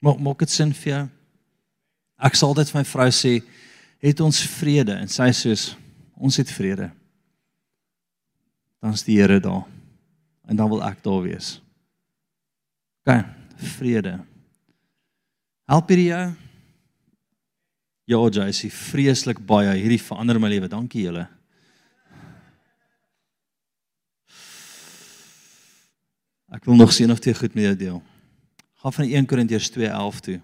Maak 0.00 0.18
maak 0.18 0.38
dit 0.42 0.50
sin 0.50 0.72
vir 0.72 0.92
jou? 0.92 1.02
Ek 2.24 2.38
sal 2.38 2.54
dit 2.56 2.70
vir 2.72 2.80
my 2.80 2.84
vrou 2.88 3.08
sê, 3.12 3.34
het 4.02 4.20
ons 4.20 4.40
vrede 4.58 4.96
en 4.98 5.10
sy 5.10 5.30
sê 5.36 5.54
ons 6.18 6.36
het 6.36 6.50
vrede. 6.50 6.90
Dan 8.82 8.96
is 8.96 9.04
die 9.06 9.20
Here 9.20 9.38
daar. 9.40 9.62
En 10.50 10.58
dan 10.58 10.68
wil 10.68 10.82
ek 10.82 11.02
daar 11.04 11.22
wees. 11.22 11.60
OK, 13.06 13.22
vrede. 13.78 14.16
Help 15.70 15.88
hier 15.94 16.02
jou. 16.02 16.24
Ja, 18.10 18.18
Jacy, 18.34 18.68
vreeslik 18.70 19.38
baie. 19.46 19.70
Hierdie 19.78 20.02
verander 20.02 20.40
my 20.42 20.50
lewe. 20.50 20.68
Dankie 20.68 21.06
julle. 21.06 21.28
Ek 26.52 26.66
wil 26.68 26.76
nog 26.76 26.92
sien 26.92 27.10
of 27.14 27.22
jy 27.24 27.32
goed 27.38 27.54
jou 27.56 27.76
deel. 27.78 28.02
Gaan 28.82 28.92
van 28.98 29.06
1 29.06 29.26
Korintiërs 29.30 29.70
2:11 29.70 30.20
toe. 30.20 30.40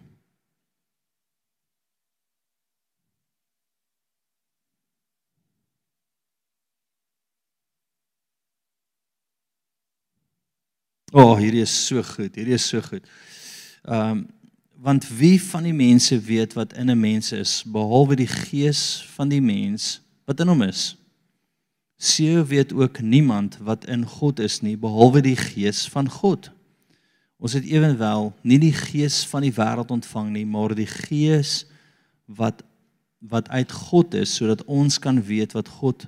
O, 11.12 11.22
oh, 11.22 11.36
hierdie 11.40 11.62
is 11.64 11.86
so 11.86 12.02
goed. 12.02 12.34
Hierdie 12.36 12.56
is 12.58 12.68
so 12.68 12.80
goed. 12.80 13.06
Ehm 13.84 14.10
um, 14.10 14.26
want 14.78 15.08
wie 15.18 15.42
van 15.42 15.64
die 15.66 15.74
mense 15.74 16.20
weet 16.22 16.52
wat 16.54 16.72
in 16.72 16.90
'n 16.90 17.00
mens 17.00 17.32
is 17.32 17.64
behalwe 17.66 18.14
die 18.14 18.30
gees 18.30 19.02
van 19.14 19.28
die 19.28 19.40
mens 19.40 20.00
wat 20.24 20.40
in 20.40 20.48
hom 20.48 20.62
is? 20.62 20.96
Sien 21.96 22.44
weet 22.46 22.72
ook 22.72 23.00
niemand 23.00 23.56
wat 23.58 23.86
in 23.86 24.06
God 24.06 24.38
is 24.38 24.60
nie 24.60 24.76
behalwe 24.76 25.20
die 25.20 25.36
gees 25.36 25.88
van 25.88 26.10
God. 26.10 26.50
Ons 27.38 27.52
het 27.52 27.64
ewenwel 27.64 28.32
nie 28.42 28.58
die 28.58 28.72
gees 28.72 29.26
van 29.26 29.42
die 29.42 29.52
wêreld 29.52 29.90
ontvang 29.90 30.30
nie, 30.30 30.46
maar 30.46 30.74
die 30.74 30.86
gees 30.86 31.66
wat 32.26 32.62
wat 33.18 33.48
uit 33.48 33.72
God 33.72 34.14
is 34.14 34.34
sodat 34.34 34.64
ons 34.64 34.98
kan 34.98 35.22
weet 35.22 35.52
wat 35.52 35.68
God 35.68 36.06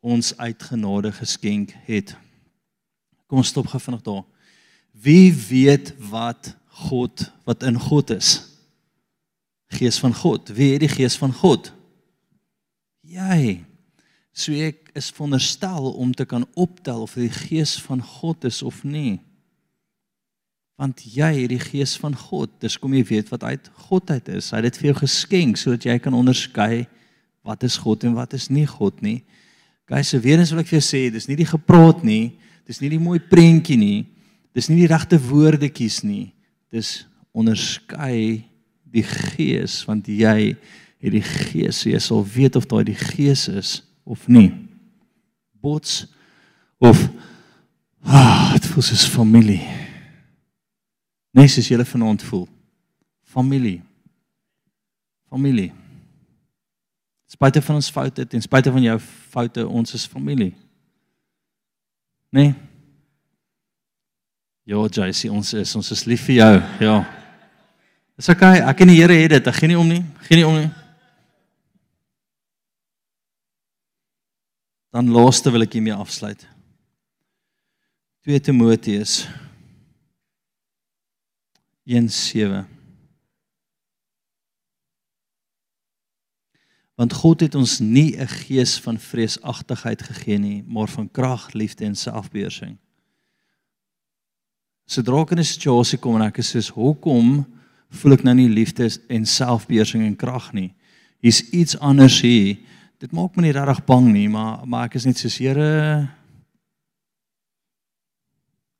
ons 0.00 0.36
uit 0.36 0.62
genade 0.62 1.12
geskenk 1.12 1.74
het. 1.84 2.16
Kom 3.32 3.40
stop 3.48 3.70
gou 3.72 3.80
vinnig 3.80 4.02
daar. 4.04 4.24
Wie 4.92 5.32
weet 5.32 5.94
wat 6.10 6.50
God 6.84 7.30
wat 7.48 7.62
in 7.64 7.78
God 7.80 8.10
is? 8.12 8.42
Gees 9.72 9.96
van 10.02 10.12
God. 10.12 10.52
Wie 10.52 10.74
het 10.74 10.82
die 10.84 10.92
gees 10.92 11.16
van 11.16 11.32
God? 11.32 11.70
Jy. 13.00 13.62
So 14.36 14.52
ek 14.52 14.90
is 14.92 15.08
veronderstel 15.16 15.94
om 15.96 16.12
te 16.12 16.26
kan 16.28 16.44
optel 16.60 17.06
of 17.06 17.16
die 17.16 17.32
gees 17.32 17.78
van 17.80 18.04
God 18.04 18.44
is 18.44 18.60
of 18.60 18.82
nie. 18.84 19.16
Want 20.76 21.00
jy 21.16 21.32
het 21.40 21.54
die 21.54 21.62
gees 21.62 21.96
van 21.96 22.12
God. 22.12 22.52
Dis 22.60 22.76
kom 22.76 22.92
jy 22.92 23.06
weet 23.14 23.32
wat 23.32 23.48
uit 23.48 23.72
God 23.88 24.12
uit 24.12 24.28
is. 24.28 24.52
Hy 24.52 24.60
het 24.60 24.68
dit 24.68 24.82
vir 24.82 24.90
jou 24.90 24.98
geskenk 25.00 25.60
sodat 25.60 25.88
jy 25.88 25.96
kan 26.04 26.20
onderskei 26.20 26.84
wat 27.48 27.64
is 27.64 27.80
God 27.80 28.04
en 28.04 28.12
wat 28.20 28.36
is 28.36 28.50
nie 28.52 28.68
God 28.68 29.00
nie. 29.00 29.22
Guys, 29.88 30.12
so 30.12 30.20
weer 30.20 30.36
eens 30.36 30.52
wil 30.52 30.60
ek 30.60 30.68
vir 30.68 30.82
jou 30.82 30.86
sê, 30.92 31.06
dis 31.08 31.32
nie 31.32 31.40
die 31.40 31.48
gepraat 31.48 32.04
nie. 32.04 32.34
Dis 32.68 32.80
nie 32.82 32.90
die 32.92 33.02
mooi 33.02 33.18
prentjie 33.20 33.76
nie. 33.78 33.98
Dis 34.54 34.68
nie 34.70 34.82
die 34.82 34.90
regte 34.90 35.18
woordetjies 35.20 36.02
nie. 36.06 36.32
Dis 36.72 37.02
onderskei 37.32 38.44
die 38.92 39.04
gees 39.06 39.80
want 39.88 40.08
jy 40.08 40.52
het 41.02 41.12
die 41.14 41.24
gees. 41.24 41.84
Jy 41.88 42.00
sal 42.02 42.24
weet 42.26 42.58
of 42.60 42.68
daai 42.70 42.84
die 42.92 42.98
gees 42.98 43.48
is 43.50 43.80
of 44.04 44.26
nie. 44.28 44.50
Bots 45.62 46.04
of 46.82 46.98
ah, 48.02 48.52
dit 48.56 48.66
voel 48.72 48.86
soos 48.86 49.06
familie. 49.08 49.62
Nee, 51.32 51.48
soos 51.48 51.70
jy 51.70 51.78
vanaand 51.88 52.22
voel. 52.26 52.44
Familie. 53.32 53.80
Familie. 55.32 55.70
Spite 57.32 57.62
van 57.64 57.78
ons 57.80 57.88
foute, 57.90 58.26
ten 58.28 58.42
spyte 58.44 58.70
van 58.70 58.84
jou 58.84 58.98
foute, 59.32 59.64
ons 59.64 59.94
is 59.96 60.04
familie. 60.06 60.52
Nee. 62.32 62.54
Ja, 64.64 64.86
JC, 64.88 65.28
ons 65.28 65.52
is 65.52 65.74
ons 65.76 65.90
is 65.92 66.04
lief 66.08 66.22
vir 66.30 66.38
jou. 66.38 66.52
Ja. 66.80 66.94
Dis 68.16 68.30
okay, 68.32 68.62
ek 68.64 68.80
en 68.84 68.92
die 68.92 69.00
Here 69.00 69.18
het 69.20 69.34
dit. 69.34 69.50
Ek 69.50 69.58
gee 69.58 69.68
nie 69.68 69.76
om 69.76 69.88
nie. 69.90 70.00
Gee 70.24 70.38
nie 70.40 70.46
om 70.48 70.56
nie. 70.56 70.70
Dan 74.92 75.12
laaste 75.12 75.52
wil 75.52 75.66
ek 75.66 75.76
hiermee 75.76 75.96
afsluit. 75.96 76.46
2 78.24 78.40
Timoteus 78.48 79.26
1:7 81.84 82.62
Want 87.02 87.16
God 87.18 87.40
het 87.42 87.54
ons 87.58 87.80
nie 87.82 88.14
'n 88.14 88.28
gees 88.28 88.78
van 88.78 88.98
vreesagtigheid 88.98 90.02
gegee 90.02 90.38
nie, 90.38 90.62
maar 90.66 90.88
van 90.88 91.10
krag, 91.10 91.52
liefde 91.52 91.84
en 91.84 91.96
selfbeheersing. 91.96 92.78
Sodra 94.86 95.22
ek 95.22 95.30
in 95.30 95.38
'n 95.38 95.44
situasie 95.44 95.98
kom 95.98 96.14
en 96.14 96.22
ek 96.22 96.38
is 96.38 96.50
soos, 96.50 96.68
"Hoekom 96.68 97.46
voel 97.90 98.12
ek 98.12 98.22
nou 98.22 98.34
nie 98.34 98.48
liefde 98.48 98.88
en 99.08 99.26
selfbeheersing 99.26 100.04
en 100.04 100.16
krag 100.16 100.52
nie?" 100.52 100.74
Hier's 101.20 101.50
iets 101.50 101.78
anders 101.78 102.20
hier. 102.20 102.58
Dit 102.98 103.12
maak 103.12 103.36
my 103.36 103.42
nie 103.42 103.52
regtig 103.52 103.84
bang 103.84 104.12
nie, 104.12 104.28
maar 104.28 104.66
maar 104.66 104.84
ek 104.84 104.94
is 104.94 105.04
net 105.04 105.18
soos, 105.18 105.38
"Here, 105.38 106.08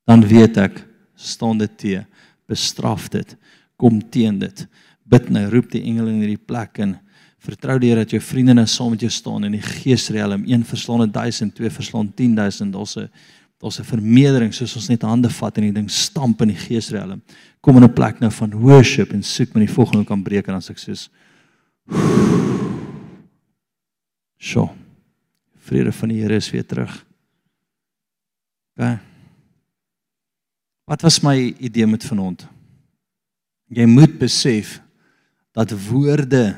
dan 0.07 0.27
weet 0.27 0.57
ek 0.57 0.87
staan 1.15 1.59
dit 1.59 1.79
te 1.79 2.05
bestraf 2.47 3.09
dit 3.09 3.37
kom 3.77 4.11
teen 4.11 4.39
dit 4.39 4.67
bid 5.05 5.29
nou 5.29 5.49
roep 5.51 5.71
die 5.71 5.83
engele 5.83 6.11
in 6.11 6.21
hierdie 6.21 6.47
plek 6.47 6.79
en 6.79 7.01
vertrou 7.43 7.79
die 7.79 7.91
Here 7.91 8.05
dat 8.05 8.15
jou 8.15 8.23
vriende 8.23 8.55
nou 8.55 8.67
saam 8.67 8.91
met 8.95 9.01
jou 9.01 9.11
staan 9.11 9.45
in 9.45 9.57
die 9.57 9.63
geesriem 9.63 10.45
een 10.47 10.65
verslaan 10.65 11.11
1000 11.11 11.55
twee 11.55 11.71
verslaan 11.71 12.13
10000 12.15 12.73
daar's 12.73 12.97
'n 12.97 13.11
daar's 13.59 13.79
'n 13.79 13.85
vermeerdering 13.85 14.55
soos 14.55 14.77
ons 14.77 14.89
net 14.89 15.03
hande 15.03 15.31
vat 15.31 15.59
en 15.59 15.65
die 15.65 15.73
ding 15.73 15.91
stamp 15.91 16.43
in 16.43 16.49
die 16.49 16.63
geesriem 16.67 17.23
kom 17.61 17.77
in 17.77 17.85
'n 17.85 17.93
plek 17.93 18.21
nou 18.21 18.31
van 18.31 18.51
worship 18.51 19.13
en 19.13 19.23
soek 19.23 19.55
met 19.55 19.67
die 19.67 19.75
volgende 19.75 20.05
kan 20.05 20.23
breek 20.23 20.47
en 20.47 20.53
dan 20.53 20.63
sê 20.63 20.71
ek 20.71 20.79
soos 20.79 21.11
Sjoe. 24.43 24.71
Vrede 25.63 25.93
van 25.95 26.11
die 26.11 26.21
Here 26.23 26.35
is 26.35 26.51
weer 26.51 26.67
terug. 26.67 26.91
OK. 28.75 28.99
Wat 30.91 31.05
was 31.07 31.21
my 31.23 31.37
idee 31.63 31.87
met 31.87 32.05
vanaand? 32.05 32.43
Jy 33.71 33.87
moet 33.87 34.19
besef 34.19 34.81
dat 35.55 35.71
woorde 35.87 36.57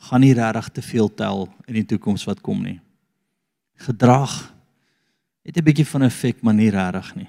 gaan 0.00 0.20
nie 0.20 0.34
regtig 0.34 0.68
te 0.68 0.82
veel 0.82 1.10
tel 1.14 1.48
in 1.68 1.74
die 1.80 1.86
toekoms 1.86 2.24
wat 2.28 2.40
kom 2.40 2.62
nie. 2.64 2.80
Gedrag 3.80 4.54
het 5.44 5.56
'n 5.56 5.64
bietjie 5.64 5.86
van 5.86 6.02
'n 6.02 6.06
effek, 6.06 6.42
maar 6.42 6.54
nie 6.54 6.70
regtig 6.70 7.14
nie. 7.14 7.28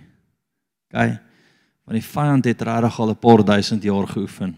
OK. 0.91 1.19
Want 1.85 1.97
die 1.99 2.11
vyand 2.13 2.45
het 2.45 2.61
regtig 2.61 2.99
al 2.99 3.09
'n 3.09 3.19
paar 3.19 3.43
duisend 3.45 3.83
jaar 3.83 4.07
geoefen. 4.07 4.57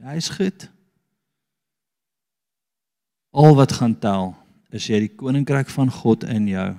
Hy's 0.00 0.28
goed. 0.28 0.70
Al 3.30 3.54
wat 3.54 3.72
gaan 3.72 3.98
tel 3.98 4.36
is 4.70 4.86
jy 4.86 4.98
die 4.98 5.14
koninkryk 5.14 5.68
van 5.68 5.90
God 5.90 6.24
in 6.24 6.46
jou. 6.48 6.76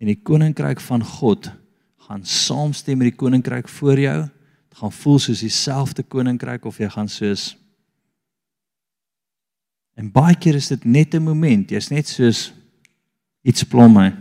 En 0.00 0.06
die 0.06 0.20
koninkryk 0.22 0.80
van 0.80 1.04
God 1.04 1.50
gaan 1.96 2.24
saamstem 2.24 2.98
met 2.98 3.10
die 3.12 3.16
koninkryk 3.16 3.68
voor 3.68 3.98
jou. 3.98 4.22
Dit 4.68 4.78
gaan 4.78 4.92
voel 4.92 5.18
soos 5.18 5.40
dieselfde 5.40 6.02
koninkryk 6.02 6.64
of 6.64 6.78
jy 6.78 6.88
gaan 6.88 7.08
soos 7.08 7.56
En 10.00 10.08
baie 10.08 10.36
keer 10.40 10.56
is 10.56 10.70
dit 10.72 10.84
net 10.84 11.14
'n 11.14 11.28
oomblik. 11.28 11.70
Jy's 11.70 11.90
net 11.90 12.08
soos 12.08 12.52
iets 13.42 13.64
plom 13.64 13.92
my. 13.92 14.16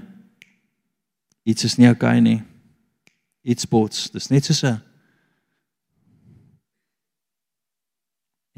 Iets 1.44 1.64
is 1.64 1.78
nie 1.78 1.90
okay 1.90 2.20
nie. 2.20 2.44
Iets 3.42 3.62
spots. 3.62 4.10
Dis 4.12 4.28
net 4.30 4.46
soos 4.46 4.64
'n 4.64 4.82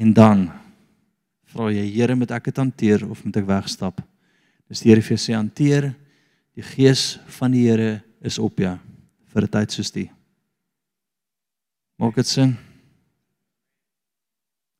En 0.01 0.13
dan 0.13 0.49
vra 1.51 1.69
jy 1.69 1.85
Here, 1.93 2.15
moet 2.15 2.31
ek 2.31 2.49
dit 2.49 2.57
hanteer 2.57 3.03
of 3.09 3.23
moet 3.25 3.37
ek 3.37 3.45
wegstap? 3.45 4.01
Dis 4.67 4.81
die 4.81 4.89
Here 4.89 5.01
vir 5.01 5.17
sê 5.17 5.35
hanteer. 5.37 5.91
Die 6.57 6.65
gees 6.65 7.19
van 7.37 7.51
die 7.51 7.67
Here 7.67 8.03
is 8.21 8.39
op 8.39 8.57
jou 8.57 8.77
vir 9.33 9.43
'n 9.43 9.47
tyd 9.47 9.71
soos 9.71 9.91
die. 9.91 10.09
Maak 11.99 12.15
dit 12.15 12.27
sin? 12.27 12.57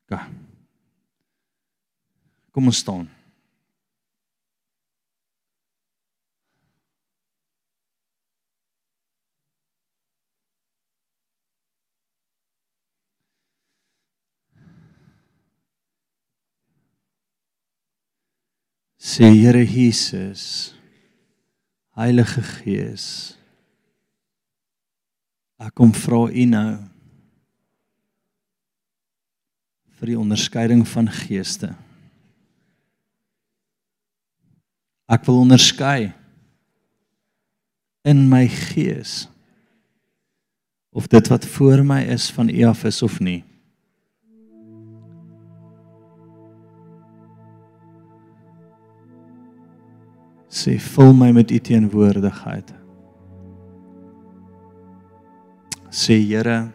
Ja. 0.10 0.28
Kom 2.52 2.68
ons 2.68 2.78
staan. 2.84 3.08
Sê 19.02 19.28
Here 19.34 19.66
Jesus, 19.66 20.76
Heilige 21.98 22.44
Gees, 22.62 23.38
Ek 25.62 25.76
kom 25.78 25.92
vra 25.94 26.24
U 26.26 26.44
nou 26.50 26.70
vir 30.00 30.10
die 30.10 30.18
onderskeiding 30.18 30.82
van 30.90 31.10
geeste. 31.14 31.70
Ek 35.12 35.26
wil 35.28 35.42
onderskei 35.44 36.14
in 38.08 38.26
my 38.32 38.46
gees 38.48 39.28
of 40.92 41.08
dit 41.12 41.28
wat 41.32 41.46
voor 41.46 41.84
my 41.86 42.02
is 42.16 42.30
van 42.32 42.50
U 42.50 42.64
af 42.68 42.84
is 42.88 43.02
of 43.04 43.20
nie. 43.20 43.42
Sê 50.52 50.76
vul 50.80 51.14
my 51.16 51.32
met 51.36 51.52
U 51.52 51.60
teenwoordigheid 51.60 52.82
sê 55.92 56.16
Here 56.24 56.72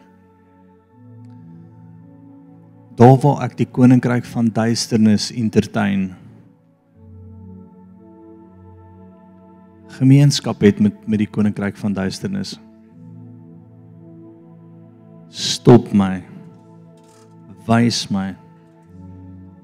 daar 2.97 3.17
waar 3.21 3.43
ek 3.45 3.57
die 3.57 3.67
koninkryk 3.69 4.25
van 4.29 4.47
duisternis 4.53 5.31
entertain 5.33 6.11
gemeenskap 9.97 10.61
het 10.61 10.79
met 10.79 10.95
met 11.07 11.21
die 11.23 11.29
koninkryk 11.29 11.77
van 11.77 11.93
duisternis. 11.93 12.55
Stop 15.29 15.91
my. 15.93 16.23
Wys 17.67 18.05
my. 18.13 18.31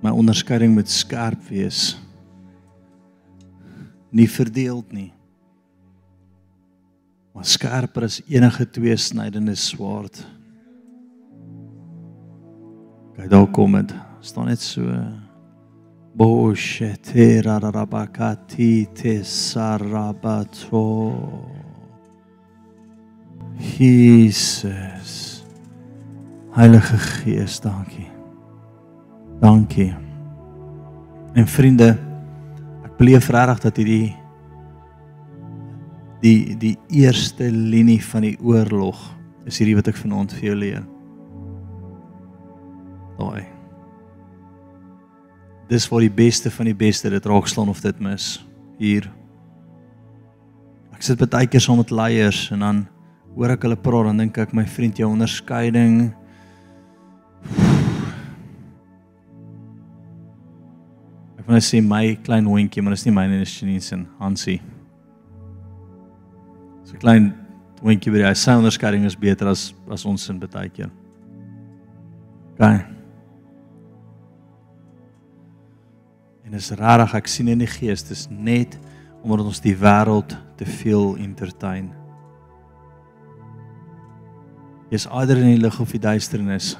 My 0.03 0.11
onderskeiding 0.11 0.73
moet 0.75 0.89
skerp 0.89 1.47
wees. 1.47 1.93
Nie 4.11 4.29
verdeeld 4.29 4.91
nie. 4.91 5.11
Maar 7.33 7.45
skerper 7.49 8.05
as 8.05 8.19
enige 8.27 8.67
tweesnydende 8.69 9.55
swaard. 9.55 10.19
Kyk 13.15 13.29
daar 13.29 13.47
kom 13.53 13.77
dit. 13.79 13.93
staan 14.23 14.47
net 14.47 14.61
so 14.61 14.87
Boshetera 16.15 17.57
rabakati 17.59 18.87
te 18.93 19.23
sarabato. 19.23 20.83
Jesus. 23.57 25.43
Heilige 26.51 26.97
Gees, 26.97 27.59
dankie. 27.59 28.11
Dankie. 29.41 29.95
En 31.33 31.47
vriende, 31.47 31.97
ek 32.85 32.93
beleef 32.99 33.29
regtig 33.33 33.63
dat 33.63 33.81
hierdie 33.81 34.13
die 36.23 36.53
die 36.61 36.75
eerste 36.93 37.49
linie 37.51 37.99
van 38.05 38.23
die 38.29 38.37
oorlog 38.39 39.01
is 39.49 39.57
hierdie 39.59 39.75
wat 39.81 39.89
ek 39.91 39.97
vanaand 39.99 40.37
vir 40.37 40.51
jou 40.51 40.59
leer. 40.61 40.85
Daai. 43.17 43.52
Dis 45.69 45.87
vir 45.89 46.07
die 46.07 46.13
beste 46.13 46.51
van 46.51 46.69
die 46.69 46.77
beste 46.77 47.09
dit 47.09 47.25
raakslaan 47.25 47.69
of 47.69 47.81
dit 47.81 47.99
mis 48.03 48.37
hier. 48.79 49.07
Ek 50.93 51.05
sit 51.05 51.21
baie 51.23 51.47
keer 51.47 51.63
saam 51.63 51.79
met 51.81 51.91
leiers 51.91 52.49
en 52.53 52.65
dan 52.65 52.83
hoor 53.33 53.55
ek 53.55 53.65
hulle 53.65 53.79
praat 53.79 54.11
dan 54.11 54.25
dink 54.25 54.37
ek 54.37 54.53
my 54.53 54.65
vriend 54.69 54.99
jou 54.99 55.09
onderskeiding 55.09 56.13
Ek 61.43 61.49
wil 61.49 61.57
net 61.57 61.65
sê 61.67 61.81
my 61.83 62.05
klein 62.23 62.45
hondjie, 62.47 62.79
maar 62.79 62.93
dit 62.95 63.01
is 63.01 63.03
nie 63.03 63.11
myne, 63.11 63.41
dit 63.41 63.49
is 63.49 63.57
Janine 63.59 63.83
se 63.83 63.97
Hansie. 64.21 64.61
'n 66.93 66.99
klein 67.01 67.33
hondjie 67.81 68.13
by 68.13 68.21
die 68.21 68.29
huis. 68.29 68.43
Sy 68.45 68.55
onderskeiding 68.57 69.05
is 69.09 69.19
beter 69.19 69.49
as 69.49 69.73
as 69.91 70.05
ons 70.05 70.29
in 70.29 70.39
baie 70.39 70.69
keer. 70.69 70.91
Okay. 72.53 72.92
En 76.53 76.59
is 76.61 76.69
rarig 76.77 77.15
ek 77.17 77.25
sien 77.25 77.47
in 77.49 77.63
die 77.63 77.69
gees 77.69 78.03
dis 78.05 78.27
net 78.29 78.75
omdat 79.25 79.47
ons 79.49 79.61
die 79.63 79.73
wêreld 79.73 80.35
te 80.59 80.67
veel 80.69 81.15
entertain. 81.23 81.87
Jy's 84.93 85.07
eerder 85.09 85.41
in 85.41 85.55
die 85.55 85.63
lig 85.63 85.79
of 85.81 85.95
die 85.95 86.01
duisternis. 86.03 86.75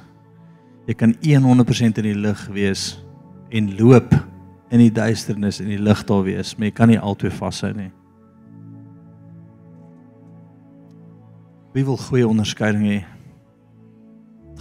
Jy 0.86 0.94
kan 1.00 1.16
100% 1.18 2.04
in 2.04 2.06
die 2.06 2.14
lig 2.14 2.46
wees 2.54 2.84
en 3.50 3.72
loop 3.80 4.14
in 4.70 4.84
die 4.84 4.94
duisternis 4.94 5.58
en 5.64 5.74
die 5.74 5.82
lig 5.82 6.06
daar 6.06 6.22
wees, 6.28 6.54
maar 6.54 6.70
jy 6.70 6.76
kan 6.78 6.94
nie 6.94 7.02
altyd 7.02 7.34
vashou 7.34 7.74
nie. 7.74 7.90
Wie 11.74 11.82
wil 11.88 11.98
goeie 11.98 12.30
onderskeiding 12.30 12.86
hê? 12.92 13.02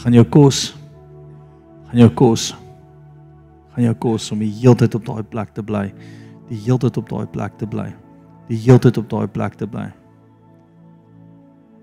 Gaan 0.01 0.17
jou 0.17 0.25
kos 0.25 0.71
gaan 1.91 2.01
jou 2.01 2.13
kos 2.17 2.55
gaan 3.73 3.87
jou 3.89 3.95
kos 4.05 4.31
om 4.35 4.43
die 4.45 4.53
hele 4.61 4.77
tyd 4.77 4.95
op 4.99 5.07
daai 5.07 5.23
plek 5.23 5.55
te 5.57 5.65
bly. 5.65 5.87
Die 6.51 6.61
hele 6.67 6.79
tyd 6.79 6.99
op 7.01 7.09
daai 7.09 7.27
plek 7.33 7.59
te 7.61 7.67
bly. 7.67 7.89
Die 8.49 8.59
hele 8.67 8.83
tyd 8.83 8.99
op 9.01 9.09
daai 9.11 9.27
plek 9.33 9.57
te 9.61 9.69
bly. 9.69 9.89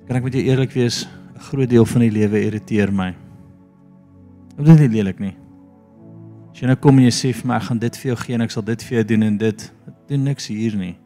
Kan 0.07 0.19
ek 0.19 0.23
met 0.25 0.37
jou 0.37 0.43
eerlik 0.43 0.71
wees? 0.73 1.07
'n 1.35 1.39
Groot 1.39 1.69
deel 1.69 1.85
van 1.85 2.01
die 2.01 2.11
lewe 2.11 2.41
irriteer 2.41 2.91
my. 2.93 3.15
Dit 4.57 4.67
is 4.67 4.79
nie 4.79 4.89
lelik 4.89 5.19
nie. 5.19 5.35
As 6.51 6.59
jy 6.59 6.67
nou 6.67 6.75
kom 6.75 6.97
en 6.97 7.05
jy 7.05 7.11
sê 7.11 7.33
vir 7.33 7.47
my 7.47 7.55
ek 7.55 7.63
gaan 7.63 7.79
dit 7.79 7.97
vir 7.97 8.09
jou 8.09 8.17
gee 8.17 8.35
en 8.35 8.41
ek 8.41 8.51
sal 8.51 8.63
dit 8.63 8.83
vir 8.83 8.97
jou 8.97 9.03
doen 9.03 9.23
en 9.23 9.37
dit, 9.37 9.73
dit 9.85 9.95
doen 10.07 10.23
niks 10.23 10.47
hier 10.47 10.75
nie. 10.75 10.97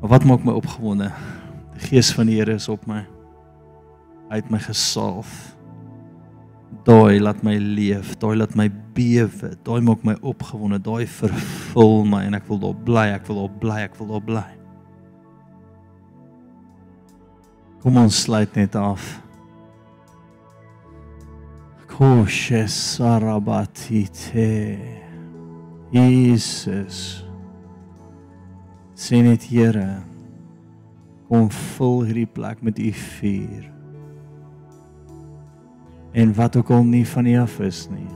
Maar 0.00 0.10
wat 0.10 0.24
maak 0.24 0.44
my 0.44 0.52
opgewonde? 0.52 1.12
Die 1.72 1.86
gees 1.88 2.12
van 2.12 2.26
die 2.26 2.36
Here 2.36 2.54
is 2.54 2.68
op 2.68 2.86
my. 2.86 3.06
Hy 4.28 4.36
het 4.36 4.50
my 4.50 4.58
gesalf. 4.58 5.56
Daai 6.82 7.20
laat 7.22 7.44
my 7.46 7.54
leef, 7.58 8.16
daai 8.18 8.36
laat 8.40 8.56
my 8.58 8.66
bewe, 8.96 9.52
daai 9.62 9.80
maak 9.86 10.02
my 10.02 10.16
opgewonde, 10.26 10.80
daai 10.82 11.06
vervul 11.06 12.02
my 12.10 12.24
en 12.26 12.34
ek 12.34 12.48
wil 12.50 12.58
daar 12.64 12.78
bly, 12.88 13.06
ek 13.14 13.28
wil 13.30 13.44
daar 13.44 13.54
bly, 13.62 13.78
ek 13.86 13.94
wil 14.00 14.08
daar 14.16 14.26
bly. 14.26 14.48
Kom 17.82 17.98
ons 18.02 18.22
sluit 18.24 18.54
net 18.58 18.74
af. 18.78 19.22
Koshe 21.90 22.66
sarabatite. 22.70 24.48
Jesus. 25.92 27.24
Sien 28.94 29.26
dit 29.30 29.42
Here. 29.50 30.02
Kom 31.26 31.50
vul 31.50 32.02
hierdie 32.06 32.30
plek 32.30 32.62
met 32.62 32.78
u 32.78 32.92
vuur. 32.94 33.71
En 36.12 36.34
wat 36.34 36.56
ook 36.56 36.70
al 36.70 36.84
nie 36.84 37.08
van 37.08 37.26
u 37.26 37.38
af 37.38 37.60
is 37.60 37.88
nie. 37.88 38.08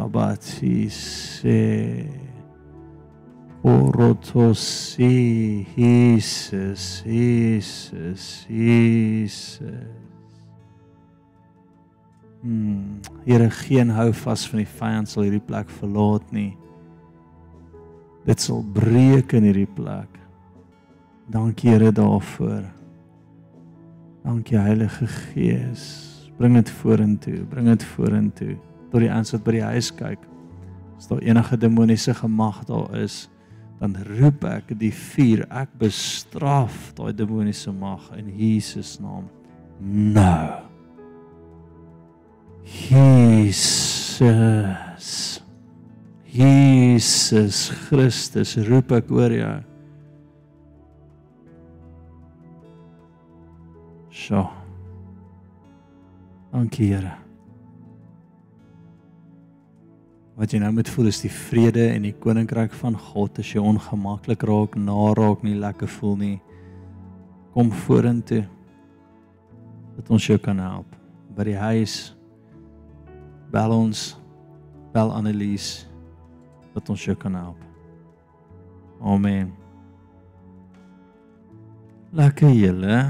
Orotosi, 3.63 5.67
Jesus, 5.75 7.03
Jesus, 7.05 8.47
Jesus. 8.49 9.61
Hmm, 12.41 13.01
Here 13.25 13.51
geen 13.51 13.91
hou 13.91 14.13
vas 14.15 14.45
van 14.47 14.61
die 14.63 14.71
vyand 14.79 15.11
sal 15.11 15.25
hierdie 15.27 15.43
plek 15.43 15.71
verlaat 15.81 16.29
nie. 16.33 16.53
Dit 18.29 18.45
sal 18.45 18.63
breek 18.77 19.35
in 19.35 19.49
hierdie 19.49 19.67
plek. 19.75 20.21
Dankie 21.29 21.71
Here 21.71 21.93
daarvoor. 21.93 22.65
Dankie 24.25 24.59
Heilige 24.59 25.07
Gees. 25.07 25.85
Bring 26.39 26.55
dit 26.55 26.71
vorentoe, 26.71 27.43
bring 27.51 27.67
dit 27.67 27.85
vorentoe 27.85 28.57
tot 28.89 29.03
die 29.03 29.11
ouens 29.13 29.35
wat 29.35 29.45
by 29.45 29.59
die 29.59 29.67
huis 29.67 29.91
kyk. 29.93 30.23
As 30.97 31.11
daar 31.11 31.21
enige 31.21 31.59
demoniese 31.61 32.15
gemag 32.17 32.63
daar 32.69 32.95
is, 32.97 33.27
dan 33.79 33.95
roep 34.19 34.43
ek 34.49 34.73
die 34.79 34.91
vuur 34.91 35.45
ek 35.55 35.71
bestraf 35.79 36.91
daai 36.99 37.13
demoniese 37.15 37.71
mag 37.75 38.09
in 38.19 38.31
Jesus 38.35 38.97
naam 39.03 39.29
nou 39.79 40.51
Jesus 42.67 44.19
Jesus 46.29 47.53
Christus 47.87 48.57
roep 48.67 48.93
ek 48.99 49.15
oor 49.15 49.33
jou 49.37 49.57
Sjoe 54.29 54.45
Dankie 56.53 56.93
Here 56.93 57.15
wat 60.39 60.53
jy 60.55 60.61
nou 60.63 60.69
moet 60.71 60.87
voel 60.95 61.09
is 61.11 61.19
die 61.19 61.33
vrede 61.35 61.89
en 61.91 62.05
die 62.07 62.15
koninkryk 62.15 62.71
van 62.79 62.95
God 63.09 63.41
as 63.43 63.49
jy 63.51 63.59
ongemaklik 63.59 64.45
raak, 64.47 64.77
naraak, 64.79 65.43
nie 65.43 65.57
lekker 65.59 65.91
voel 65.97 66.15
nie. 66.21 66.37
Kom 67.57 67.73
vorentoe. 67.75 68.45
Dat 69.97 70.13
ons 70.15 70.29
jou 70.31 70.39
kan 70.39 70.63
help 70.63 70.95
by 71.35 71.49
die 71.49 71.59
huis. 71.59 71.97
Bel 73.51 73.75
ons. 73.75 74.13
Bel 74.95 75.11
Annelies 75.11 75.89
dat 76.77 76.87
ons 76.95 77.03
jou 77.03 77.19
kan 77.19 77.35
help. 77.35 77.59
Amen. 79.03 79.51
Lekker 82.15 82.55
julle. 82.55 83.01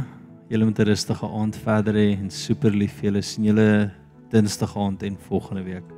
Julle 0.49 0.65
moet 0.65 0.79
'n 0.79 0.89
rustige 0.89 1.27
aand 1.27 1.57
verder 1.57 1.95
hê 1.95 2.17
en 2.17 2.31
super 2.31 2.71
lief 2.71 2.95
vir 3.01 3.11
julle 3.11 3.23
sien 3.23 3.45
julle 3.45 3.93
Dinsdag 4.31 4.77
aand 4.77 5.03
en 5.03 5.17
volgende 5.29 5.63
week. 5.63 5.98